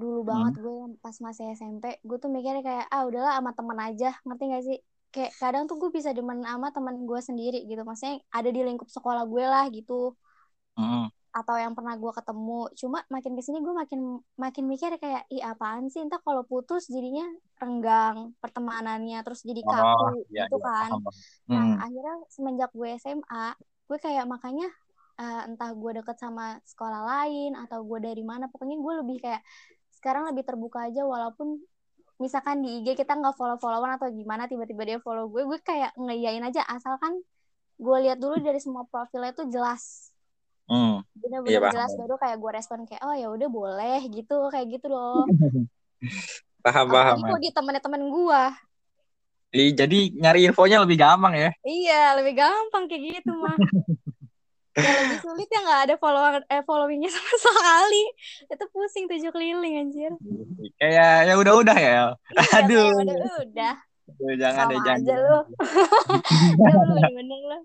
dulu 0.00 0.18
banget 0.30 0.54
gue 0.62 0.72
yang 0.82 0.92
pas 1.04 1.16
masih 1.26 1.44
SMP 1.58 1.84
gue 2.08 2.16
tuh 2.22 2.30
mikirnya 2.34 2.62
kayak 2.68 2.86
ah 2.94 3.02
udahlah 3.08 3.32
sama 3.38 3.50
temen 3.58 3.78
aja. 3.88 4.08
Ngerti 4.26 4.44
gak 4.54 4.64
sih? 4.68 4.78
Kayak 5.14 5.32
kadang 5.42 5.64
tuh 5.68 5.76
gue 5.82 5.90
bisa 5.98 6.10
demen 6.16 6.38
sama 6.46 6.68
temen 6.76 6.94
gue 7.10 7.20
sendiri 7.28 7.58
gitu. 7.70 7.82
Maksudnya 7.88 8.14
ada 8.38 8.48
di 8.54 8.60
lingkup 8.66 8.88
sekolah 8.96 9.22
gue 9.32 9.44
lah 9.52 9.64
gitu. 9.76 10.14
Mm-mm. 10.78 11.10
Atau 11.30 11.54
yang 11.54 11.78
pernah 11.78 11.94
gue 11.94 12.12
ketemu. 12.12 12.60
Cuma 12.74 12.98
makin 13.06 13.32
ke 13.38 13.42
sini 13.42 13.62
gue 13.62 13.74
makin 13.74 14.18
makin 14.34 14.64
mikir 14.66 14.90
kayak 14.98 15.26
ih 15.30 15.42
apaan 15.42 15.86
sih? 15.86 16.02
Entah 16.02 16.18
kalau 16.22 16.42
putus 16.42 16.90
jadinya 16.90 17.26
renggang 17.62 18.34
pertemanannya 18.42 19.22
terus 19.22 19.46
jadi 19.46 19.62
kaku 19.62 20.26
iya, 20.34 20.46
gitu 20.50 20.58
iya, 20.58 20.64
kan. 20.64 20.90
paham, 20.90 21.00
paham. 21.06 21.14
Nah, 21.50 21.66
akhirnya 21.86 22.16
semenjak 22.28 22.70
gue 22.74 22.90
SMA, 22.98 23.46
gue 23.60 23.98
kayak 24.02 24.26
makanya 24.26 24.68
eh, 25.22 25.42
entah 25.46 25.70
gue 25.70 25.90
deket 26.02 26.16
sama 26.18 26.58
sekolah 26.66 27.02
lain 27.06 27.54
atau 27.54 27.86
gue 27.86 27.98
dari 28.02 28.22
mana, 28.26 28.50
pokoknya 28.50 28.76
gue 28.82 28.94
lebih 29.06 29.18
kayak 29.22 29.42
sekarang 29.94 30.26
lebih 30.32 30.48
terbuka 30.48 30.88
aja 30.88 31.04
walaupun 31.06 31.60
misalkan 32.20 32.60
di 32.60 32.84
IG 32.84 33.00
kita 33.00 33.16
nggak 33.16 33.36
follow-followan 33.36 33.96
atau 33.96 34.12
gimana 34.12 34.44
tiba-tiba 34.44 34.82
dia 34.84 34.98
follow 35.00 35.28
gue, 35.32 35.46
gue 35.46 35.60
kayak 35.64 35.96
ngeyain 35.96 36.44
aja 36.44 36.64
asalkan 36.68 37.16
gue 37.80 37.96
lihat 38.04 38.20
dulu 38.20 38.36
dari 38.44 38.60
semua 38.60 38.84
profilnya 38.84 39.32
itu 39.32 39.48
jelas 39.48 40.09
Mm. 40.70 41.02
bener-bener 41.12 41.50
Iya, 41.50 41.58
paham, 41.58 41.74
jelas 41.74 41.90
paham. 41.90 42.00
baru 42.00 42.14
kayak 42.16 42.36
gue 42.38 42.50
respon 42.54 42.78
kayak 42.86 43.02
oh 43.02 43.10
ya 43.12 43.26
udah 43.26 43.48
boleh 43.50 44.00
gitu 44.08 44.36
kayak 44.48 44.66
gitu 44.70 44.86
loh 44.86 45.26
paham 46.64 46.86
paham 46.86 47.16
kalau 47.18 47.38
di 47.38 47.50
temen-temen 47.50 48.02
gue 48.06 48.42
Ih, 49.50 49.74
jadi 49.74 49.98
nyari 50.14 50.46
infonya 50.46 50.78
lebih 50.78 50.94
gampang 50.94 51.34
ya 51.34 51.50
Iya, 51.60 52.14
lebih 52.14 52.38
gampang 52.38 52.86
kayak 52.86 53.18
gitu 53.18 53.34
mah. 53.34 53.58
yang 54.78 54.94
lebih 55.02 55.18
sulit 55.18 55.50
ya 55.50 55.58
nggak 55.60 55.80
ada 55.84 55.94
follower 55.98 56.46
eh 56.46 56.62
followingnya 56.62 57.10
sama 57.10 57.34
sekali. 57.42 58.02
Itu 58.46 58.64
pusing 58.70 59.10
tujuh 59.10 59.34
keliling 59.34 59.74
anjir. 59.82 60.14
kayak 60.78 61.26
ya 61.26 61.34
udah 61.34 61.54
udah 61.58 61.74
ya 61.76 61.90
Iya, 62.30 62.62
Aduh. 62.62 62.94
kayak 62.94 63.18
udah 63.18 63.34
udah. 63.42 63.74
Aduh, 64.06 64.34
jangan 64.38 64.54
Sama 64.56 64.70
deh 64.70 64.80
jangan 64.86 65.00
aja 65.02 65.14
lu. 65.18 65.38
Ya, 66.62 66.70
lu 66.78 66.92
bener-bener 66.94 67.40
lu. 67.42 67.58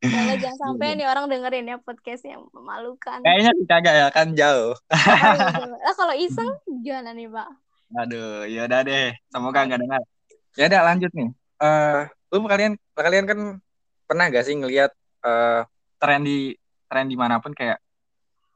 Kalau 0.00 0.34
jangan 0.40 0.58
sampai 0.64 0.96
nih 0.96 1.06
orang 1.06 1.28
dengerin 1.28 1.70
ya 1.70 1.76
podcastnya 1.76 2.40
memalukan. 2.56 3.20
kayaknya 3.20 3.52
sih 3.52 3.66
kagak 3.68 3.94
ya 4.00 4.08
kan 4.08 4.32
jauh. 4.32 4.72
Lah 5.84 5.94
kalau 5.94 6.14
iseng 6.16 6.48
gimana 6.80 7.12
nih, 7.12 7.28
Pak? 7.28 7.48
Aduh, 8.00 8.48
ya 8.48 8.64
udah 8.64 8.80
deh. 8.80 9.12
Semoga 9.28 9.68
nggak 9.68 9.80
dengar. 9.84 10.02
Ya 10.56 10.64
udah 10.72 10.80
lanjut 10.88 11.12
nih. 11.12 11.28
Eh, 11.60 12.00
lu 12.32 12.36
kalian 12.48 12.72
kalian 12.96 13.26
kan 13.28 13.38
pernah 14.08 14.24
gak 14.32 14.44
sih 14.48 14.56
ngelihat 14.56 14.90
eh 15.20 15.62
tren 16.00 16.24
di 16.24 16.56
tren 16.88 17.06
di 17.06 17.14
mana 17.14 17.38
pun 17.38 17.52
kayak 17.52 17.78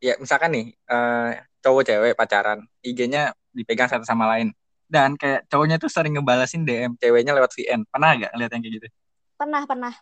ya 0.01 0.17
misalkan 0.17 0.51
nih 0.57 0.67
eh 0.73 1.31
cowok 1.61 1.83
cewek 1.85 2.13
pacaran, 2.17 2.65
IG-nya 2.81 3.37
dipegang 3.53 3.89
satu 3.93 4.05
sama 4.09 4.29
lain. 4.33 4.53
Dan 4.85 5.17
kayak 5.21 5.49
cowoknya 5.49 5.77
tuh 5.77 5.93
sering 5.93 6.17
ngebalasin 6.17 6.65
DM 6.65 6.97
ceweknya 6.97 7.37
lewat 7.37 7.53
VN. 7.53 7.85
Pernah 7.89 8.11
gak 8.17 8.33
ngeliat 8.33 8.51
yang 8.53 8.63
kayak 8.65 8.75
gitu? 8.81 8.89
Pernah, 9.37 9.63
pernah. 9.69 9.93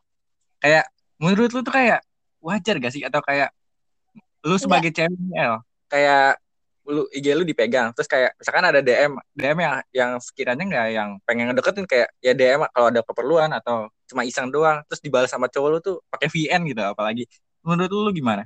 Kayak 0.63 0.87
menurut 1.23 1.55
lu 1.55 1.63
tuh 1.63 1.75
kayak 1.75 2.03
wajar 2.43 2.75
gak 2.83 2.93
sih? 2.93 3.07
Atau 3.07 3.23
kayak 3.23 3.55
lu 4.43 4.59
sebagai 4.59 4.91
cewek 4.91 5.15
El, 5.39 5.63
kayak 5.87 6.43
lu 6.83 7.07
IG 7.15 7.27
lu 7.39 7.47
dipegang 7.47 7.95
terus 7.95 8.11
kayak 8.11 8.35
misalkan 8.35 8.67
ada 8.67 8.83
DM 8.83 9.15
DM 9.39 9.59
yang 9.63 9.75
yang 9.95 10.11
sekiranya 10.19 10.65
nggak 10.67 10.87
yang 10.91 11.11
pengen 11.23 11.55
ngedeketin 11.55 11.87
kayak 11.87 12.11
ya 12.19 12.35
DM 12.35 12.67
kalau 12.75 12.91
ada 12.91 13.01
keperluan 13.07 13.51
atau 13.55 13.87
cuma 14.11 14.27
iseng 14.27 14.51
doang 14.51 14.83
terus 14.91 14.99
dibalas 14.99 15.31
sama 15.31 15.47
cowok 15.47 15.69
lu 15.71 15.79
tuh 15.79 15.97
pakai 16.11 16.27
VN 16.27 16.67
gitu 16.67 16.83
apalagi. 16.83 17.25
Menurut 17.63 17.91
lu, 17.95 18.01
lu 18.03 18.11
gimana? 18.11 18.43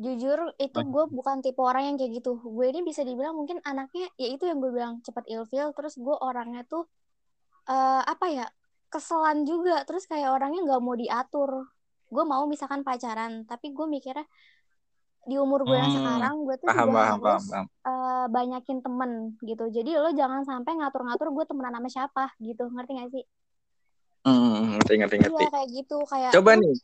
Jujur 0.00 0.50
itu 0.58 0.80
gue 0.82 1.04
bukan 1.14 1.38
tipe 1.44 1.62
orang 1.62 1.94
yang 1.94 1.96
kayak 2.00 2.18
gitu. 2.18 2.42
Gue 2.42 2.74
ini 2.74 2.82
bisa 2.82 3.06
dibilang 3.06 3.38
mungkin 3.38 3.62
anaknya 3.62 4.10
ya 4.18 4.28
itu 4.34 4.50
yang 4.50 4.58
gue 4.58 4.74
bilang 4.74 4.98
cepat 5.06 5.30
ilfil 5.30 5.70
terus 5.70 5.94
gue 5.94 6.16
orangnya 6.18 6.66
tuh 6.66 6.90
uh, 7.70 8.02
apa 8.02 8.26
ya 8.34 8.46
keselan 8.90 9.46
juga. 9.46 9.86
Terus 9.86 10.10
kayak 10.10 10.34
orangnya 10.34 10.66
nggak 10.66 10.82
mau 10.82 10.98
diatur 10.98 11.70
gue 12.14 12.24
mau 12.32 12.42
misalkan 12.52 12.82
pacaran 12.86 13.32
tapi 13.50 13.66
gue 13.76 13.86
mikirnya 13.94 14.26
di 15.30 15.36
umur 15.44 15.60
gue 15.68 15.76
yang 15.82 15.92
Hmm, 15.92 15.94
sekarang 15.96 16.34
gue 16.46 16.56
tuh 16.62 16.68
paham 16.68 16.88
juga 16.88 16.92
paham 16.96 17.18
harus 17.18 17.20
paham, 17.24 17.42
paham. 17.50 17.66
eh, 17.88 18.24
banyakin 18.34 18.78
temen 18.84 19.10
gitu. 19.48 19.64
Jadi 19.76 19.90
lo 20.02 20.10
jangan 20.20 20.42
sampai 20.50 20.72
ngatur-ngatur 20.78 21.28
gue 21.36 21.44
temenan 21.50 21.74
sama 21.76 21.88
siapa 21.94 22.24
gitu. 22.48 22.64
Ngerti 22.74 22.92
gak 23.00 23.10
sih? 23.14 23.24
Hmm, 24.24 24.76
ngerti 24.76 24.92
ngerti 25.00 25.16
ngerti. 25.22 25.32
iya 25.32 25.44
kayak 25.52 25.68
gitu. 25.76 25.94
Kayak 26.10 26.34
coba 26.34 26.52
nih. 26.60 26.74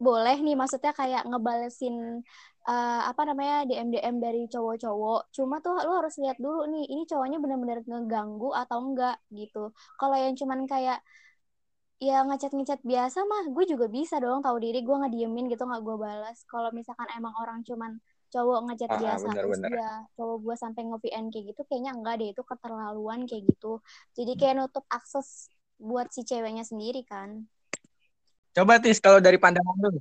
boleh 0.00 0.36
nih 0.40 0.56
maksudnya 0.60 0.92
kayak 0.96 1.22
ngebalesin 1.28 2.24
eh, 2.70 3.00
apa 3.10 3.22
namanya 3.28 3.68
DM 3.68 3.88
DM 3.92 4.16
dari 4.24 4.42
cowok-cowok. 4.48 5.20
Cuma 5.36 5.60
tuh 5.64 5.76
lo 5.86 5.92
harus 6.00 6.14
lihat 6.22 6.36
dulu 6.40 6.64
nih 6.72 6.84
ini 6.92 7.02
cowoknya 7.10 7.38
benar-benar 7.44 7.78
ngeganggu 7.84 8.48
atau 8.62 8.78
enggak 8.86 9.16
gitu. 9.40 9.58
Kalau 10.00 10.16
yang 10.16 10.32
cuman 10.40 10.64
kayak 10.72 10.98
ya 12.00 12.24
ngechat-ngechat 12.24 12.80
biasa 12.80 13.28
mah 13.28 13.52
gue 13.52 13.64
juga 13.68 13.86
bisa 13.92 14.16
dong 14.16 14.40
tahu 14.40 14.56
diri 14.56 14.80
gue 14.80 14.96
ngediemin 15.04 15.52
gitu 15.52 15.68
nggak 15.68 15.82
gue 15.84 15.96
balas. 16.00 16.42
Kalau 16.48 16.72
misalkan 16.72 17.06
emang 17.12 17.36
orang 17.36 17.60
cuman 17.60 18.00
cowok 18.32 18.58
ngechat 18.72 18.90
Ah, 18.94 18.98
biasa 18.98 19.26
benar, 19.28 19.36
terus 19.44 19.58
benar. 19.60 19.70
dia 19.70 19.90
cowok 20.16 20.36
gue 20.40 20.54
sampai 20.56 20.82
nge-VN 20.88 21.24
kayak 21.28 21.44
gitu 21.52 21.60
kayaknya 21.68 21.92
enggak 21.92 22.14
deh 22.22 22.28
itu 22.32 22.42
keterlaluan 22.42 23.20
kayak 23.28 23.42
gitu. 23.52 23.84
Jadi 24.16 24.32
kayak 24.40 24.54
nutup 24.64 24.84
akses 24.88 25.52
buat 25.76 26.08
si 26.08 26.24
ceweknya 26.24 26.64
sendiri 26.64 27.04
kan. 27.04 27.44
Coba 28.56 28.80
tis 28.80 28.98
kalau 28.98 29.20
dari 29.20 29.36
pandangan 29.36 29.76
lu. 29.78 30.00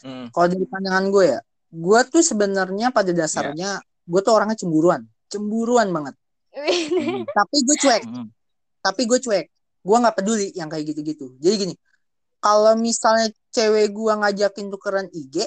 Hmm, 0.00 0.26
Kalau 0.30 0.46
dari 0.46 0.64
pandangan 0.70 1.04
gue 1.10 1.24
ya, 1.36 1.40
gue 1.68 2.00
tuh 2.08 2.22
sebenarnya 2.22 2.94
pada 2.94 3.10
dasarnya 3.12 3.82
gue 4.08 4.20
tuh 4.22 4.32
orangnya 4.32 4.56
cemburuan, 4.56 5.02
cemburuan 5.28 5.90
banget. 5.90 6.14
Tapi 7.30 7.56
gue 7.66 7.76
cuek, 7.76 8.02
hmm. 8.08 8.26
tapi 8.80 9.02
gue 9.04 9.18
cuek. 9.20 9.46
Gue 9.80 9.96
nggak 9.96 10.16
peduli 10.16 10.52
yang 10.56 10.68
kayak 10.68 10.92
gitu-gitu. 10.92 11.36
Jadi 11.40 11.54
gini, 11.56 11.74
kalau 12.40 12.72
misalnya 12.76 13.32
cewek 13.52 13.92
gue 13.92 14.12
ngajakin 14.16 14.66
tukeran 14.72 15.06
IG, 15.12 15.44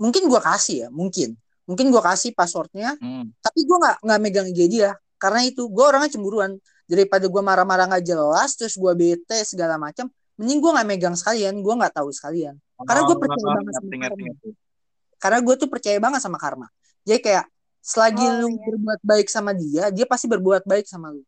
mungkin 0.00 0.28
gue 0.28 0.40
kasih 0.40 0.76
ya, 0.86 0.88
mungkin, 0.88 1.36
mungkin 1.68 1.92
gue 1.92 2.02
kasih 2.02 2.32
passwordnya. 2.32 2.96
Hmm. 2.98 3.32
Tapi 3.40 3.60
gue 3.64 3.76
nggak 3.76 3.96
nggak 4.04 4.20
megang 4.20 4.46
IG 4.48 4.60
dia, 4.68 4.96
karena 5.20 5.44
itu 5.44 5.68
gue 5.68 5.84
orangnya 5.84 6.12
cemburuan. 6.12 6.56
Daripada 6.82 7.24
gue 7.24 7.42
marah-marah 7.42 7.88
nggak 7.88 8.04
jelas, 8.04 8.52
terus 8.58 8.76
gue 8.76 8.92
bete 8.92 9.38
segala 9.48 9.80
macam, 9.80 10.10
mending 10.36 10.60
gue 10.60 10.70
nggak 10.76 10.88
megang 10.88 11.16
sekalian, 11.16 11.56
gue 11.62 11.74
nggak 11.78 11.94
tahu 11.94 12.12
sekalian. 12.12 12.58
Karena 12.82 13.02
gue 13.06 13.16
Oh, 13.16 13.20
percaya 13.22 13.46
oh, 13.46 13.54
banget 13.56 13.72
sama 13.78 13.88
karma. 13.96 14.26
Karena 15.22 15.38
gue 15.38 15.54
tuh 15.54 15.68
percaya 15.70 15.98
banget 16.02 16.20
sama 16.20 16.38
karma. 16.42 16.66
Jadi 17.06 17.20
kayak 17.22 17.44
selagi 17.82 18.26
Oh, 18.26 18.34
lu 18.44 18.48
iya. 18.50 18.62
berbuat 18.66 19.00
baik 19.06 19.28
sama 19.30 19.52
dia, 19.54 19.88
dia 19.94 20.06
pasti 20.06 20.26
berbuat 20.26 20.66
baik 20.66 20.84
sama 20.90 21.14
lu. 21.14 21.22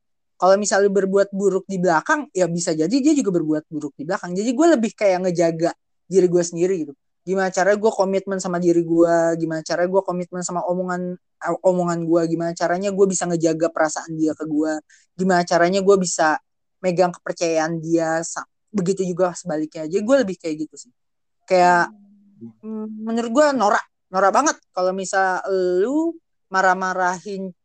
Kalau 0.45 0.61
misalnya 0.61 0.93
berbuat 0.93 1.33
buruk 1.33 1.65
di 1.65 1.81
belakang, 1.81 2.29
ya 2.37 2.45
bisa 2.45 2.77
jadi 2.77 2.93
dia 2.93 3.17
juga 3.17 3.33
berbuat 3.41 3.65
buruk 3.73 3.97
di 3.97 4.05
belakang. 4.05 4.37
Jadi 4.37 4.53
gue 4.53 4.67
lebih 4.77 4.93
kayak 4.93 5.25
ngejaga 5.25 5.73
diri 6.05 6.29
gue 6.29 6.45
sendiri 6.45 6.75
gitu. 6.85 6.93
Gimana 7.25 7.49
caranya 7.49 7.81
gue 7.81 7.89
komitmen 7.89 8.37
sama 8.45 8.61
diri 8.61 8.85
gue, 8.85 9.17
gimana 9.41 9.65
caranya 9.65 9.89
gue 9.89 10.03
komitmen 10.05 10.45
sama 10.45 10.61
omongan 10.69 11.17
eh, 11.17 11.57
omongan 11.65 12.05
gue, 12.05 12.21
gimana 12.29 12.53
caranya 12.53 12.93
gue 12.93 13.07
bisa 13.09 13.25
ngejaga 13.25 13.73
perasaan 13.73 14.13
dia 14.21 14.37
ke 14.37 14.45
gue, 14.45 14.73
gimana 15.17 15.41
caranya 15.49 15.81
gue 15.81 15.97
bisa 15.97 16.37
megang 16.85 17.17
kepercayaan 17.17 17.81
dia, 17.81 18.21
begitu 18.69 19.01
juga 19.09 19.33
sebaliknya. 19.33 19.89
Jadi 19.89 20.03
gue 20.05 20.17
lebih 20.29 20.37
kayak 20.37 20.69
gitu 20.69 20.77
sih. 20.77 20.93
Kayak 21.49 21.89
mm, 22.61 23.09
menurut 23.09 23.31
gue 23.33 23.47
norak 23.57 23.85
norak 24.13 24.29
banget 24.37 24.57
kalau 24.77 24.93
misal 24.93 25.41
lu 25.81 26.13
marah-marahin 26.53 27.57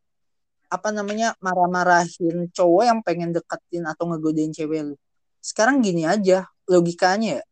apa 0.69 0.93
namanya 0.93 1.33
marah-marahin 1.41 2.47
cowok 2.53 2.83
yang 2.85 2.99
pengen 3.01 3.33
deketin 3.33 3.83
atau 3.83 4.05
ngegodain 4.07 4.53
cewek 4.53 4.93
lu 4.93 4.95
sekarang 5.41 5.81
gini 5.81 6.05
aja 6.05 6.45
logikanya 6.65 7.41
ya 7.41 7.43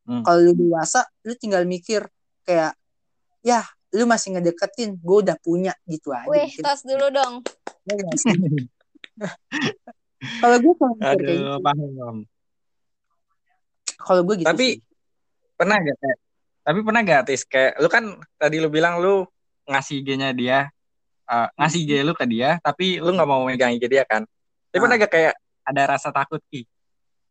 Hmm. 0.00 0.24
kalau 0.26 0.42
lu 0.42 0.52
dewasa 0.56 1.06
lu 1.22 1.36
tinggal 1.38 1.62
mikir 1.62 2.02
kayak 2.42 2.74
ya 3.44 3.62
lu 3.94 4.08
masih 4.08 4.34
ngedeketin 4.34 4.96
gue 4.98 5.18
udah 5.22 5.36
punya 5.38 5.70
gitu 5.86 6.10
aja 6.10 6.26
Wih, 6.26 6.50
Mikir, 6.50 6.64
tos 6.66 6.82
dulu 6.82 7.06
dong. 7.14 7.34
ya 7.86 7.94
sih? 8.16 8.34
kalau 10.40 10.56
gue 10.58 10.74
kalau 10.74 10.94
Aduh, 10.98 11.14
gitu 11.14 11.32
paham, 11.62 11.88
paham. 11.94 12.16
kalau 14.00 14.20
gue 14.24 14.34
gitu 14.40 14.48
Tapi 14.48 14.66
sih. 14.66 14.82
pernah 15.54 15.76
gak 15.78 15.96
kayak, 16.00 16.18
tapi 16.64 16.78
pernah 16.80 17.00
gak 17.04 17.22
Tis 17.28 17.42
kayak 17.44 17.72
lu 17.78 17.88
kan 17.88 18.04
tadi 18.34 18.56
lu 18.58 18.68
bilang 18.72 18.98
lu 18.98 19.28
ngasih 19.68 20.00
IG-nya 20.02 20.32
dia 20.32 20.58
eh, 21.30 21.48
ngasih 21.54 21.80
IG 21.86 21.92
lu 22.02 22.12
ke 22.12 22.26
dia 22.26 22.58
tapi 22.58 22.98
lu 22.98 23.14
nggak 23.14 23.28
mau 23.28 23.46
megang 23.46 23.70
IG 23.70 23.86
dia 23.86 24.02
kan 24.02 24.26
tapi 24.68 24.76
Ah. 24.76 24.82
pernah 24.82 24.96
gak 24.98 25.12
kayak 25.12 25.34
ada 25.62 25.82
rasa 25.86 26.10
takut 26.10 26.42
ih 26.50 26.66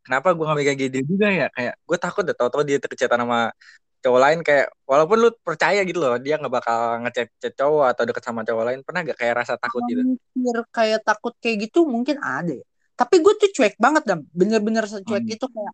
kenapa 0.00 0.32
gua 0.32 0.50
nggak 0.50 0.58
megang 0.58 0.76
IG 0.80 0.84
dia 0.88 1.02
juga 1.04 1.26
ya 1.28 1.46
kayak 1.52 1.74
gue 1.78 1.98
takut 2.00 2.22
deh 2.24 2.32
tau-tau 2.32 2.64
dia 2.64 2.80
tercetan 2.80 3.20
sama 3.20 3.52
cowok 4.00 4.20
lain 4.24 4.38
kayak 4.40 4.72
walaupun 4.88 5.16
lu 5.20 5.28
percaya 5.44 5.84
gitu 5.84 6.00
loh 6.00 6.16
dia 6.16 6.40
nggak 6.40 6.48
bakal 6.50 7.04
ngechat 7.04 7.28
chat 7.36 7.52
cowok 7.52 7.84
atau 7.92 8.02
deket 8.08 8.24
sama 8.24 8.40
cowok 8.40 8.64
lain 8.64 8.78
pernah 8.80 9.04
gak 9.04 9.18
kayak 9.20 9.34
rasa 9.44 9.60
takut 9.60 9.84
gitu 9.84 10.00
mikir 10.00 10.56
kayak 10.72 11.00
takut 11.04 11.36
kayak 11.36 11.68
gitu 11.68 11.84
mungkin 11.84 12.16
ada 12.16 12.56
ya. 12.56 12.64
Tapi 12.96 13.16
gue 13.20 13.32
tuh 13.32 13.48
cuek 13.52 13.80
banget 13.80 14.04
dam, 14.04 14.20
bener-bener 14.28 14.84
secuek 14.84 15.24
Hmm. 15.24 15.32
itu 15.32 15.46
kayak. 15.48 15.72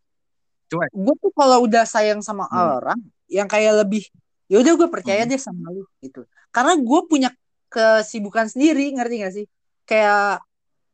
Cuek. 0.71 0.91
Gue 0.95 1.15
tuh 1.19 1.31
kalau 1.35 1.59
udah 1.67 1.83
sayang 1.83 2.23
sama 2.23 2.47
Hmm. 2.47 2.79
orang, 2.79 2.99
yang 3.27 3.51
kayak 3.51 3.83
lebih, 3.83 4.07
ya 4.47 4.63
udah 4.63 4.73
gue 4.79 4.87
percaya 4.87 5.27
Hmm. 5.27 5.31
deh 5.31 5.41
sama 5.43 5.75
lu 5.75 5.83
gitu. 5.99 6.23
Karena 6.55 6.79
gue 6.79 7.01
punya 7.11 7.35
kesibukan 7.73 8.47
sendiri, 8.51 8.95
ngerti 8.97 9.15
gak 9.23 9.35
sih? 9.35 9.47
Kayak 9.89 10.43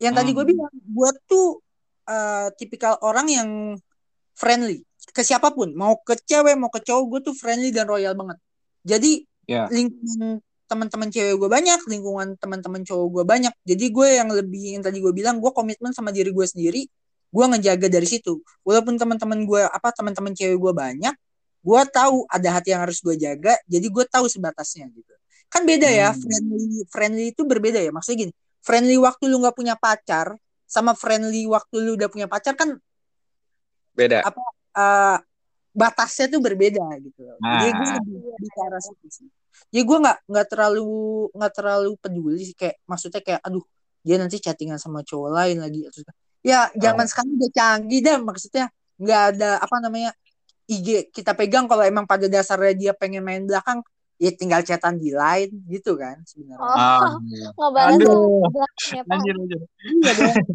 yang 0.02 0.14
tadi 0.16 0.30
gue 0.34 0.44
Hmm. 0.44 0.52
bilang, 0.52 0.72
gue 0.74 1.10
tuh 1.30 1.46
eh, 2.02 2.48
tipikal 2.58 2.98
orang 3.06 3.26
yang 3.30 3.48
friendly 4.34 4.82
ke 5.14 5.22
siapa 5.22 5.54
pun, 5.54 5.70
mau 5.74 5.98
ke 6.02 6.18
cewek, 6.18 6.54
mau 6.58 6.70
ke 6.70 6.82
cowok, 6.82 7.04
gue 7.10 7.20
tuh 7.30 7.34
friendly 7.38 7.70
dan 7.70 7.86
royal 7.86 8.14
banget. 8.18 8.38
Jadi 8.82 9.22
ya 9.46 9.66
lingkungan 9.70 10.42
teman-teman 10.70 11.08
cewek 11.12 11.34
gue 11.36 11.50
banyak, 11.52 11.80
lingkungan 11.86 12.34
teman-teman 12.40 12.82
cowok 12.82 13.06
gue 13.20 13.24
banyak. 13.28 13.54
Jadi 13.66 13.84
gue 13.92 14.08
yang 14.18 14.28
lebih 14.32 14.78
yang 14.78 14.82
tadi 14.82 14.98
gue 15.04 15.12
bilang, 15.14 15.38
gue 15.38 15.50
komitmen 15.52 15.92
sama 15.94 16.10
diri 16.14 16.32
gue 16.32 16.46
sendiri. 16.48 16.82
Gue 17.32 17.44
ngejaga 17.48 17.88
dari 17.92 18.08
situ. 18.08 18.40
Walaupun 18.64 18.96
teman-teman 19.00 19.44
gue 19.44 19.62
apa 19.64 19.88
teman-teman 19.92 20.32
cewek 20.36 20.58
gue 20.58 20.72
banyak, 20.72 21.14
gue 21.62 21.80
tahu 21.92 22.24
ada 22.28 22.48
hati 22.58 22.72
yang 22.74 22.82
harus 22.84 22.98
gue 23.04 23.14
jaga. 23.20 23.54
Jadi 23.68 23.86
gue 23.88 24.04
tahu 24.08 24.26
sebatasnya 24.32 24.88
gitu. 24.90 25.11
Kan 25.52 25.62
beda 25.68 25.88
ya, 25.92 26.08
Hmm. 26.16 26.22
friendly 26.24 26.64
friendly 26.88 27.24
itu 27.36 27.42
berbeda 27.44 27.78
ya. 27.84 27.90
Maksudnya 27.92 28.18
gini, 28.28 28.32
friendly 28.64 28.96
waktu 28.96 29.24
lu 29.28 29.36
nggak 29.44 29.56
punya 29.56 29.74
pacar 29.76 30.32
sama 30.64 30.96
friendly 30.96 31.44
waktu 31.44 31.76
lu 31.84 31.90
udah 32.00 32.08
punya 32.08 32.24
pacar 32.24 32.56
kan 32.56 32.80
beda 33.92 34.24
eh, 34.72 35.16
batasnya 35.76 36.26
tuh 36.32 36.40
berbeda 36.40 36.84
gitu 37.04 37.20
loh. 37.28 37.36
Jadi 37.40 37.72
gue 37.76 37.88
Nah. 37.88 37.96
lebih 38.00 38.16
lebih 38.24 38.48
ke 38.52 38.60
arah 38.64 38.80
situ 38.80 39.06
sih. 39.12 39.28
Jadi 39.72 39.82
gue 39.84 39.98
nggak 40.04 40.18
nggak 40.32 40.46
terlalu 40.48 40.88
nggak 41.36 41.52
terlalu 41.52 41.90
peduli 42.00 42.40
sih 42.48 42.56
kayak 42.56 42.76
maksudnya 42.88 43.20
kayak 43.20 43.40
aduh 43.44 43.64
dia 44.02 44.16
nanti 44.16 44.36
chattingan 44.40 44.80
sama 44.80 45.04
cowok 45.04 45.30
lain 45.36 45.56
lagi. 45.60 45.84
Ya 46.42 46.72
zaman 46.76 47.04
sekarang 47.08 47.36
udah 47.36 47.50
canggih 47.52 48.00
dah 48.00 48.18
maksudnya 48.20 48.64
nggak 48.96 49.22
ada 49.36 49.50
apa 49.60 49.76
namanya 49.84 50.10
IG 50.68 51.12
kita 51.12 51.32
pegang 51.36 51.68
kalau 51.68 51.84
emang 51.84 52.08
pada 52.08 52.26
dasarnya 52.32 52.72
dia 52.76 52.92
pengen 52.96 53.22
main 53.24 53.44
belakang 53.44 53.84
ya 54.22 54.30
tinggal 54.30 54.62
chatan 54.62 54.94
di 55.02 55.10
line 55.10 55.50
gitu 55.66 55.98
kan 55.98 56.22
sebenarnya. 56.22 56.62
Oh, 56.62 56.78
Ah, 56.78 57.18
ngebalas 57.58 57.98
Aduh. 57.98 58.46
belakangnya 58.46 59.02
Pak. 59.02 59.14
anjir 59.18 59.34
anjir 59.34 59.60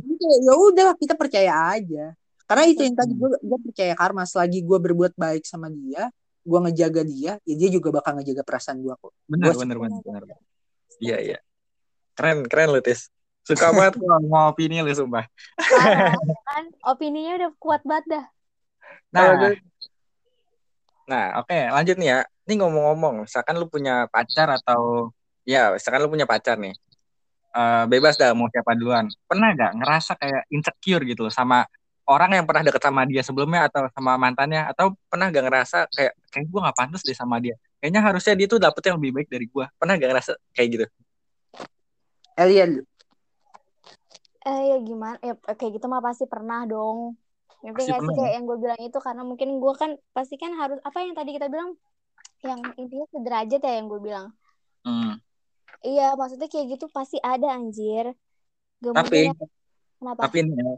Iya 0.07 0.31
ya 0.47 0.53
udah 0.55 0.87
kita 0.95 1.13
percaya 1.19 1.51
aja. 1.75 2.15
Karena 2.47 2.63
itu 2.63 2.79
yang 2.79 2.95
tadi 2.95 3.11
gue 3.11 3.29
gue 3.43 3.59
percaya 3.67 3.91
karma 3.91 4.23
selagi 4.23 4.63
gue 4.63 4.79
berbuat 4.79 5.19
baik 5.19 5.43
sama 5.43 5.67
dia, 5.67 6.07
gue 6.47 6.59
ngejaga 6.63 7.03
dia, 7.03 7.31
ya 7.43 7.55
dia 7.59 7.69
juga 7.69 7.91
bakal 7.91 8.15
ngejaga 8.15 8.47
perasaan 8.47 8.79
gue 8.79 8.95
kok. 8.95 9.11
Gua- 9.11 9.35
bener 9.35 9.51
bener 9.53 9.77
bener 9.99 10.23
iya 10.97 11.17
iya 11.21 11.39
keren 12.17 12.47
keren 12.49 12.73
lu 12.73 12.81
tis 12.81 13.13
suka 13.45 13.69
banget 13.69 14.01
gua 14.01 14.17
mau 14.17 14.49
opini 14.49 14.81
lu 14.81 14.89
sumpah 14.89 15.29
kan? 16.49 16.65
Opininya 16.83 17.37
udah 17.37 17.51
kuat 17.61 17.81
banget 17.85 18.05
dah. 18.09 18.25
nah 19.13 19.37
gue- 19.37 19.61
nah 21.07 21.39
oke 21.39 21.55
lanjut 21.55 21.95
nih 21.99 22.09
ya. 22.13 22.19
Ini 22.47 22.63
ngomong-ngomong 22.63 23.27
misalkan 23.27 23.59
lu 23.59 23.67
punya 23.67 24.07
pacar 24.07 24.47
atau 24.51 25.11
ya 25.43 25.75
sekarang 25.79 26.07
lu 26.07 26.11
punya 26.15 26.27
pacar 26.27 26.55
nih 26.59 26.75
Eh, 27.57 27.83
bebas 27.89 28.13
dah 28.21 28.37
mau 28.37 28.45
siapa 28.53 28.77
duluan. 28.77 29.09
Pernah 29.25 29.49
gak 29.57 29.71
ngerasa 29.81 30.13
kayak 30.21 30.45
insecure 30.53 31.01
gitu 31.09 31.25
loh 31.25 31.33
sama 31.33 31.65
orang 32.05 32.37
yang 32.37 32.45
pernah 32.45 32.61
deket 32.69 32.83
sama 32.85 33.01
dia 33.09 33.25
sebelumnya 33.25 33.65
atau 33.65 33.89
sama 33.89 34.13
mantannya? 34.13 34.69
Atau 34.69 34.93
pernah 35.09 35.33
gak 35.33 35.45
ngerasa 35.49 35.77
kayak 35.89 36.13
kayak 36.29 36.45
gue 36.45 36.59
gak 36.61 36.77
pantas 36.77 37.01
deh 37.01 37.17
sama 37.17 37.41
dia. 37.41 37.57
Kayaknya 37.81 38.01
harusnya 38.05 38.33
dia 38.37 38.47
tuh 38.49 38.61
dapet 38.61 38.81
yang 38.85 39.01
lebih 39.01 39.11
baik 39.21 39.27
dari 39.33 39.45
gue 39.49 39.65
pernah 39.73 39.97
gak 39.97 40.09
ngerasa 40.13 40.31
kayak 40.53 40.69
gitu? 40.69 40.85
Elian. 42.37 42.85
Eh 44.45 44.61
ya 44.69 44.77
gimana? 44.77 45.17
Ya 45.25 45.33
kayak 45.33 45.81
gitu 45.81 45.85
mah 45.89 46.01
pasti 46.05 46.29
pernah 46.29 46.61
dong 46.69 47.17
ngerti 47.65 47.89
Pasti 47.89 47.91
gak 47.91 48.01
sih 48.05 48.15
kayak 48.17 48.33
yang 48.37 48.45
gue 48.45 48.57
bilang 48.61 48.79
itu? 48.81 48.99
Karena 49.01 49.23
mungkin 49.25 49.49
gue 49.57 49.73
kan 49.73 49.91
pasti 50.13 50.35
kan 50.37 50.51
harus 50.57 50.79
apa 50.85 50.97
yang 51.01 51.17
tadi 51.17 51.33
kita 51.33 51.49
bilang? 51.49 51.73
Yang 52.45 52.59
intinya 52.77 53.07
sederajat 53.09 53.61
ya 53.61 53.73
yang 53.81 53.87
gue 53.89 54.01
bilang. 54.01 54.27
Hmm. 54.87 55.19
iya 55.83 56.15
maksudnya 56.15 56.47
kayak 56.47 56.79
gitu 56.79 56.85
pasti 56.89 57.19
ada 57.19 57.53
anjir. 57.53 58.15
Gak 58.79 58.93
tapi 58.95 59.29
mungkin 59.29 59.35
ya. 59.35 59.47
kenapa? 59.99 60.19
tapi 60.25 60.37
ya, 60.47 60.73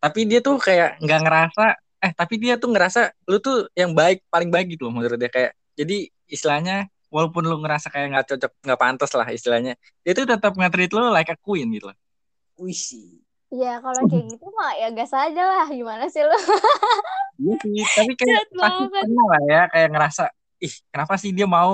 tapi 0.00 0.20
dia 0.24 0.40
tuh 0.40 0.56
kayak 0.56 0.90
nggak 1.04 1.20
ngerasa 1.28 1.64
eh 2.00 2.12
tapi 2.16 2.34
dia 2.40 2.54
tuh 2.56 2.72
ngerasa 2.72 3.00
lu 3.28 3.36
tuh 3.38 3.68
yang 3.76 3.92
baik 3.92 4.24
paling 4.32 4.48
baik 4.48 4.74
gitu 4.74 4.88
loh 4.88 4.96
menurut 4.96 5.20
dia. 5.20 5.28
Kayak 5.28 5.52
jadi 5.76 6.08
istilahnya 6.26 6.88
walaupun 7.12 7.42
lu 7.44 7.60
ngerasa 7.60 7.92
kayak 7.92 8.06
nggak 8.16 8.26
cocok 8.32 8.52
nggak 8.64 8.80
pantas 8.80 9.10
lah 9.12 9.28
istilahnya 9.28 9.74
dia 10.06 10.12
tuh 10.14 10.24
tetap 10.24 10.54
nge-treat 10.54 10.90
lu 10.94 11.10
like 11.10 11.30
a 11.30 11.36
queen 11.36 11.68
gitu 11.74 11.90
loh. 11.90 11.98
Wih 12.56 12.74
sih. 12.74 13.20
Iya 13.54 13.68
kalau 13.84 14.02
kayak 14.10 14.24
gitu 14.30 14.44
mah 14.58 14.70
ya 14.80 14.86
gas 14.96 15.12
aja 15.22 15.42
lah 15.50 15.66
gimana 15.78 16.04
sih 16.12 16.22
lu 16.28 16.34
Iya 17.40 17.52
sih, 17.64 17.76
tapi 17.96 18.12
kayak 18.20 18.36
pasti 18.60 18.84
pernah 19.00 19.24
lah 19.32 19.40
ya 19.52 19.60
kayak 19.72 19.88
ngerasa 19.92 20.22
ih 20.64 20.74
kenapa 20.92 21.14
sih 21.22 21.30
dia 21.36 21.46
mau 21.48 21.70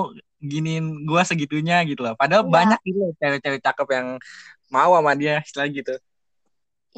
giniin 0.51 0.85
gua 1.09 1.21
segitunya 1.27 1.75
gitu 1.89 2.01
loh. 2.05 2.13
Padahal 2.21 2.43
Iya. 2.47 2.51
banyak 2.55 2.79
gitu 2.87 2.97
loh 3.03 3.11
cewek-cewek 3.19 3.61
cakep 3.65 3.87
yang 3.97 4.07
mau 4.75 4.91
sama 4.97 5.11
dia 5.21 5.33
istilah 5.43 5.67
gitu. 5.77 5.93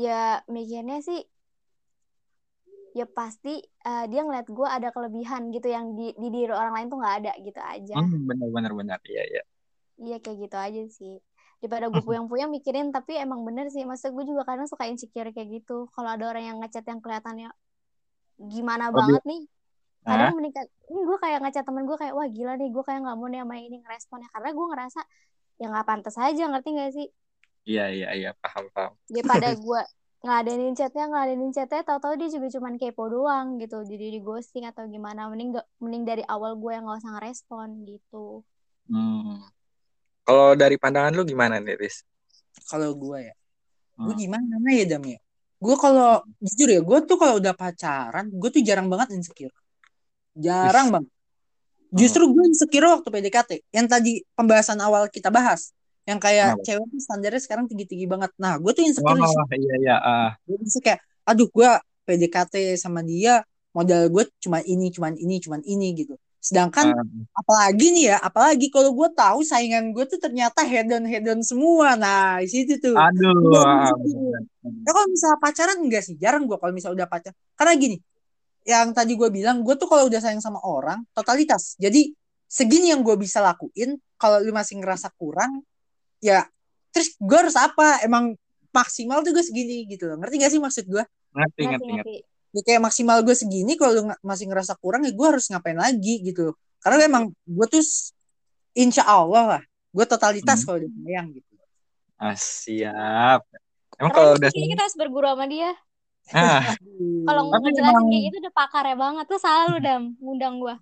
ya 0.06 0.22
mikirnya 0.54 0.98
sih 1.08 1.20
ya 3.00 3.06
pasti 3.18 3.54
eh, 3.90 4.04
dia 4.12 4.22
ngeliat 4.26 4.48
gue 4.58 4.68
ada 4.78 4.90
kelebihan 4.96 5.42
gitu 5.56 5.68
yang 5.70 5.86
di, 5.98 6.06
di 6.22 6.28
diri 6.34 6.52
orang 6.54 6.74
lain 6.76 6.88
tuh 6.92 6.98
nggak 7.02 7.16
ada 7.22 7.32
gitu 7.46 7.62
aja 7.62 7.98
Hmm, 7.98 8.28
bener 8.30 8.48
bener 8.56 8.72
bener 8.80 9.00
iya 9.10 9.24
iya. 9.32 9.42
iya 10.04 10.16
kayak 10.24 10.38
gitu 10.44 10.58
aja 10.66 10.82
sih 10.98 11.14
daripada 11.60 11.92
gue 11.92 12.02
puyang-puyang 12.08 12.50
mikirin 12.52 12.92
tapi 12.92 13.20
emang 13.20 13.44
bener 13.44 13.68
sih. 13.72 13.84
Maksud 13.84 14.16
gue 14.16 14.26
juga 14.26 14.48
kadang 14.48 14.68
suka 14.68 14.88
insecure 14.88 15.32
kayak 15.36 15.62
gitu. 15.62 15.88
Kalau 15.94 16.10
ada 16.16 16.26
orang 16.32 16.44
yang 16.44 16.58
ngechat 16.64 16.84
yang 16.88 17.00
kelihatannya 17.04 17.52
gimana 18.40 18.88
Lebih- 18.90 18.98
banget 18.98 19.24
nih 19.28 19.42
kadang 20.00 20.32
meningkat 20.40 20.66
ini 20.90 21.02
gue 21.06 21.18
kayak 21.20 21.40
ngechat 21.44 21.64
temen 21.68 21.84
gue 21.84 21.98
kayak 22.00 22.16
wah 22.16 22.26
gila 22.26 22.56
nih 22.56 22.72
gue 22.72 22.84
kayak 22.88 23.04
nggak 23.04 23.18
mau 23.20 23.28
nih 23.28 23.40
sama 23.44 23.56
ini 23.60 23.78
ngeresponnya. 23.84 24.30
Karena 24.32 24.50
gue 24.56 24.66
ngerasa 24.72 25.02
ya 25.60 25.66
nggak 25.70 25.86
pantas 25.86 26.16
aja 26.16 26.44
ngerti 26.48 26.70
gak 26.80 26.92
sih? 26.96 27.08
Iya 27.68 27.86
iya 27.92 28.10
iya 28.16 28.32
paham 28.40 28.72
paham. 28.72 28.96
daripada 29.12 29.52
gue 29.68 29.82
ngeladenin 30.20 30.76
chatnya 30.76 31.06
ngeladenin 31.08 31.52
chatnya 31.56 31.80
tahu-tahu 31.84 32.20
dia 32.20 32.28
juga 32.32 32.48
cuman 32.58 32.74
kepo 32.80 33.04
doang 33.12 33.60
gitu. 33.60 33.84
Jadi 33.84 34.06
di 34.16 34.20
ghosting 34.24 34.64
atau 34.68 34.88
gimana 34.88 35.28
mending 35.28 35.60
gak, 35.60 35.68
mending 35.84 36.04
dari 36.08 36.24
awal 36.26 36.56
gue 36.56 36.72
yang 36.72 36.88
nggak 36.88 37.00
usah 37.04 37.12
ngerespon 37.20 37.84
gitu. 37.88 38.42
Hmm. 38.90 39.44
Kalau 40.30 40.54
dari 40.54 40.78
pandangan 40.78 41.10
lu 41.18 41.26
gimana 41.26 41.58
nih, 41.58 41.74
Riz? 41.74 42.06
Kalau 42.70 42.94
gue 42.94 43.34
ya, 43.34 43.34
gue 43.98 44.14
Hmm. 44.14 44.22
gimana 44.30 44.62
ya 44.70 44.86
Dam 44.86 45.02
ya? 45.10 45.18
Gue 45.58 45.74
kalau 45.74 46.22
jujur 46.38 46.70
ya, 46.70 46.80
gue 46.86 46.98
tuh 47.10 47.18
kalau 47.18 47.42
udah 47.42 47.58
pacaran, 47.58 48.30
gue 48.30 48.50
tuh 48.54 48.62
jarang 48.62 48.86
banget 48.94 49.18
insecure. 49.18 49.50
Jarang 50.38 50.94
Wih. 50.94 50.94
banget. 51.02 51.12
Justru 51.90 52.30
gue 52.30 52.44
insecure 52.46 52.86
waktu 52.94 53.10
PDKT. 53.10 53.52
Yang 53.74 53.88
tadi 53.90 54.12
pembahasan 54.38 54.78
awal 54.86 55.10
kita 55.10 55.34
bahas. 55.34 55.74
Yang 56.06 56.20
kayak 56.22 56.48
Kenapa? 56.54 56.66
cewek 56.70 56.86
tuh 56.94 57.02
standarnya 57.02 57.42
sekarang 57.42 57.66
tinggi-tinggi 57.66 58.06
banget. 58.06 58.30
Nah, 58.38 58.62
gue 58.62 58.70
tuh 58.70 58.86
insecure 58.86 59.18
Oh 59.18 59.26
situ. 59.26 59.58
iya 59.58 59.76
iya. 59.82 59.96
ah. 59.98 60.32
Gue 60.46 60.62
kayak, 60.62 61.02
aduh 61.26 61.50
gue 61.50 61.70
PDKT 62.06 62.78
sama 62.78 63.02
dia, 63.02 63.42
modal 63.74 64.14
gue 64.14 64.30
cuma 64.38 64.62
ini, 64.62 64.94
cuman 64.94 65.18
ini, 65.18 65.42
cuman 65.42 65.66
ini 65.66 65.98
gitu. 65.98 66.14
Sedangkan 66.40 66.96
Ah. 66.96 67.04
apalagi 67.36 67.92
nih 67.92 68.16
ya, 68.16 68.18
apalagi 68.24 68.72
kalau 68.72 68.96
gue 68.96 69.12
tahu 69.12 69.44
saingan 69.44 69.92
gue 69.92 70.08
tuh 70.08 70.20
ternyata 70.24 70.64
head 70.64 70.88
on 70.88 71.04
head 71.04 71.28
on 71.28 71.44
semua. 71.44 72.00
Nah, 72.00 72.40
di 72.40 72.48
situ 72.48 72.80
tuh. 72.80 72.96
Aduh. 72.96 73.60
Ah, 73.60 73.92
bener. 74.00 74.42
Ya 74.64 74.92
kalau 74.96 75.08
misalnya 75.12 75.38
pacaran 75.44 75.78
enggak 75.84 76.04
sih, 76.08 76.16
jarang 76.16 76.48
gue 76.48 76.56
kalau 76.56 76.72
misalnya 76.72 77.04
udah 77.04 77.10
pacaran. 77.12 77.36
Karena 77.60 77.74
gini, 77.76 77.98
yang 78.64 78.96
tadi 78.96 79.20
gue 79.20 79.30
bilang, 79.32 79.68
gue 79.68 79.76
tuh 79.76 79.92
kalau 79.92 80.08
udah 80.08 80.20
sayang 80.24 80.40
sama 80.40 80.64
orang, 80.64 81.04
totalitas. 81.12 81.76
Jadi 81.76 82.16
segini 82.48 82.96
yang 82.96 83.04
gue 83.04 83.20
bisa 83.20 83.44
lakuin, 83.44 84.00
kalau 84.16 84.40
lu 84.40 84.56
masih 84.56 84.80
ngerasa 84.80 85.12
kurang, 85.20 85.64
ya 86.24 86.48
terus 86.96 87.20
gue 87.20 87.38
harus 87.38 87.56
apa? 87.60 88.00
Emang 88.02 88.34
maksimal 88.72 89.22
tuh 89.28 89.36
gue 89.36 89.44
segini 89.44 89.84
gitu 89.92 90.08
loh. 90.08 90.16
Ngerti 90.18 90.36
gak 90.40 90.52
sih 90.56 90.62
maksud 90.62 90.86
gue? 90.88 91.04
Ngerti 91.36 91.62
ngerti 91.68 91.68
ngerti 91.68 91.88
ngerti. 92.00 92.16
Ya 92.50 92.62
kayak 92.66 92.82
maksimal 92.82 93.22
gue 93.22 93.34
segini, 93.34 93.78
kalau 93.78 93.92
lu 93.94 94.02
masih 94.22 94.50
ngerasa 94.50 94.74
kurang, 94.78 95.06
ya 95.06 95.14
gue 95.14 95.28
harus 95.28 95.46
ngapain 95.48 95.78
lagi 95.78 96.18
gitu. 96.24 96.58
Karena 96.82 97.06
emang 97.06 97.24
gue 97.46 97.66
tuh 97.70 97.84
insya 98.74 99.06
Allah 99.06 99.44
lah, 99.46 99.62
gue 99.92 100.06
totalitas 100.06 100.62
Hmm. 100.62 100.66
kalau 100.66 100.78
udah 100.82 100.92
sayang 100.92 101.28
gitu. 101.34 101.54
Ah, 102.18 102.36
siap. 102.36 103.42
Emang 103.96 104.12
kalau 104.12 104.32
udah 104.34 104.50
kita 104.50 104.80
harus 104.80 104.96
berguru 104.96 105.28
sama 105.28 105.44
dia 105.44 105.76
ah, 106.32 106.64
kalau 107.28 107.52
Tapi 107.52 107.64
ngejelasin 107.68 107.92
emang- 107.92 108.08
kayak 108.08 108.24
gitu 108.32 108.38
udah 108.40 108.54
pakarnya 108.56 108.96
banget 108.96 109.26
tuh 109.28 109.40
selalu 109.44 109.76
dam 109.84 110.02
ngundang 110.24 110.56
gue 110.56 110.76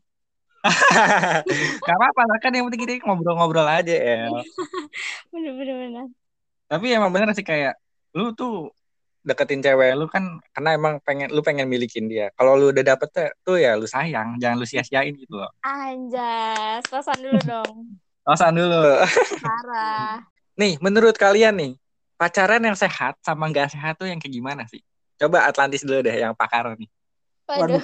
Gak 1.88 1.96
apa-apa 1.98 2.22
lah 2.28 2.38
kan 2.38 2.52
yang 2.54 2.70
penting 2.70 2.82
kita 2.86 2.94
ngobrol-ngobrol 3.06 3.66
aja 3.66 3.90
ya. 3.90 4.30
bener 5.34 5.54
bener 5.58 5.76
bener 5.82 6.06
Tapi 6.68 6.86
emang 6.94 7.10
bener 7.10 7.32
sih 7.34 7.42
kayak 7.42 7.74
lu 8.14 8.36
tuh 8.38 8.70
deketin 9.28 9.60
cewek 9.60 9.92
lu 10.00 10.08
kan 10.08 10.40
karena 10.56 10.80
emang 10.80 11.04
pengen 11.04 11.28
lu 11.36 11.44
pengen 11.44 11.68
milikin 11.68 12.08
dia. 12.08 12.32
Kalau 12.40 12.56
lu 12.56 12.72
udah 12.72 12.96
dapet 12.96 13.12
tuh, 13.12 13.28
tuh 13.44 13.58
ya 13.60 13.76
lu 13.76 13.84
sayang, 13.84 14.40
jangan 14.40 14.56
lu 14.56 14.64
sia-siain 14.64 15.12
gitu 15.20 15.36
loh. 15.36 15.52
anjas 15.68 16.88
pesan 16.88 17.20
dulu 17.20 17.40
dong 17.44 17.76
Alasan 18.28 18.60
dulu. 18.60 19.04
parah 19.40 20.20
Nih, 20.58 20.76
menurut 20.82 21.16
kalian 21.16 21.54
nih, 21.54 21.72
pacaran 22.18 22.60
yang 22.60 22.74
sehat 22.74 23.16
sama 23.22 23.46
nggak 23.48 23.72
sehat 23.72 23.94
tuh 23.96 24.10
yang 24.10 24.18
kayak 24.18 24.34
gimana 24.34 24.64
sih? 24.66 24.82
Coba 25.22 25.46
Atlantis 25.46 25.86
dulu 25.86 26.02
deh 26.02 26.18
yang 26.18 26.34
pakar 26.34 26.74
nih. 26.76 26.90
waduh 27.48 27.80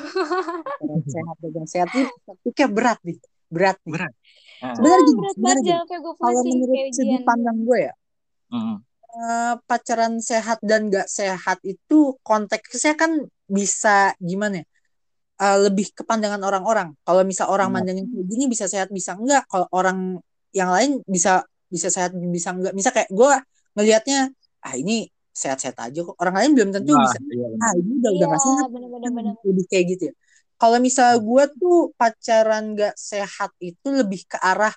Orang 0.83 1.05
sehat 1.13 1.35
dan 1.39 1.65
sehat 1.69 1.89
nih, 1.93 2.07
tapi 2.27 2.47
kayak 2.51 2.71
berat 2.75 2.99
nih, 3.05 3.17
berat 3.47 3.77
nih. 3.85 3.91
Berat. 3.95 4.13
Ah, 4.59 4.75
Sebenarnya 4.75 5.03
gini, 5.05 5.19
berat 5.19 5.33
sebenarnya 5.35 5.63
gini. 5.63 6.11
Kalau 6.19 6.41
menurut 6.43 6.75
kayak 6.75 6.95
sudut 6.95 7.21
pandang 7.23 7.57
gue 7.63 7.79
ya, 7.79 7.93
mm, 8.51 8.75
eh, 9.13 9.53
pacaran 9.69 10.13
sehat 10.19 10.57
dan 10.65 10.89
gak 10.93 11.07
sehat 11.09 11.57
itu 11.65 12.17
konteksnya 12.25 12.93
kan 12.97 13.11
bisa 13.47 14.13
gimana 14.21 14.61
ya? 14.61 14.65
Eh, 15.43 15.57
lebih 15.65 15.91
ke 15.97 16.03
pandangan 16.05 16.41
orang-orang. 16.45 16.93
Kalau 17.05 17.21
misal 17.25 17.49
orang 17.49 17.69
Benar. 17.73 17.83
mandangin 17.83 18.05
kayak 18.09 18.25
gini 18.31 18.45
bisa 18.49 18.65
sehat 18.69 18.89
bisa 18.93 19.11
enggak. 19.17 19.43
Kalau 19.51 19.67
orang 19.73 20.17
yang 20.53 20.69
lain 20.69 21.01
bisa 21.09 21.41
bisa 21.67 21.89
sehat 21.89 22.13
bisa 22.15 22.53
enggak. 22.53 22.73
Misal 22.77 22.91
kayak 22.93 23.09
gue 23.11 23.31
ngelihatnya 23.75 24.29
ah 24.63 24.75
ini 24.77 25.09
sehat-sehat 25.33 25.75
aja 25.81 25.99
kok. 26.05 26.15
Orang 26.21 26.35
lain 26.37 26.51
belum 26.53 26.69
tentu 26.69 26.93
Wah, 26.93 27.01
bisa. 27.09 27.17
iya, 27.33 27.47
bener. 27.49 27.65
Ah 27.65 27.73
ini 27.75 27.91
udah 27.99 28.11
udah 28.13 28.27
iya 28.29 28.33
gak 28.37 28.41
sehat. 28.45 28.65
bener 28.69 28.89
bener 28.93 29.11
bener 29.11 29.33
Lebih 29.41 29.65
kayak 29.67 29.85
gitu 29.97 30.03
ya. 30.09 30.13
Kalau 30.61 30.77
misal 30.79 31.09
gue 31.19 31.43
tuh 31.59 31.77
pacaran 31.99 32.63
gak 32.77 32.95
sehat 32.95 33.51
itu 33.59 33.87
lebih 33.89 34.21
ke 34.29 34.37
arah 34.39 34.71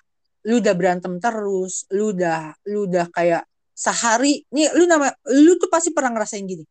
lu 0.47 0.63
udah 0.63 0.73
berantem 0.79 1.13
terus, 1.19 1.83
lu 1.91 2.15
udah 2.15 2.55
lu 2.71 2.87
udah 2.87 3.05
kayak 3.11 3.43
sehari 3.77 4.41
nih 4.49 4.73
lu 4.73 4.89
nama 4.89 5.13
lu 5.29 5.53
tuh 5.61 5.69
pasti 5.69 5.93
pernah 5.93 6.17
ngerasain 6.17 6.41
gini. 6.41 6.65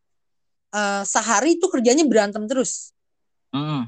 Eh 0.74 1.02
sehari 1.06 1.62
tuh 1.62 1.70
kerjanya 1.70 2.02
berantem 2.02 2.42
terus. 2.50 2.90
Mm, 3.54 3.86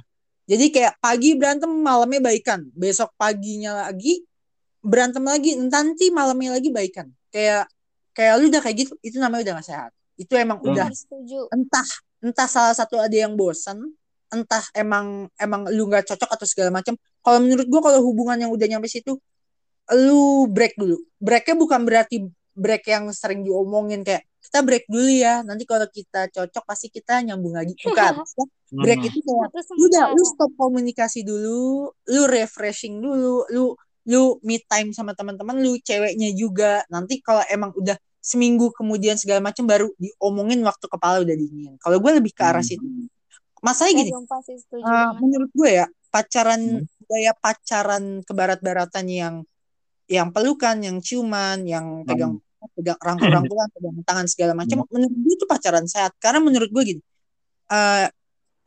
Jadi 0.48 0.66
kayak 0.72 0.96
pagi 1.02 1.34
berantem, 1.36 1.68
malamnya 1.68 2.24
baikan. 2.24 2.64
Besok 2.72 3.12
paginya 3.18 3.90
lagi 3.90 4.22
berantem 4.80 5.20
lagi, 5.26 5.58
nanti 5.58 6.08
malamnya 6.14 6.56
lagi 6.56 6.70
baikan. 6.72 7.10
Kayak 7.28 7.68
kayak 8.16 8.34
lu 8.40 8.48
udah 8.48 8.62
kayak 8.62 8.76
gitu, 8.86 8.92
itu 9.04 9.18
namanya 9.20 9.42
udah 9.44 9.54
gak 9.60 9.68
sehat. 9.68 9.90
Itu 10.16 10.38
emang 10.38 10.62
Hmm. 10.62 10.72
udah 10.72 10.88
setuju 10.94 11.50
entah 11.52 11.88
entah 12.24 12.48
salah 12.48 12.72
satu 12.72 12.96
ada 12.96 13.12
yang 13.12 13.36
bosan, 13.36 13.92
entah 14.32 14.62
emang 14.72 15.28
emang 15.36 15.68
lu 15.68 15.90
nggak 15.90 16.08
cocok 16.08 16.30
atau 16.32 16.46
segala 16.48 16.70
macam. 16.72 16.96
Kalau 17.20 17.38
menurut 17.42 17.66
gua 17.68 17.80
kalau 17.90 18.00
hubungan 18.06 18.38
yang 18.40 18.50
udah 18.54 18.66
nyampe 18.70 18.88
situ, 18.88 19.20
lu 19.92 20.48
break 20.48 20.80
dulu. 20.80 20.96
Breaknya 21.20 21.54
bukan 21.60 21.80
berarti 21.84 22.16
break 22.58 22.90
yang 22.90 23.08
sering 23.14 23.46
diomongin 23.46 24.02
kayak 24.02 24.26
kita 24.42 24.60
break 24.66 24.84
dulu 24.90 25.08
ya. 25.08 25.46
Nanti 25.46 25.64
kalau 25.64 25.86
kita 25.86 26.26
cocok 26.34 26.64
pasti 26.66 26.90
kita 26.90 27.22
nyambung 27.22 27.54
lagi. 27.54 27.78
Bukan. 27.78 28.26
break 28.84 29.00
itu 29.00 29.24
kayak 29.24 29.48
udah 29.80 30.04
lu 30.12 30.22
stop 30.28 30.52
komunikasi 30.58 31.24
dulu, 31.24 31.88
lu 31.88 32.22
refreshing 32.28 33.00
dulu, 33.00 33.48
lu 33.48 33.72
lu 34.08 34.40
me 34.44 34.56
time 34.64 34.92
sama 34.96 35.12
teman-teman 35.12 35.56
lu, 35.60 35.76
ceweknya 35.80 36.32
juga. 36.36 36.84
Nanti 36.92 37.20
kalau 37.20 37.44
emang 37.48 37.72
udah 37.76 37.96
seminggu 38.18 38.72
kemudian 38.76 39.16
segala 39.16 39.40
macam 39.40 39.64
baru 39.64 39.88
diomongin 39.96 40.60
waktu 40.64 40.84
kepala 40.84 41.24
udah 41.24 41.36
dingin. 41.36 41.76
Kalau 41.80 41.96
gue 41.96 42.12
lebih 42.20 42.32
ke 42.36 42.42
arah 42.44 42.60
Hmm. 42.60 42.68
situ. 42.76 42.84
Masalahnya 43.64 43.94
Ya, 43.94 44.00
gini, 44.04 44.12
uh, 44.84 45.10
menurut 45.18 45.50
gue 45.50 45.70
ya 45.82 45.86
pacaran 46.08 46.84
Hmm. 46.84 47.08
gaya 47.08 47.32
pacaran 47.36 48.04
ke 48.24 48.32
barat-baratan 48.36 49.06
yang 49.08 49.34
yang 50.08 50.32
pelukan, 50.32 50.80
yang 50.80 51.04
ciuman, 51.04 51.68
yang 51.68 52.04
pegang 52.08 52.40
pegang 52.74 52.98
rangkul-rangkulan, 52.98 53.68
pegang 53.70 53.96
tangan 54.02 54.26
segala 54.26 54.52
macam. 54.58 54.82
Menurut 54.90 55.14
gue 55.14 55.34
itu 55.34 55.46
pacaran 55.46 55.86
sehat. 55.86 56.12
Karena 56.18 56.42
menurut 56.42 56.70
gue 56.70 56.82
gini, 56.94 57.02
eh 57.70 58.06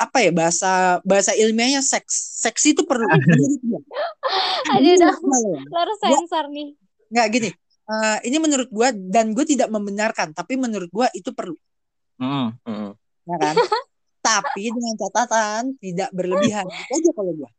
apa 0.01 0.17
ya 0.17 0.31
bahasa 0.33 0.97
bahasa 1.05 1.31
ilmiahnya 1.35 1.83
seks. 1.83 2.41
Seks 2.41 2.73
itu 2.73 2.81
perlu 2.87 3.05
Aduh, 4.73 4.93
udah 4.97 5.13
harus 5.77 5.97
sensor 6.01 6.47
nih. 6.49 6.73
nggak 7.11 7.27
gini. 7.33 7.49
Eh, 7.91 8.17
ini 8.31 8.37
menurut 8.39 8.69
gue 8.71 8.87
dan 9.11 9.35
gue 9.35 9.43
tidak 9.43 9.67
membenarkan 9.67 10.31
tapi 10.31 10.55
menurut 10.55 10.87
gue 10.87 11.07
itu 11.11 11.29
perlu. 11.35 11.57
Mm, 12.21 12.55
mm. 12.63 12.91
ya 13.27 13.37
kan? 13.41 13.55
Tapi 14.21 14.69
dengan 14.69 14.93
catatan 15.01 15.73
tidak 15.81 16.13
berlebihan. 16.13 16.69
Itu 16.69 16.93
aja 16.93 17.11
kalau 17.17 17.33
gue 17.35 17.49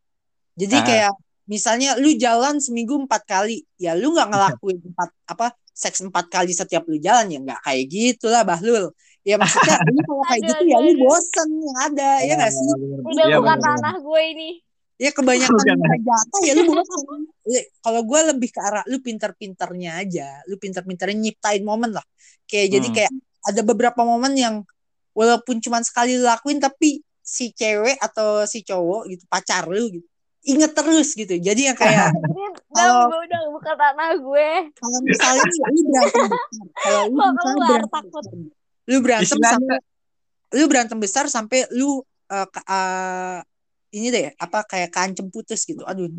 jadi 0.53 0.75
Ah. 0.79 0.85
kayak 0.85 1.13
misalnya 1.43 1.97
lu 1.99 2.15
jalan 2.15 2.61
seminggu 2.61 2.95
empat 3.03 3.25
kali 3.27 3.65
ya 3.75 3.97
lu 3.97 4.13
nggak 4.13 4.29
ngelakuin 4.31 4.79
empat 4.93 5.09
apa 5.27 5.47
seks 5.73 5.99
empat 6.05 6.29
kali 6.29 6.53
setiap 6.53 6.85
lu 6.85 7.01
jalan 7.01 7.27
ya 7.33 7.39
nggak 7.41 7.59
kayak 7.65 7.83
gitulah 7.89 8.45
bahlul 8.45 8.93
ya 9.25 9.35
maksudnya 9.41 9.77
lu 9.89 9.99
kalau 10.07 10.23
kayak 10.29 10.41
Aduh, 10.41 10.49
gitu 10.53 10.63
ya 10.69 10.77
aduh, 10.77 10.85
lu 10.85 10.93
bosen 11.01 11.49
yang 11.49 11.77
ada 11.81 12.09
ya 12.21 12.33
nggak 12.37 12.51
sih 12.53 12.67
Udah 13.03 13.25
Iya, 13.27 13.35
bukan 13.41 13.57
bener. 13.57 13.67
ranah 13.73 13.95
gue 13.99 14.21
ini. 14.31 14.49
ya 15.01 15.09
kebanyakan 15.09 15.57
Bukan. 15.57 15.77
jatah 16.05 16.41
ya 16.45 16.53
lu 16.53 16.63
bosen 16.69 17.01
Ya, 17.43 17.59
kalau 17.83 18.01
gue 18.07 18.19
lebih 18.31 18.49
ke 18.55 18.59
arah 18.63 18.85
lu 18.87 19.03
pinter-pinternya 19.03 19.99
aja 19.99 20.39
lu 20.47 20.55
pinter-pinternya 20.55 21.17
nyiptain 21.19 21.59
momen 21.65 21.91
lah 21.91 22.05
kayak 22.47 22.71
jadi 22.79 22.87
Hmm. 22.87 22.95
kayak 22.95 23.11
ada 23.43 23.61
beberapa 23.67 24.01
momen 24.07 24.31
yang 24.39 24.55
walaupun 25.11 25.59
cuma 25.59 25.83
sekali 25.83 26.15
lu 26.15 26.23
lakuin 26.23 26.61
tapi 26.61 27.03
si 27.19 27.51
cewek 27.51 27.99
atau 27.99 28.47
si 28.47 28.63
cowok 28.63 29.11
gitu 29.11 29.23
pacar 29.27 29.67
lu 29.67 29.91
gitu 29.91 30.07
inget 30.43 30.71
terus 30.71 31.15
gitu. 31.15 31.33
Jadi 31.35 31.71
yang 31.71 31.77
kayak 31.77 32.11
Ini 32.31 32.45
Kalau- 32.69 33.07
udah, 33.09 33.19
udah 33.23 33.41
bukan 33.51 33.75
ranah 33.75 34.11
gue. 34.15 34.49
kalau 34.75 34.99
misalnya 35.01 35.43
lu 35.71 35.81
berantem 35.87 36.27
kalau 36.75 37.01
lu 37.03 37.15
misalnya 37.17 37.39
keluar, 37.39 37.69
berantem 37.71 37.91
takut. 37.91 38.23
lu 38.83 38.97
berantem 38.99 39.39
sampai 39.39 39.77
lu 40.53 40.63
berantem 40.69 40.99
besar 40.99 41.25
sampai 41.25 41.59
lu 41.71 42.03
ke- 42.27 42.65
eh, 42.65 43.39
ini 43.93 44.07
deh 44.09 44.25
apa 44.35 44.65
kayak 44.65 44.89
kancem 44.89 45.27
putus 45.29 45.63
gitu. 45.63 45.81
Aduh 45.85 46.09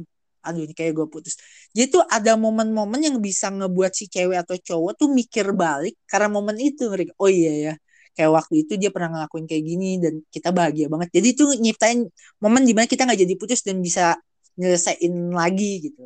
aduh 0.44 0.60
ini 0.60 0.76
kayak 0.76 0.92
gue 0.92 1.06
putus. 1.08 1.40
Jadi 1.72 1.88
tuh 1.90 2.04
ada 2.04 2.36
momen-momen 2.36 3.00
yang 3.00 3.16
bisa 3.16 3.48
ngebuat 3.48 3.92
si 3.92 4.06
cewek 4.06 4.40
atau 4.40 4.54
cowok 4.54 4.92
tuh 4.94 5.08
mikir 5.08 5.50
balik 5.52 5.96
karena 6.04 6.28
momen 6.28 6.56
itu 6.60 6.84
ngeri 6.86 7.08
oh 7.16 7.28
iya 7.28 7.52
ya 7.70 7.74
kayak 8.16 8.30
waktu 8.38 8.54
itu 8.66 8.72
dia 8.80 8.90
pernah 8.94 9.10
ngelakuin 9.14 9.46
kayak 9.50 9.64
gini 9.66 9.90
dan 10.02 10.14
kita 10.34 10.48
bahagia 10.54 10.86
banget 10.92 11.08
jadi 11.16 11.28
tuh 11.38 11.48
nyiptain 11.58 11.98
momen 12.42 12.62
di 12.68 12.72
mana 12.76 12.86
kita 12.90 13.02
nggak 13.06 13.20
jadi 13.26 13.34
putus 13.40 13.60
dan 13.66 13.78
bisa 13.82 14.16
nyelesain 14.58 15.12
lagi 15.34 15.90
gitu 15.90 16.02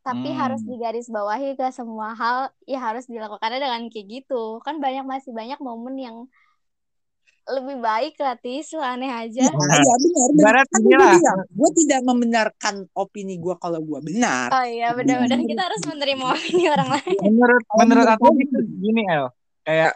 Tapi 0.00 0.32
Hmm. 0.32 0.40
harus 0.40 0.64
digarisbawahi 0.64 1.60
ke 1.60 1.66
semua 1.76 2.16
hal 2.16 2.48
ya 2.64 2.80
harus 2.80 3.04
dilakukannya 3.04 3.60
dengan 3.60 3.82
kayak 3.92 4.06
gitu. 4.08 4.58
Kan 4.64 4.80
banyak 4.80 5.04
masih 5.04 5.30
banyak 5.36 5.60
momen 5.60 5.94
yang 6.00 6.16
lebih 7.50 7.76
baik 7.82 8.14
lah 8.22 8.38
Tis, 8.38 8.70
lu 8.72 8.80
aneh 8.80 9.10
aja. 9.10 9.42
Ya, 9.42 9.50
iya 9.50 10.24
benar. 10.32 10.54
benar. 10.54 10.54
Kan 10.70 10.80
gue 10.86 10.94
bilang, 10.94 11.38
gue 11.50 11.70
tidak 11.82 12.00
membenarkan 12.06 12.74
opini 12.94 13.34
gue 13.42 13.54
kalau 13.58 13.80
gue 13.82 14.00
benar. 14.06 14.48
Oh 14.54 14.64
iya 14.66 14.86
benar-benar 14.94 15.40
kita 15.46 15.62
harus 15.66 15.82
menerima 15.90 16.24
opini 16.34 16.62
orang 16.70 16.88
lain. 16.96 17.18
Menurut 17.26 17.62
Kalau 17.66 17.80
menurut 17.82 18.08
aku 18.08 18.24
aku 18.30 18.38
gitu 18.40 18.58
gini 18.80 19.02
El, 19.10 19.26
kayak 19.66 19.92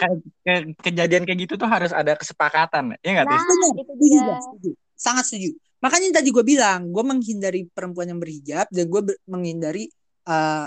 kayak 0.00 0.80
kejadian 0.80 1.22
kayak 1.28 1.38
gitu 1.44 1.54
tuh 1.60 1.68
harus 1.68 1.92
ada 1.92 2.16
kesepakatan, 2.16 2.96
ya 3.04 3.10
nggak 3.20 3.28
Nah, 3.28 4.40
setuju. 4.40 4.70
Sangat 4.96 5.24
setuju. 5.28 5.50
Makanya 5.80 6.20
tadi 6.20 6.28
gue 6.28 6.44
bilang, 6.44 6.88
gue 6.92 7.04
menghindari 7.04 7.68
perempuan 7.68 8.08
yang 8.12 8.20
berhijab 8.20 8.68
dan 8.68 8.84
gue 8.88 9.02
ber- 9.04 9.20
menghindari 9.28 9.88
eh, 10.28 10.66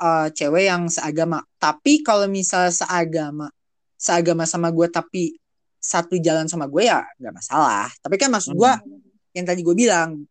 eh, 0.00 0.28
cewek 0.32 0.64
yang 0.68 0.88
seagama. 0.88 1.44
Tapi 1.60 2.00
kalau 2.04 2.28
misal 2.28 2.68
seagama, 2.72 3.48
seagama 3.96 4.44
sama 4.44 4.68
gue 4.72 4.88
tapi 4.92 5.36
satu 5.76 6.18
jalan 6.18 6.48
sama 6.48 6.66
gue 6.66 6.88
ya 6.88 7.04
nggak 7.20 7.34
masalah. 7.34 7.88
Tapi 8.00 8.16
kan 8.16 8.32
maksud 8.32 8.56
gue 8.56 8.72
yang 9.36 9.44
tadi 9.44 9.60
gue 9.60 9.76
bilang, 9.76 10.24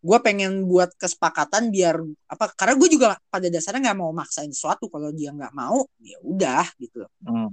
gue 0.00 0.18
pengen 0.22 0.68
buat 0.68 0.92
kesepakatan 0.96 1.72
biar 1.72 1.98
apa? 2.28 2.52
Karena 2.54 2.74
gue 2.78 2.88
juga 2.88 3.06
pada 3.28 3.48
dasarnya 3.48 3.90
nggak 3.90 3.98
mau 3.98 4.12
maksain 4.12 4.52
sesuatu. 4.52 4.86
Kalau 4.86 5.10
dia 5.10 5.32
nggak 5.32 5.52
mau, 5.52 5.84
ya 6.00 6.18
udah 6.22 6.64
gitu. 6.78 7.04
loh. 7.04 7.10
Hmm. 7.24 7.50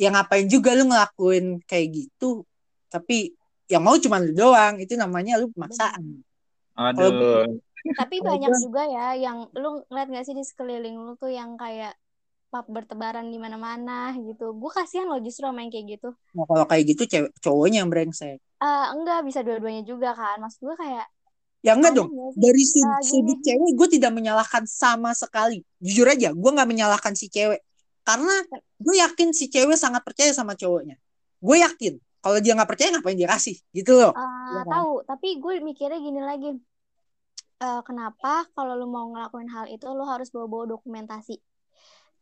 Ya 0.00 0.08
ngapain 0.10 0.48
juga 0.48 0.74
lu 0.74 0.88
ngelakuin 0.88 1.62
kayak 1.68 1.88
gitu, 1.92 2.42
tapi 2.88 3.36
yang 3.70 3.84
mau 3.84 3.94
cuma 4.00 4.18
lu 4.18 4.32
doang. 4.34 4.80
Itu 4.80 4.96
namanya 4.98 5.38
lu 5.38 5.52
pemaksaan. 5.54 6.24
Aduh. 6.74 7.46
Tapi 7.82 8.22
Kalau 8.22 8.30
banyak 8.30 8.50
gua- 8.50 8.62
juga 8.62 8.82
ya 8.86 9.06
yang 9.18 9.50
lu 9.58 9.82
ngeliat 9.90 10.08
gak 10.14 10.24
sih 10.30 10.34
di 10.38 10.46
sekeliling 10.46 10.94
lu 10.94 11.18
tuh 11.18 11.34
yang 11.34 11.58
kayak 11.58 11.98
pap 12.52 12.68
bertebaran 12.68 13.26
di 13.32 13.40
mana-mana 13.40 14.12
gitu. 14.14 14.54
Gue 14.54 14.70
kasihan 14.70 15.08
loh 15.08 15.18
justru 15.18 15.48
yang 15.48 15.72
kayak 15.72 15.98
gitu. 15.98 16.14
Nah, 16.36 16.44
kalau 16.46 16.64
kayak 16.68 16.84
gitu 16.94 17.02
cewek 17.08 17.32
cowoknya 17.42 17.82
yang 17.82 17.90
brengsek. 17.90 18.38
Eh 18.38 18.86
enggak 18.94 19.26
bisa 19.26 19.42
dua-duanya 19.42 19.82
juga 19.82 20.14
kan. 20.14 20.38
Maksud 20.38 20.62
gue 20.62 20.76
kayak 20.78 21.06
Ya 21.62 21.78
enggak 21.78 21.94
dong. 21.94 22.10
gak? 22.10 22.34
Dari 22.42 22.62
sudut, 22.66 22.90
Ah, 22.90 22.98
gini. 22.98 23.08
sudut 23.08 23.38
cewek 23.38 23.72
gue 23.78 23.88
tidak 23.98 24.12
menyalahkan 24.12 24.66
sama 24.66 25.14
sekali. 25.14 25.62
Jujur 25.78 26.10
aja, 26.10 26.34
gue 26.34 26.50
nggak 26.50 26.68
menyalahkan 26.68 27.14
si 27.14 27.30
cewek. 27.30 27.62
Karena 28.02 28.34
gue 28.82 28.94
yakin 28.98 29.30
si 29.30 29.46
cewek 29.46 29.78
sangat 29.78 30.02
percaya 30.02 30.34
sama 30.34 30.58
cowoknya. 30.58 30.98
Gue 31.38 31.62
yakin. 31.62 32.02
Kalau 32.22 32.38
dia 32.42 32.54
nggak 32.58 32.70
percaya 32.70 32.88
ngapain 32.98 33.14
dia 33.14 33.30
kasih? 33.30 33.54
Gitu 33.70 33.94
loh. 33.94 34.10
Iya 34.14 34.62
kan? 34.66 34.74
tahu, 34.74 34.92
tapi 35.06 35.28
gue 35.38 35.54
mikirnya 35.62 35.98
gini 36.02 36.18
lagi. 36.22 36.50
Eh, 37.62 37.80
kenapa 37.86 38.42
kalau 38.58 38.74
lu 38.74 38.90
mau 38.90 39.06
ngelakuin 39.14 39.46
hal 39.46 39.70
itu 39.70 39.86
lu 39.86 40.02
harus 40.02 40.34
bawa-bawa 40.34 40.66
dokumentasi? 40.66 41.38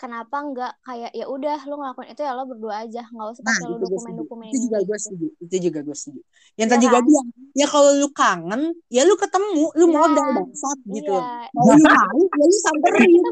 Kenapa 0.01 0.37
enggak 0.41 0.73
kayak 0.87 1.11
ya 1.19 1.25
udah 1.35 1.59
lu 1.69 1.75
ngelakuin 1.77 2.09
itu 2.13 2.23
ya 2.25 2.33
lo 2.33 2.43
berdua 2.51 2.75
aja, 2.89 3.01
nggak 3.13 3.29
usah 3.37 3.45
Nah, 3.45 3.57
lu 3.69 3.77
itu 3.77 3.85
gue 3.85 4.01
setuju. 4.01 4.23
dokumen-dokumen 4.25 4.49
Itu 4.51 4.57
juga 4.67 4.79
gue 4.89 4.97
gitu. 4.97 5.05
setuju. 5.05 5.27
Itu 5.45 5.57
juga 5.67 5.79
gue 5.87 5.97
setuju. 6.01 6.21
Yang 6.59 6.69
Iya 6.69 6.73
tadi 6.73 6.85
gue 6.89 7.01
kan? 7.01 7.05
bilang, 7.09 7.27
ya 7.61 7.67
kalau 7.73 7.91
lu 8.01 8.09
kangen, 8.21 8.63
ya 8.97 9.03
lu 9.09 9.15
ketemu, 9.23 9.65
lu 9.79 9.85
Nah, 9.87 9.95
modal 10.01 10.27
bangsat 10.37 10.79
gitu. 10.97 11.13
Iya, 11.13 11.53
Kalau 11.55 11.75
lu 11.77 11.85
mau, 12.01 12.21
ya 12.39 12.45
lu 12.51 12.57
samperin, 12.65 13.11
kita 13.13 13.29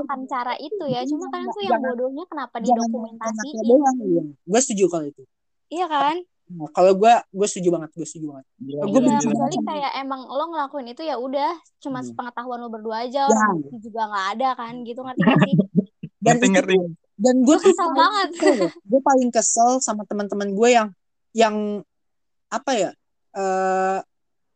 bukan 0.00 0.20
cara 0.32 0.54
itu 0.56 0.84
ya, 0.94 1.00
cuma 1.10 1.24
kadang 1.32 1.48
tuh 1.56 1.62
yang 1.68 1.78
bodohnya 1.84 2.24
kenapa 2.30 2.56
didokumentasiin. 2.64 3.56
Iya. 3.64 4.22
Gue 4.48 4.60
setuju 4.64 4.84
kalau 4.92 5.06
itu. 5.12 5.22
iya 5.74 5.86
kan? 5.92 6.16
Nah, 6.46 6.68
kalau 6.70 6.92
gue, 6.92 7.08
gue 7.08 7.46
setuju 7.46 7.72
banget. 7.72 7.90
Gue 7.92 8.04
setuju 8.04 8.26
banget. 8.30 8.46
Gila, 8.58 8.80
Gue 8.84 9.00
kecuali 9.00 9.32
sama- 9.54 9.64
kayak 9.66 9.92
emang 9.98 10.20
lo 10.22 10.44
ngelakuin 10.46 10.86
itu 10.88 11.02
ya 11.02 11.16
udah 11.16 11.50
cuma 11.78 11.98
Hmm. 11.98 12.06
sepengetahuan 12.06 12.58
lo 12.58 12.68
berdua 12.68 12.96
aja, 13.02 13.24
Ya. 13.24 13.32
orang 13.32 13.64
juga 13.74 14.02
nggak 14.04 14.26
ada 14.34 14.48
kan, 14.54 14.74
gitu 14.82 15.00
ngerti 15.00 15.22
gak 15.22 15.38
sih? 15.40 15.54
Dan 16.20 16.36
Ngerti 16.36 16.46
ngerti. 16.50 16.76
dan 17.14 17.36
gue 17.38 17.56
kesel 17.56 17.90
banget. 17.92 18.28
ya. 18.34 18.66
gue 18.66 19.00
paling 19.00 19.30
kesel 19.30 19.70
sama 19.78 20.02
teman-teman 20.02 20.50
gue 20.50 20.68
yang 20.68 20.88
yang 21.32 21.54
apa 22.48 22.72
ya 22.72 22.90
eh 23.32 23.98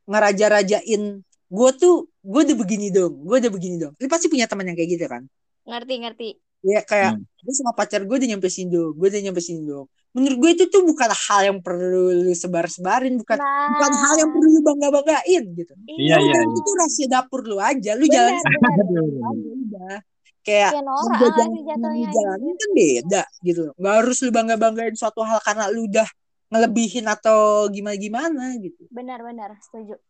ngeraja-rajain 0.09 1.03
gue 1.47 1.71
tuh 1.75 1.95
gue 2.19 2.41
udah 2.43 2.57
begini 2.57 2.89
dong 2.89 3.21
gue 3.21 3.37
udah 3.39 3.49
begini 3.49 3.77
dong 3.77 3.93
lu 3.95 4.07
pasti 4.07 4.27
punya 4.27 4.45
teman 4.45 4.65
yang 4.65 4.75
kayak 4.75 4.91
gitu 4.91 5.07
kan 5.07 5.23
Ngerti, 5.65 5.95
ngerti. 6.01 6.29
ya 6.63 6.81
kayak 6.83 7.15
Hmm. 7.15 7.25
gue 7.39 7.55
sama 7.55 7.73
pacar 7.73 8.03
gue 8.03 8.17
udah 8.17 8.29
nyampe 8.29 8.49
sini 8.49 8.69
dong 8.71 8.93
gue 8.93 9.07
udah 9.07 9.23
nyampe 9.23 9.39
sini 9.39 9.61
dong 9.63 9.87
menurut 10.17 10.37
gue 10.41 10.51
itu 10.57 10.65
tuh 10.69 10.83
bukan 10.83 11.11
hal 11.13 11.41
yang 11.53 11.59
perlu 11.61 12.11
lu 12.25 12.33
sebar-sebarin 12.33 13.21
bukan 13.21 13.37
Nah, 13.37 13.69
bukan 13.77 13.93
hal 13.93 14.15
yang 14.19 14.31
perlu 14.33 14.49
lu 14.49 14.61
bangga-banggain 14.65 15.45
gitu 15.53 15.73
Iya, 15.85 16.17
Ya 16.17 16.17
iya, 16.19 16.41
iya. 16.41 16.57
itu 16.57 16.71
rahasia 16.75 17.07
dapur 17.07 17.41
lu 17.45 17.57
aja 17.61 17.93
lu 17.95 18.09
benar, 18.09 18.41
jalan 18.41 19.37
udah 19.69 19.97
kayak 20.41 20.73
udah 20.81 20.89
lah 21.13 21.31
jalan 21.37 21.51
jatuhnya. 21.61 22.09
jalanin 22.09 22.55
kan 22.57 22.71
beda 22.73 23.23
gitu 23.43 23.61
loh 23.69 23.75
nggak 23.77 23.95
harus 24.01 24.17
lu 24.25 24.31
bangga 24.33 24.57
banggain 24.57 24.95
suatu 24.97 25.21
hal 25.21 25.39
karena 25.45 25.69
lu 25.69 25.85
udah 25.85 26.09
ngelebihin 26.49 27.05
atau 27.05 27.69
gimana 27.69 27.97
gimana 28.01 28.45
gitu 28.57 28.81
Benar-benar, 28.89 29.53
setuju. 29.61 30.01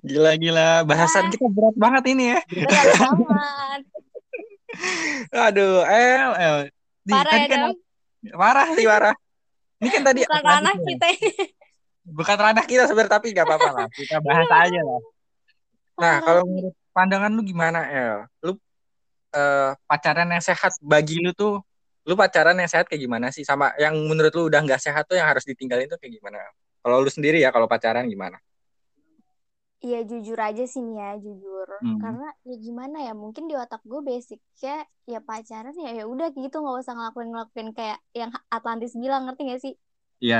Gila 0.00 0.38
gila. 0.38 0.86
Bahasan 0.86 1.28
kita 1.28 1.50
berat 1.50 1.76
banget 1.76 2.16
ini 2.16 2.32
ya. 2.32 2.40
Benar 2.48 2.86
banget. 2.96 3.80
Aduh, 5.50 5.84
El, 5.84 6.30
El. 6.38 6.56
Di, 7.02 7.12
Parah 7.12 7.32
tadi 7.34 7.44
ya, 7.44 7.58
kan? 7.58 7.74
Marah 8.36 8.68
sih 8.76 8.86
marah. 8.86 9.14
Ini 9.80 9.88
kan 9.88 10.02
tadi 10.04 10.20
Bukan 10.28 10.44
ranah 10.44 10.74
ya. 10.76 10.84
kita. 10.92 11.06
Bukan 12.10 12.36
ranah 12.36 12.64
kita 12.68 12.84
sebenarnya 12.84 13.12
tapi 13.16 13.26
nggak 13.32 13.46
apa-apa 13.48 13.70
lah. 13.72 13.86
Kita 13.92 14.20
bahas 14.20 14.48
aja 14.48 14.80
lah. 14.84 15.00
Nah, 16.00 16.14
kalau 16.24 16.42
menurut 16.48 16.74
pandangan 16.96 17.30
lu 17.32 17.42
gimana, 17.44 17.80
El? 17.88 18.18
Lu 18.40 18.52
eh, 19.36 19.70
pacaran 19.84 20.28
yang 20.28 20.44
sehat 20.44 20.76
bagi 20.80 21.20
lu 21.20 21.32
tuh, 21.36 21.60
lu 22.08 22.16
pacaran 22.16 22.56
yang 22.56 22.68
sehat 22.68 22.88
kayak 22.88 23.04
gimana 23.04 23.28
sih? 23.32 23.44
Sama 23.44 23.72
yang 23.76 23.96
menurut 24.08 24.32
lu 24.32 24.48
udah 24.48 24.60
nggak 24.64 24.80
sehat 24.80 25.04
tuh 25.08 25.16
yang 25.20 25.28
harus 25.28 25.44
ditinggalin 25.44 25.88
tuh 25.88 26.00
kayak 26.00 26.20
gimana? 26.20 26.40
Kalau 26.80 27.04
lu 27.04 27.12
sendiri 27.12 27.40
ya, 27.40 27.52
kalau 27.52 27.68
pacaran 27.68 28.08
gimana? 28.08 28.40
Iya 29.84 29.96
jujur 30.10 30.38
aja 30.48 30.62
sih 30.72 30.80
nih 30.86 30.96
ya 31.02 31.08
jujur. 31.24 31.66
Hmm. 31.80 31.96
karena 32.02 32.26
ya 32.48 32.54
gimana 32.66 32.96
ya 33.06 33.12
mungkin 33.22 33.44
di 33.50 33.54
otak 33.62 33.80
gue 33.90 34.00
basicnya 34.08 34.72
ya 35.12 35.18
pacaran 35.28 35.74
ya 35.84 35.90
ya 35.98 36.04
udah 36.12 36.26
gitu 36.42 36.56
nggak 36.62 36.76
usah 36.82 36.92
ngelakuin 36.96 37.28
ngelakuin 37.32 37.68
kayak 37.78 37.98
yang 38.20 38.30
Atlantis 38.56 38.92
bilang 39.02 39.22
ngerti 39.24 39.42
gak 39.52 39.60
sih? 39.64 39.74
Iya, 40.24 40.36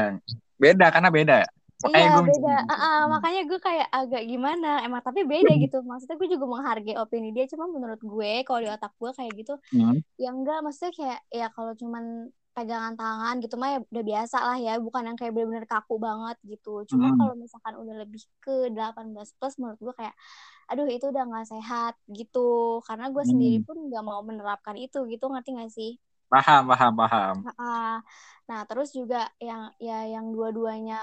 beda 0.62 0.84
karena 0.94 1.08
beda. 1.16 1.34
Makanya 1.82 2.06
iya 2.06 2.10
gue 2.14 2.22
beda 2.28 2.50
Ah, 2.72 2.76
ah, 2.84 2.98
makanya 3.14 3.40
gue 3.48 3.58
kayak 3.66 3.86
agak 3.98 4.22
gimana 4.30 4.66
emang 4.84 5.00
tapi 5.06 5.20
beda 5.32 5.52
gitu. 5.64 5.76
Maksudnya 5.88 6.16
gue 6.20 6.28
juga 6.34 6.46
menghargai 6.52 6.96
opini 7.02 7.28
dia 7.36 7.44
cuma 7.52 7.64
menurut 7.74 8.00
gue 8.12 8.30
kalau 8.46 8.60
di 8.64 8.68
otak 8.76 8.92
gue 9.00 9.10
kayak 9.18 9.32
gitu 9.40 9.52
Hmm. 9.72 10.00
ya 10.22 10.28
enggak. 10.34 10.58
Maksudnya 10.64 10.92
kayak 10.98 11.20
ya 11.40 11.46
kalau 11.56 11.72
cuman 11.80 12.04
pegangan 12.60 12.94
tangan 13.00 13.34
gitu 13.44 13.54
mah 13.60 13.68
ya 13.74 13.78
udah 13.92 14.04
biasa 14.12 14.36
lah 14.48 14.56
ya 14.66 14.72
bukan 14.86 15.02
yang 15.08 15.16
kayak 15.20 15.32
bener-bener 15.36 15.66
kaku 15.72 15.94
banget 16.06 16.36
gitu 16.52 16.70
cuma 16.90 17.06
Hmm. 17.06 17.18
kalau 17.18 17.34
misalkan 17.42 17.74
udah 17.82 17.94
lebih 18.04 18.22
ke 18.44 18.52
18 18.74 19.28
plus 19.38 19.54
menurut 19.60 19.80
gue 19.80 19.94
kayak 20.00 20.14
aduh 20.70 20.86
itu 20.90 21.04
udah 21.12 21.24
nggak 21.30 21.46
sehat 21.52 21.94
gitu 22.18 22.38
karena 22.88 23.06
gue 23.14 23.24
sendiri 23.32 23.58
Hmm. 23.58 23.66
pun 23.66 23.76
nggak 23.88 24.04
mau 24.08 24.20
menerapkan 24.28 24.76
itu 24.80 24.98
gitu 25.12 25.24
ngerti 25.32 25.50
gak 25.60 25.72
sih 25.78 25.90
Paham, 26.30 26.66
paham, 26.68 26.96
paham. 26.96 27.36
Ah, 27.60 27.96
nah 28.48 28.60
terus 28.68 28.88
juga 28.98 29.16
yang 29.40 29.62
ya 29.80 30.04
yang 30.14 30.26
dua-duanya 30.34 30.96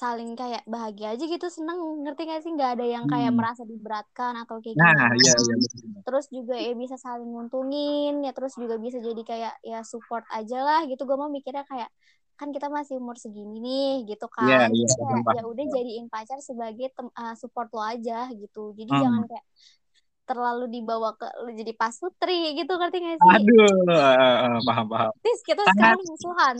saling 0.00 0.32
kayak 0.32 0.64
bahagia 0.64 1.12
aja 1.12 1.24
gitu 1.26 1.46
seneng 1.46 1.76
ngerti 2.00 2.24
gak 2.24 2.40
sih 2.40 2.50
nggak 2.50 2.70
ada 2.74 2.86
yang 2.86 3.04
kayak 3.04 3.28
Hmm. 3.28 3.36
merasa 3.36 3.62
diberatkan 3.62 4.32
atau 4.38 4.56
kayak 4.58 4.72
Nah, 4.72 4.88
gimana 4.88 5.12
iya, 5.14 5.34
iya. 5.36 5.54
betul. 5.54 6.00
terus 6.00 6.26
juga 6.28 6.54
ya 6.56 6.72
bisa 6.74 6.96
saling 6.96 7.28
nguntungin 7.28 8.14
ya 8.20 8.32
terus 8.32 8.54
juga 8.54 8.74
bisa 8.76 8.96
jadi 8.98 9.20
kayak 9.22 9.54
ya 9.62 9.80
support 9.82 10.24
aja 10.30 10.58
lah 10.58 10.80
gitu 10.84 11.02
gue 11.02 11.14
mau 11.14 11.28
mikirnya 11.28 11.62
kayak 11.62 11.92
kan 12.34 12.48
kita 12.48 12.66
masih 12.66 12.96
umur 12.96 13.14
segini 13.14 13.60
nih 13.60 14.08
gitu 14.08 14.24
Iya, 14.40 14.64
kan 14.64 14.68
iya, 14.70 14.88
jadi 14.88 14.94
kayak 14.96 15.20
paham. 15.20 15.36
ya 15.36 15.42
udah 15.44 15.64
jadiin 15.70 16.06
pacar 16.08 16.38
sebagai 16.40 16.88
tem- 16.90 17.12
uh, 17.14 17.34
support 17.34 17.68
lo 17.68 17.84
aja 17.84 18.32
gitu 18.32 18.72
jadi 18.72 18.88
Hmm. 18.88 19.02
jangan 19.02 19.22
kayak 19.26 19.44
terlalu 20.22 20.64
dibawa 20.70 21.12
ke 21.12 21.26
lo 21.36 21.50
jadi 21.50 21.72
pasutri 21.74 22.54
gitu 22.54 22.72
ngerti 22.72 22.96
gak 22.98 23.18
sih 23.18 23.30
Aduh, 23.36 23.76
paham, 24.62 24.86
paham. 24.86 25.10
Tis 25.18 25.42
kita 25.42 25.60
Sangat- 25.60 25.74
sekarang 25.74 26.00
musuhan 26.06 26.56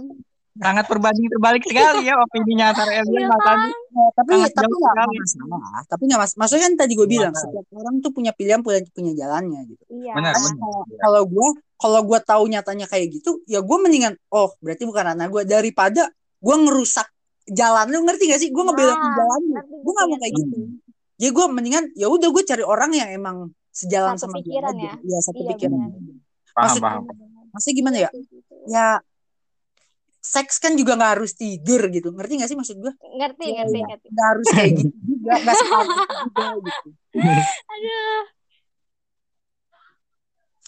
Sangat 0.61 0.84
berbanding 0.86 1.26
terbalik 1.26 1.62
sekali 1.64 2.04
ya 2.04 2.14
opininya 2.16 2.66
antara 2.70 2.92
Elian 2.92 3.16
Iya 3.16 3.26
sama 3.26 3.40
kan? 3.42 3.58
Eh, 3.64 4.11
tapi 4.12 4.30
tapi 4.46 4.68
nggak 4.70 4.94
masalah. 5.08 5.82
Tapi 5.88 6.02
nggak 6.04 6.20
mas 6.20 6.32
maksudnya 6.36 6.62
kan 6.62 6.74
tadi 6.76 6.92
gue 6.92 7.00
Nggak 7.00 7.11
bilang 7.11 7.32
masalah. 7.32 7.52
setiap 7.56 7.66
orang 7.74 7.94
tuh 7.98 8.11
punya 8.12 8.32
pilihan 8.32 8.61
punya 8.61 8.78
punya 8.90 9.12
jalannya 9.14 9.61
gitu. 9.66 9.82
Iya. 9.88 10.12
Benar, 10.14 10.32
benar. 10.36 10.84
kalau 11.00 11.22
gue 11.24 11.48
kalau 11.74 12.00
gue 12.04 12.18
tahu 12.20 12.42
nyatanya 12.46 12.86
kayak 12.86 13.06
gitu 13.11 13.40
ya 13.44 13.61
gue 13.61 13.76
mendingan 13.80 14.12
oh 14.28 14.52
berarti 14.61 14.84
bukan 14.84 15.04
anak 15.11 15.26
gue 15.28 15.42
daripada 15.44 16.12
gue 16.38 16.56
ngerusak 16.61 17.08
jalan 17.48 17.88
lu 17.88 18.04
ngerti 18.04 18.24
gak 18.28 18.38
sih? 18.38 18.48
Gue 18.48 18.62
ngebelain 18.62 18.94
Nah, 18.94 19.12
jalan 19.16 19.40
gue 19.80 19.92
nggak 19.92 20.06
mau 20.06 20.18
kayak 20.18 20.34
gitu. 20.36 20.56
Jadi 21.16 21.30
gue 21.30 21.46
mendingan 21.48 21.84
ya 21.94 22.06
udah 22.06 22.28
gue 22.28 22.42
cari 22.44 22.62
orang 22.62 22.90
yang 22.92 23.08
emang 23.11 23.36
sejalan 23.70 24.14
Satu 24.14 24.28
sama 24.28 24.36
pikiran 24.38 24.74
dia 24.74 24.92
aja 24.92 25.00
ya? 25.00 25.08
ya 25.08 25.18
satu 25.22 25.40
Iya, 25.40 25.48
pikiran. 25.54 25.72
benar. 25.72 25.90
Paham, 26.50 26.61
Maksud- 26.61 26.82
paham. 26.82 27.02
maksudnya 27.50 27.74
gimana 27.74 27.96
ya? 27.98 28.11
Gitu, 28.11 28.28
gitu. 28.28 28.54
ya 28.66 28.86
seks 30.20 30.60
kan 30.60 30.76
juga 30.76 30.96
nggak 31.00 31.12
harus 31.16 31.32
tidur 31.32 31.80
gitu 31.88 32.12
ngerti 32.12 32.40
gak 32.40 32.50
sih 32.52 32.58
maksud 32.58 32.76
gue 32.76 32.92
ngerti 32.92 33.44
Iya, 33.48 33.56
ngerti 33.64 33.78
iya. 33.80 33.86
ngerti 33.88 34.06
nggak 34.12 34.26
harus 34.28 34.46
kayak 34.52 34.70
gitu 34.76 34.94
juga 35.10 35.32
nggak 35.40 35.56
juga 35.56 36.46
gitu 36.60 36.88
aduh 37.66 38.22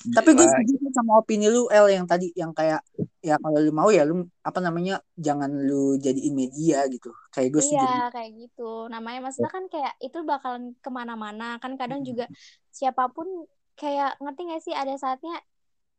Tapi 0.03 0.35
gue 0.35 0.43
setuju 0.43 0.91
sama 0.91 1.23
opini 1.23 1.47
lu 1.47 1.71
El 1.71 1.87
yang 1.95 2.11
tadi 2.11 2.35
yang 2.35 2.51
kayak 2.51 2.83
ya 3.23 3.39
kalau 3.39 3.63
lu 3.63 3.71
mau 3.71 3.87
ya 3.87 4.03
lu 4.03 4.27
apa 4.43 4.59
namanya 4.59 4.99
jangan 5.15 5.47
lu 5.47 5.95
jadiin 5.95 6.35
media 6.35 6.91
gitu. 6.91 7.15
Kayak 7.31 7.55
gue 7.55 7.63
setuju. 7.63 7.87
Iya 7.87 8.11
kayak 8.11 8.31
gitu. 8.35 8.91
Namanya 8.91 9.31
maksudnya 9.31 9.53
kan 9.55 9.65
kayak 9.71 9.95
itu 10.03 10.19
bakalan 10.27 10.75
ke 10.83 10.91
mana-mana 10.91 11.63
kan 11.63 11.79
kadang 11.79 12.03
juga 12.03 12.27
siapa 12.75 13.15
pun 13.15 13.47
kayak 13.79 14.19
ngerti 14.19 14.41
gak 14.51 14.63
sih 14.67 14.75
ada 14.75 14.95
saatnya 14.99 15.39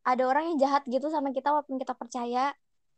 ada 0.04 0.24
orang 0.28 0.52
yang 0.52 0.58
jahat 0.60 0.84
gitu 0.84 1.08
sama 1.08 1.32
kita 1.32 1.56
walaupun 1.56 1.80
kita 1.80 1.96
percaya. 1.96 2.52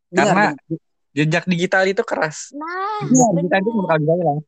Benar, 0.09 0.25
Karena 0.25 0.45
benar. 0.53 0.79
jejak 1.15 1.45
digital 1.47 1.83
itu 1.87 2.03
keras. 2.03 2.51
Nah 2.51 3.07
Iya, 3.07 3.09
Jejak 3.09 3.31
digital 3.35 3.59
itu 3.59 3.69
bener 3.71 3.81
bakal 3.83 3.97
hilang. 4.01 4.39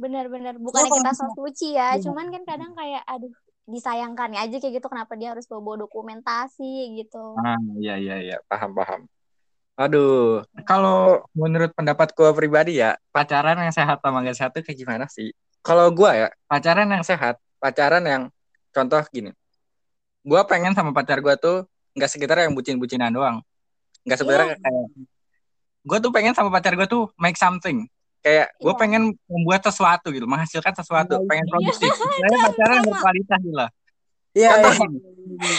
bener-bener 0.00 0.54
bukannya 0.56 0.88
kita 0.96 1.12
misalnya- 1.12 1.34
so 1.36 1.36
suci 1.36 1.68
ya, 1.76 1.88
Iya. 1.94 2.02
cuman 2.08 2.26
kan 2.32 2.42
kadang 2.48 2.72
kayak 2.72 3.02
aduh 3.04 3.32
disayangkan 3.68 4.32
aja 4.34 4.56
kayak 4.56 4.80
gitu 4.80 4.88
kenapa 4.88 5.12
dia 5.14 5.30
harus 5.36 5.44
bawa 5.44 5.76
dokumentasi 5.78 6.96
gitu. 6.96 7.36
Ah, 7.36 7.60
iya 7.76 8.00
iya 8.00 8.16
iya, 8.18 8.36
paham 8.48 8.72
paham. 8.72 9.00
Aduh, 9.76 10.42
kalau 10.64 11.24
menurut 11.32 11.72
pendapat 11.72 12.12
gue 12.12 12.30
pribadi 12.34 12.80
ya, 12.80 12.96
pacaran 13.12 13.56
yang 13.56 13.72
sehat 13.72 14.00
sama 14.00 14.20
gak 14.20 14.36
sehat 14.36 14.50
itu 14.52 14.64
kayak 14.66 14.78
gimana 14.78 15.04
sih? 15.06 15.32
Kalau 15.60 15.88
gue 15.88 16.10
ya, 16.10 16.28
pacaran 16.44 16.88
yang 16.88 17.04
sehat, 17.04 17.36
pacaran 17.56 18.04
yang 18.04 18.22
contoh 18.72 19.00
gini, 19.08 19.32
gue 20.20 20.40
pengen 20.48 20.72
sama 20.72 20.92
pacar 20.92 21.20
gue 21.20 21.32
tuh 21.36 21.64
nggak 21.92 22.10
sekitar 22.10 22.40
yang 22.40 22.52
bucin-bucinan 22.52 23.12
doang, 23.12 23.40
nggak 24.02 24.18
sebenarnya 24.18 24.56
kayak 24.56 24.86
gue 25.80 25.98
tuh 25.98 26.10
pengen 26.10 26.32
sama 26.32 26.48
pacar 26.48 26.76
gue 26.76 26.84
tuh 26.84 27.08
make 27.16 27.34
something, 27.34 27.88
kayak 28.20 28.52
gue 28.56 28.68
Iya. 28.68 28.76
pengen 28.76 29.02
membuat 29.24 29.64
sesuatu 29.64 30.12
gitu, 30.12 30.28
menghasilkan 30.28 30.76
sesuatu, 30.76 31.16
Iya, 31.16 31.26
pengen 31.26 31.44
iya. 31.44 31.50
produktif. 31.50 31.92
Saya 31.96 32.36
pacaran 32.38 32.70
yang 32.70 32.84
Sama. 32.84 32.92
berkualitas 32.92 33.38
gitu 33.40 33.56
lah. 33.56 33.70
Iya, 34.30 34.50
iya. 34.54 34.70
gini, 34.76 34.98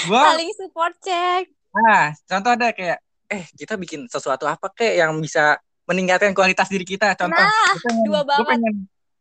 gue 0.05 0.21
Saling 0.21 0.51
support 0.53 0.93
check. 1.01 1.43
Nah, 1.71 2.03
contoh 2.21 2.51
ada 2.51 2.67
kayak, 2.69 2.97
eh 3.27 3.43
kita 3.51 3.73
bikin 3.75 4.05
sesuatu 4.05 4.45
apa 4.45 4.69
kayak 4.71 4.95
yang 4.99 5.11
bisa 5.17 5.57
meningkatkan 5.87 6.31
kualitas 6.31 6.69
diri 6.69 6.85
kita. 6.85 7.17
Contoh, 7.17 7.35
Nah, 7.35 7.49
gue 7.73 7.81
pengen, 7.81 8.03
dua 8.05 8.19
gue 8.21 8.45
pengen, 8.45 8.73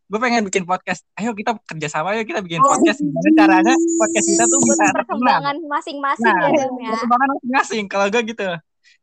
gue 0.04 0.20
pengen 0.20 0.42
bikin 0.44 0.62
podcast. 0.62 1.02
Ayo 1.14 1.32
kita 1.32 1.56
kerjasama, 1.64 2.12
ayo 2.12 2.22
kita 2.22 2.44
bikin 2.44 2.60
Oh, 2.60 2.68
podcast. 2.68 3.00
Gimana 3.00 3.30
caranya 3.34 3.74
podcast 3.96 4.26
kita 4.28 4.44
tuh 4.44 4.58
Buat 4.60 4.78
perkembangan 4.94 5.56
masing-masing 5.64 6.28
Nah, 6.28 6.48
ya 6.52 6.60
ya. 6.60 6.90
perkembangan 6.92 7.26
masing-masing. 7.32 7.84
Kalau 7.88 8.06
gue 8.06 8.22
gitu. 8.28 8.48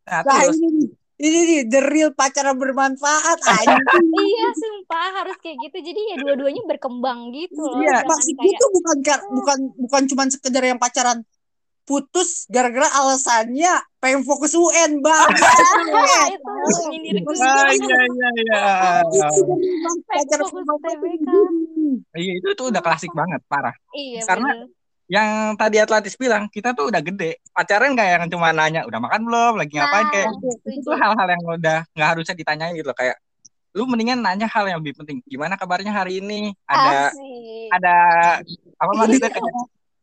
Nah, 0.07 0.21
Nah, 0.23 0.41
terus, 0.45 0.57
ini. 0.61 0.85
Ini 1.17 1.39
nih 1.49 1.61
the 1.65 1.81
real 1.81 2.13
pacaran 2.13 2.53
bermanfaat 2.61 3.41
aja. 3.41 3.73
iya, 4.21 4.45
sumpah 4.53 5.07
harus 5.17 5.33
kayak 5.41 5.57
gitu. 5.65 5.77
Jadi 5.89 6.01
ya 6.13 6.15
dua-duanya 6.21 6.61
berkembang 6.69 7.33
gitu 7.33 7.57
loh. 7.57 7.81
Iya. 7.81 8.05
Maksud 8.05 8.37
kayak 8.37 8.57
tuh 8.61 8.69
bukan 8.69 8.97
kar- 9.01 9.25
bukan 9.25 9.59
bukan 9.81 10.01
cuma 10.13 10.23
sekedar 10.29 10.61
yang 10.61 10.77
pacaran 10.77 11.25
putus 11.87 12.45
gara-gara 12.53 12.85
alasannya 13.01 13.81
pengen 13.97 14.21
fokus 14.21 14.53
UN 14.53 15.01
bang. 15.01 15.29
Ah, 16.47 16.93
itu 17.01 17.31
ah, 17.41 17.71
iya 17.73 17.97
iya 18.05 18.29
iya. 18.37 18.61
Itu 19.09 19.41
pacaran 20.05 20.49
bermanfaat. 20.53 20.97
Iya 22.13 22.31
itu 22.37 22.47
tuh 22.53 22.65
udah 22.69 22.81
klasik 22.85 23.11
banget, 23.17 23.41
parah. 23.49 23.73
Iya 23.97 24.21
Karena 24.29 24.53
bener. 24.53 24.76
Yang 25.07 25.29
tadi 25.55 25.77
Atlantis 25.79 26.15
bilang, 26.19 26.51
kita 26.51 26.75
tuh 26.75 26.91
udah 26.91 26.99
gede. 26.99 27.39
Pacaran 27.55 27.95
nggak 27.95 28.07
yang 28.11 28.23
cuma 28.27 28.51
nanya, 28.51 28.83
udah 28.83 28.99
makan 28.99 29.21
belum, 29.23 29.53
lagi 29.55 29.73
ngapain? 29.79 30.03
Nah, 30.03 30.11
kayak 30.11 30.27
itu 30.67 30.91
hal-hal 30.91 31.27
yang 31.31 31.43
udah 31.47 31.79
nggak 31.95 32.09
harusnya 32.11 32.35
ditanyain 32.35 32.75
gitu 32.75 32.91
loh. 32.91 32.97
Kayak 32.99 33.15
lu 33.71 33.87
mendingan 33.87 34.19
nanya 34.19 34.51
hal 34.51 34.67
yang 34.67 34.83
lebih 34.83 34.99
penting. 34.99 35.23
Gimana 35.23 35.55
kabarnya 35.55 35.95
hari 35.95 36.19
ini? 36.19 36.51
Ada 36.67 37.13
Asik. 37.15 37.67
ada 37.71 37.95
apa 38.75 38.91
maksudnya? 38.99 39.31
Kayak 39.31 39.55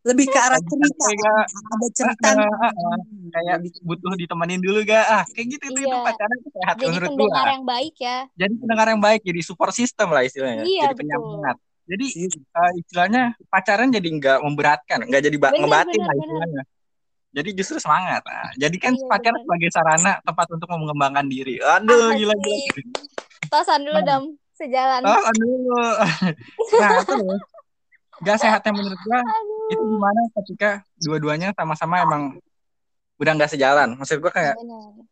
Lebih 0.05 0.29
ke 0.29 0.37
arah 0.37 0.61
cerita. 0.61 1.05
Kayak- 1.09 1.49
Ada 1.49 1.87
cerita. 1.97 2.29
Eh, 2.29 2.45
eh, 2.45 2.73
eh, 2.77 2.99
kayak 3.33 3.57
butuh 3.81 4.13
ditemenin 4.21 4.61
dulu 4.61 4.85
gak? 4.85 5.01
Ah 5.09 5.25
kayak 5.33 5.57
gitu 5.57 5.65
itu, 5.73 5.81
itu 5.81 5.89
Iya. 5.89 6.05
pacaran 6.05 6.37
itu 6.45 6.51
sehat 6.53 6.75
Jadi 6.77 6.85
menurut 6.93 7.09
pendengar 7.09 7.41
gua 7.41 7.53
yang 7.57 7.65
baik 7.65 7.95
ya. 7.97 8.19
jadi 8.37 8.53
pendengar 8.53 8.87
yang 8.93 9.01
baik 9.01 9.21
jadi 9.25 9.41
support 9.41 9.73
system 9.73 10.13
lah 10.13 10.21
istilahnya. 10.21 10.61
Iya, 10.69 10.93
jadi 10.93 10.97
penyemangat 11.01 11.57
jadi 11.85 12.07
eh, 12.27 12.73
istilahnya 12.81 13.23
pacaran 13.47 13.89
jadi 13.89 14.09
nggak 14.09 14.39
memberatkan 14.41 14.99
nggak 15.05 15.23
jadi 15.23 15.37
Bener, 15.37 15.61
ngebatin 15.61 15.93
bener, 15.93 16.05
lah 16.05 16.15
bener. 16.15 16.25
istilahnya 16.25 16.63
jadi 17.35 17.51
justru 17.53 17.77
semangat 17.79 18.23
nah, 18.25 18.51
jadi 18.55 18.77
kan 18.79 18.93
Iya, 18.95 19.05
pacaran 19.07 19.35
bener. 19.37 19.45
sebagai 19.45 19.69
sarana 19.71 20.13
tempat 20.23 20.47
untuk 20.51 20.69
mengembangkan 20.71 21.27
diri 21.27 21.59
aduh 21.59 22.11
Asik. 22.11 22.19
gila 22.21 22.35
gila 22.35 22.57
Tosan 23.45 23.81
dulu 23.85 23.99
Nah. 24.01 24.07
dam 24.07 24.23
sejalan. 24.55 25.01
Oh, 25.03 25.19
aduh. 25.19 25.99
Nah, 26.79 26.91
terus 27.03 27.43
gak 28.23 28.39
sehatnya 28.39 28.71
menurut 28.71 29.01
gua 29.03 29.19
Aduh. 29.21 29.67
itu 29.69 29.83
gimana 29.85 30.21
ketika 30.41 30.71
dua-duanya 30.97 31.51
sama-sama 31.53 32.01
emang 32.01 32.23
udah 33.19 33.33
nggak 33.35 33.51
sejalan. 33.51 33.99
Maksud 33.99 34.23
gua 34.23 34.31
kayak 34.31 34.55
Bener. 34.55 35.05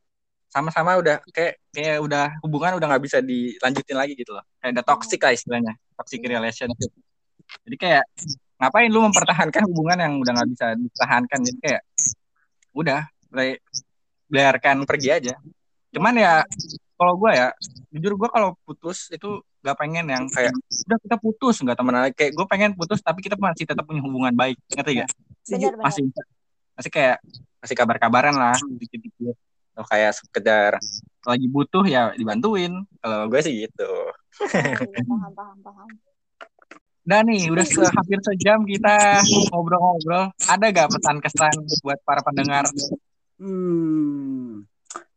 sama-sama 0.49 0.95
udah 0.95 1.19
kayak 1.35 1.59
kayak 1.75 1.99
udah 1.99 2.39
hubungan 2.41 2.79
udah 2.79 2.87
nggak 2.87 3.03
bisa 3.03 3.19
dilanjutin 3.19 3.99
lagi 3.99 4.15
gitu 4.15 4.31
loh. 4.31 4.47
Kayak 4.63 4.79
udah 4.79 4.85
toxic 4.87 5.19
lah 5.19 5.35
istilahnya, 5.35 5.75
toxic 6.03 6.27
relationship. 6.27 6.91
Jadi 7.63 7.77
kayak 7.79 8.05
ngapain 8.59 8.91
lu 8.91 9.07
mempertahankan 9.07 9.63
hubungan 9.71 9.99
yang 10.03 10.15
udah 10.19 10.33
nggak 10.35 10.51
bisa 10.51 10.67
dipertahankan? 10.75 11.39
Jadi 11.47 11.59
kayak 11.63 11.83
udah 12.75 13.01
biarkan 14.27 14.83
pergi 14.83 15.09
aja. 15.15 15.35
Cuman 15.95 16.19
ya 16.19 16.43
kalau 16.99 17.15
gua 17.15 17.31
ya 17.31 17.47
jujur 17.95 18.19
gua 18.19 18.29
kalau 18.35 18.59
putus 18.67 19.11
itu 19.15 19.43
gak 19.63 19.79
pengen 19.79 20.11
yang 20.11 20.27
kayak 20.27 20.51
udah 20.91 20.99
kita 20.99 21.17
putus. 21.23 21.63
Nggak 21.63 21.79
teman 21.79 21.95
lagi. 21.95 22.15
Kayak 22.19 22.33
gue 22.35 22.47
pengen 22.51 22.71
putus 22.75 22.99
tapi 22.99 23.23
kita 23.23 23.39
masih 23.39 23.63
tetap 23.63 23.87
punya 23.87 24.03
hubungan 24.03 24.35
baik. 24.35 24.59
Ngerti 24.75 25.07
gak 25.07 25.11
masih 25.79 26.11
masih 26.75 26.91
kayak 26.91 27.23
masih 27.63 27.77
kabar-kabaran 27.79 28.35
lah 28.35 28.59
dikit-dikit. 28.59 29.39
Atau 29.73 29.85
kayak 29.87 30.13
sekedar 30.19 30.71
lagi 31.23 31.47
butuh 31.47 31.87
ya 31.87 32.11
dibantuin. 32.19 32.75
Kalau 32.99 33.31
gue 33.31 33.41
sih 33.41 33.71
gitu 33.71 33.91
paham, 34.39 35.33
paham, 35.37 35.59
paham. 35.63 35.91
dan 37.03 37.27
nih 37.27 37.51
udah 37.51 37.67
se- 37.67 37.93
hampir 37.99 38.19
sejam 38.23 38.63
kita 38.63 39.27
ngobrol-ngobrol 39.51 40.31
ada 40.47 40.65
gak 40.71 40.89
pesan 40.95 41.17
kesan 41.19 41.57
buat 41.83 41.99
para 42.07 42.23
pendengar 42.23 42.71
Hmm. 43.43 44.63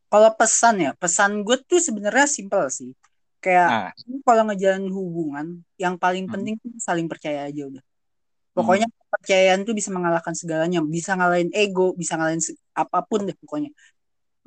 Kalau 0.09 0.29
pesan 0.33 0.81
ya, 0.81 0.91
pesan 0.97 1.45
gue 1.45 1.61
tuh 1.61 1.77
sebenarnya 1.77 2.25
simpel 2.25 2.65
sih. 2.73 2.89
Kayak 3.37 3.69
Nah, 3.69 3.91
kalau 4.25 4.49
ngejalanin 4.49 4.89
hubungan, 4.89 5.61
yang 5.77 5.93
paling 6.01 6.25
Hmm. 6.25 6.33
penting 6.33 6.55
tuh 6.57 6.73
saling 6.81 7.05
percaya 7.05 7.45
aja 7.45 7.69
udah. 7.69 7.83
Pokoknya 8.55 8.87
kepercayaan 8.89 9.61
tuh 9.67 9.75
bisa 9.77 9.93
mengalahkan 9.93 10.33
segalanya, 10.33 10.81
bisa 10.81 11.13
ngalahin 11.13 11.51
ego, 11.53 11.93
bisa 11.93 12.17
ngalahin 12.17 12.41
apa 12.73 12.99
pun 13.05 13.29
deh 13.29 13.35
pokoknya. 13.37 13.69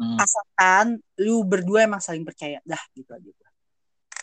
hmm, 0.01 0.17
Asalkan 0.19 0.99
lu 1.23 1.45
berdua 1.47 1.87
emang 1.87 2.03
saling 2.03 2.25
percaya, 2.27 2.59
dah 2.67 2.81
gitu 2.99 3.15
aja. 3.15 3.31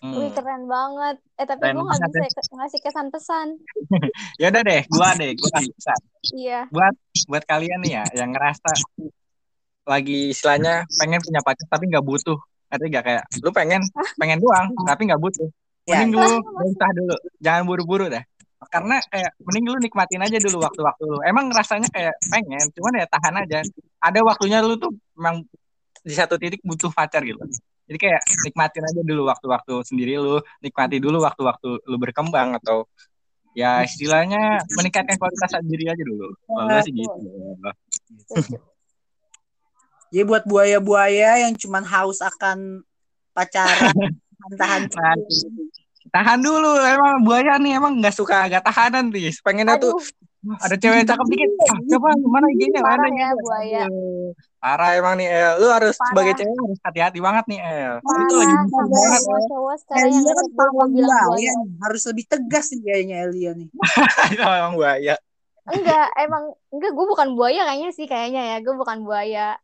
Hmm. 0.01 0.13
Wih 0.17 0.31
keren 0.33 0.63
banget. 0.65 1.15
Eh 1.39 1.45
tapi 1.45 1.61
gue 1.71 1.83
nggak 1.83 2.11
bisa 2.11 2.41
ngasih 2.55 2.79
kesan 2.81 3.07
pesan. 3.13 3.47
Ya 4.41 4.51
udah 4.51 4.61
deh, 4.67 4.81
gua 4.91 5.15
deh, 5.15 5.31
gua 5.35 5.49
kasih 5.55 5.73
pesan. 5.75 5.99
Iya. 6.35 6.61
buat 6.73 6.95
buat 7.29 7.43
kalian 7.45 7.79
nih 7.85 8.01
ya 8.01 8.03
yang 8.17 8.33
ngerasa 8.33 8.71
lagi 9.85 10.33
istilahnya 10.33 10.89
pengen 10.97 11.21
punya 11.21 11.41
pacar 11.45 11.67
tapi 11.69 11.87
nggak 11.87 12.05
butuh. 12.05 12.37
Artinya 12.67 12.89
nggak? 12.99 13.03
Kayak 13.05 13.23
lu 13.45 13.51
pengen 13.53 13.81
pengen 14.17 14.39
doang 14.41 14.67
tapi 14.83 15.01
nggak 15.07 15.21
butuh. 15.21 15.47
Ya, 15.85 16.01
mending 16.01 16.17
lu 16.17 16.33
nggak 16.41 16.65
usah 16.73 16.89
dulu. 16.97 17.15
Jangan 17.39 17.61
buru-buru 17.63 18.07
dah 18.09 18.23
karena 18.65 18.97
kayak 19.13 19.31
mending 19.45 19.65
lu 19.69 19.77
nikmatin 19.77 20.25
aja 20.25 20.37
dulu 20.41 20.57
waktu-waktu 20.65 21.03
lu. 21.05 21.19
Emang 21.21 21.53
rasanya 21.53 21.85
kayak 21.93 22.17
pengen 22.33 22.65
cuman 22.73 22.97
ya 22.97 23.05
tahan 23.05 23.35
aja. 23.45 23.59
Ada 24.01 24.19
waktunya 24.25 24.59
lu 24.65 24.73
tuh 24.81 24.89
memang 25.13 25.45
di 26.05 26.13
satu 26.13 26.37
titik 26.37 26.61
butuh 26.61 26.93
pacar 26.93 27.25
gitu 27.25 27.41
jadi 27.85 27.97
kayak 28.01 28.21
nikmatin 28.45 28.83
aja 28.85 29.01
dulu 29.05 29.29
waktu-waktu 29.29 29.73
sendiri 29.85 30.17
lu 30.17 30.41
nikmati 30.61 30.97
dulu 30.97 31.21
waktu-waktu 31.21 31.85
lu 31.85 31.97
berkembang 32.01 32.57
atau 32.57 32.89
ya 33.55 33.85
istilahnya 33.85 34.65
meningkatkan 34.75 35.15
kualitas 35.15 35.53
diri 35.63 35.87
aja 35.87 36.03
dulu 36.03 36.33
kalau 36.49 36.67
gue 36.67 36.81
sih 36.83 36.93
gitu. 36.93 37.17
Jadi 40.11 40.23
buat 40.29 40.43
buaya-buaya 40.43 41.47
yang 41.47 41.53
cuman 41.55 41.85
haus 41.85 42.19
akan 42.19 42.81
pacaran, 43.31 43.93
tahan 44.59 44.81
Tahan. 44.89 45.19
tahan 46.11 46.39
dulu 46.41 46.79
emang 46.79 47.21
buaya 47.21 47.55
nih 47.61 47.77
emang 47.79 48.01
nggak 48.01 48.15
suka 48.15 48.49
agak 48.49 48.65
tahanan 48.65 49.13
nih 49.13 49.29
pengennya 49.41 49.77
tuh 49.77 49.93
Aduh, 50.45 50.61
ada 50.61 50.75
cewek 50.77 51.09
cakep 51.09 51.27
dikit 51.33 51.49
ah, 51.73 51.79
coba 51.89 52.09
mana 52.21 52.45
IG-nya 52.53 52.81
Parah 52.85 53.09
mana 53.09 53.17
ya, 53.17 53.29
buaya. 53.33 53.83
Parah 54.65 54.97
emang 54.97 55.13
nih 55.21 55.29
El 55.29 55.61
lu 55.61 55.69
harus 55.69 55.93
Parah. 55.93 56.09
sebagai 56.09 56.33
cewek 56.41 56.57
harus 56.57 56.79
hati-hati 56.81 57.19
banget 57.21 57.45
nih 57.45 57.59
El 57.61 57.95
itu 58.01 58.09
parah 58.09 58.25
lagi 58.41 58.55
sampai 58.73 58.97
banget 58.97 59.21
cowok 59.45 59.75
sekarang 59.77 60.09
yang 60.09 60.23
Elia 60.25 60.33
kan 60.33 60.47
pawang 60.57 60.89
buaya 60.89 61.05
buaya. 61.05 61.51
nih. 61.53 61.69
Harus 61.85 62.03
lebih 62.09 62.25
tegas 62.25 62.65
nih 62.73 62.81
kayaknya 62.81 63.15
Elia 63.29 63.51
nih. 63.53 63.69
emang 64.57 64.73
buaya 64.73 65.15
Enggak, 65.65 66.07
emang 66.17 66.43
enggak 66.73 66.91
gue 66.97 67.05
bukan 67.05 67.29
buaya 67.37 67.61
kayaknya 67.61 67.89
sih 67.93 68.05
kayaknya 68.09 68.41
ya. 68.41 68.57
Gue 68.65 68.73
bukan 68.73 69.05
buaya. 69.05 69.57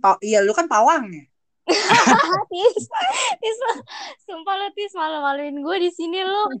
Pa- 0.00 0.20
iya 0.20 0.44
lu 0.44 0.52
kan 0.52 0.68
pawangnya. 0.68 1.24
Tis, 2.52 2.84
Tis, 3.40 3.58
sumpah 4.28 4.60
lo 4.60 4.68
Tis 4.76 4.92
malu-maluin 4.92 5.56
gue 5.64 5.76
di 5.80 5.90
sini 5.92 6.20
lo. 6.20 6.48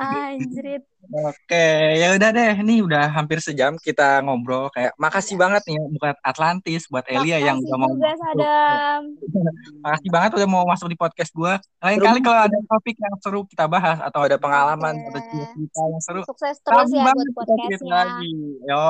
Anjrit. 0.00 0.82
Oke, 1.10 1.68
ya 2.00 2.16
udah 2.16 2.30
deh. 2.32 2.54
Nih 2.64 2.80
udah 2.80 3.12
hampir 3.12 3.36
sejam 3.44 3.76
kita 3.76 4.24
ngobrol. 4.24 4.72
Kayak 4.72 4.96
makasih 4.96 5.36
banget 5.36 5.60
nih 5.68 5.76
buat 6.00 6.16
Atlantis, 6.24 6.88
buat 6.88 7.04
Elia 7.04 7.36
yang 7.36 7.60
Makasih 7.60 7.68
udah 7.68 7.76
mau 7.76 7.90
juga. 7.92 8.12
Sadam. 8.16 9.00
Makasih 9.84 10.10
banget 10.12 10.30
udah 10.40 10.48
mau 10.48 10.64
masuk 10.64 10.88
di 10.88 10.96
podcast 10.96 11.32
gua. 11.36 11.60
Lain 11.84 12.00
Seru 12.00 12.06
kali 12.08 12.18
kalau 12.24 12.40
ada 12.48 12.58
topik 12.64 12.96
yang 12.96 13.14
seru 13.20 13.40
kita 13.44 13.64
bahas 13.68 13.98
atau 14.00 14.20
ada 14.24 14.36
pengalaman 14.40 14.94
Oke. 14.96 15.08
atau 15.12 15.20
cerita 15.52 15.80
yang 15.84 16.02
seru, 16.04 16.20
Sukses 16.24 16.56
terus 16.64 16.88
ya 16.88 17.04
buat 17.04 17.28
podcastnya. 17.36 17.92
lagi. 17.92 18.32
Yo, 18.64 18.84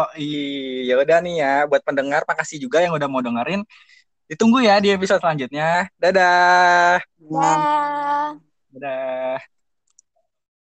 ya 0.87 0.95
udah 0.95 1.19
nih 1.27 1.35
ya 1.43 1.55
buat 1.67 1.83
pendengar 1.83 2.23
makasih 2.23 2.63
juga 2.63 2.79
yang 2.87 2.95
udah 2.95 3.09
mau 3.11 3.19
dengerin. 3.19 3.67
Ditunggu 4.31 4.63
ya 4.63 4.79
di 4.79 4.95
episode 4.95 5.19
selanjutnya. 5.19 5.91
Dadah. 5.99 7.03
Nah, 7.35 7.57
Dah. 7.59 8.31
Dadah. 8.71 9.60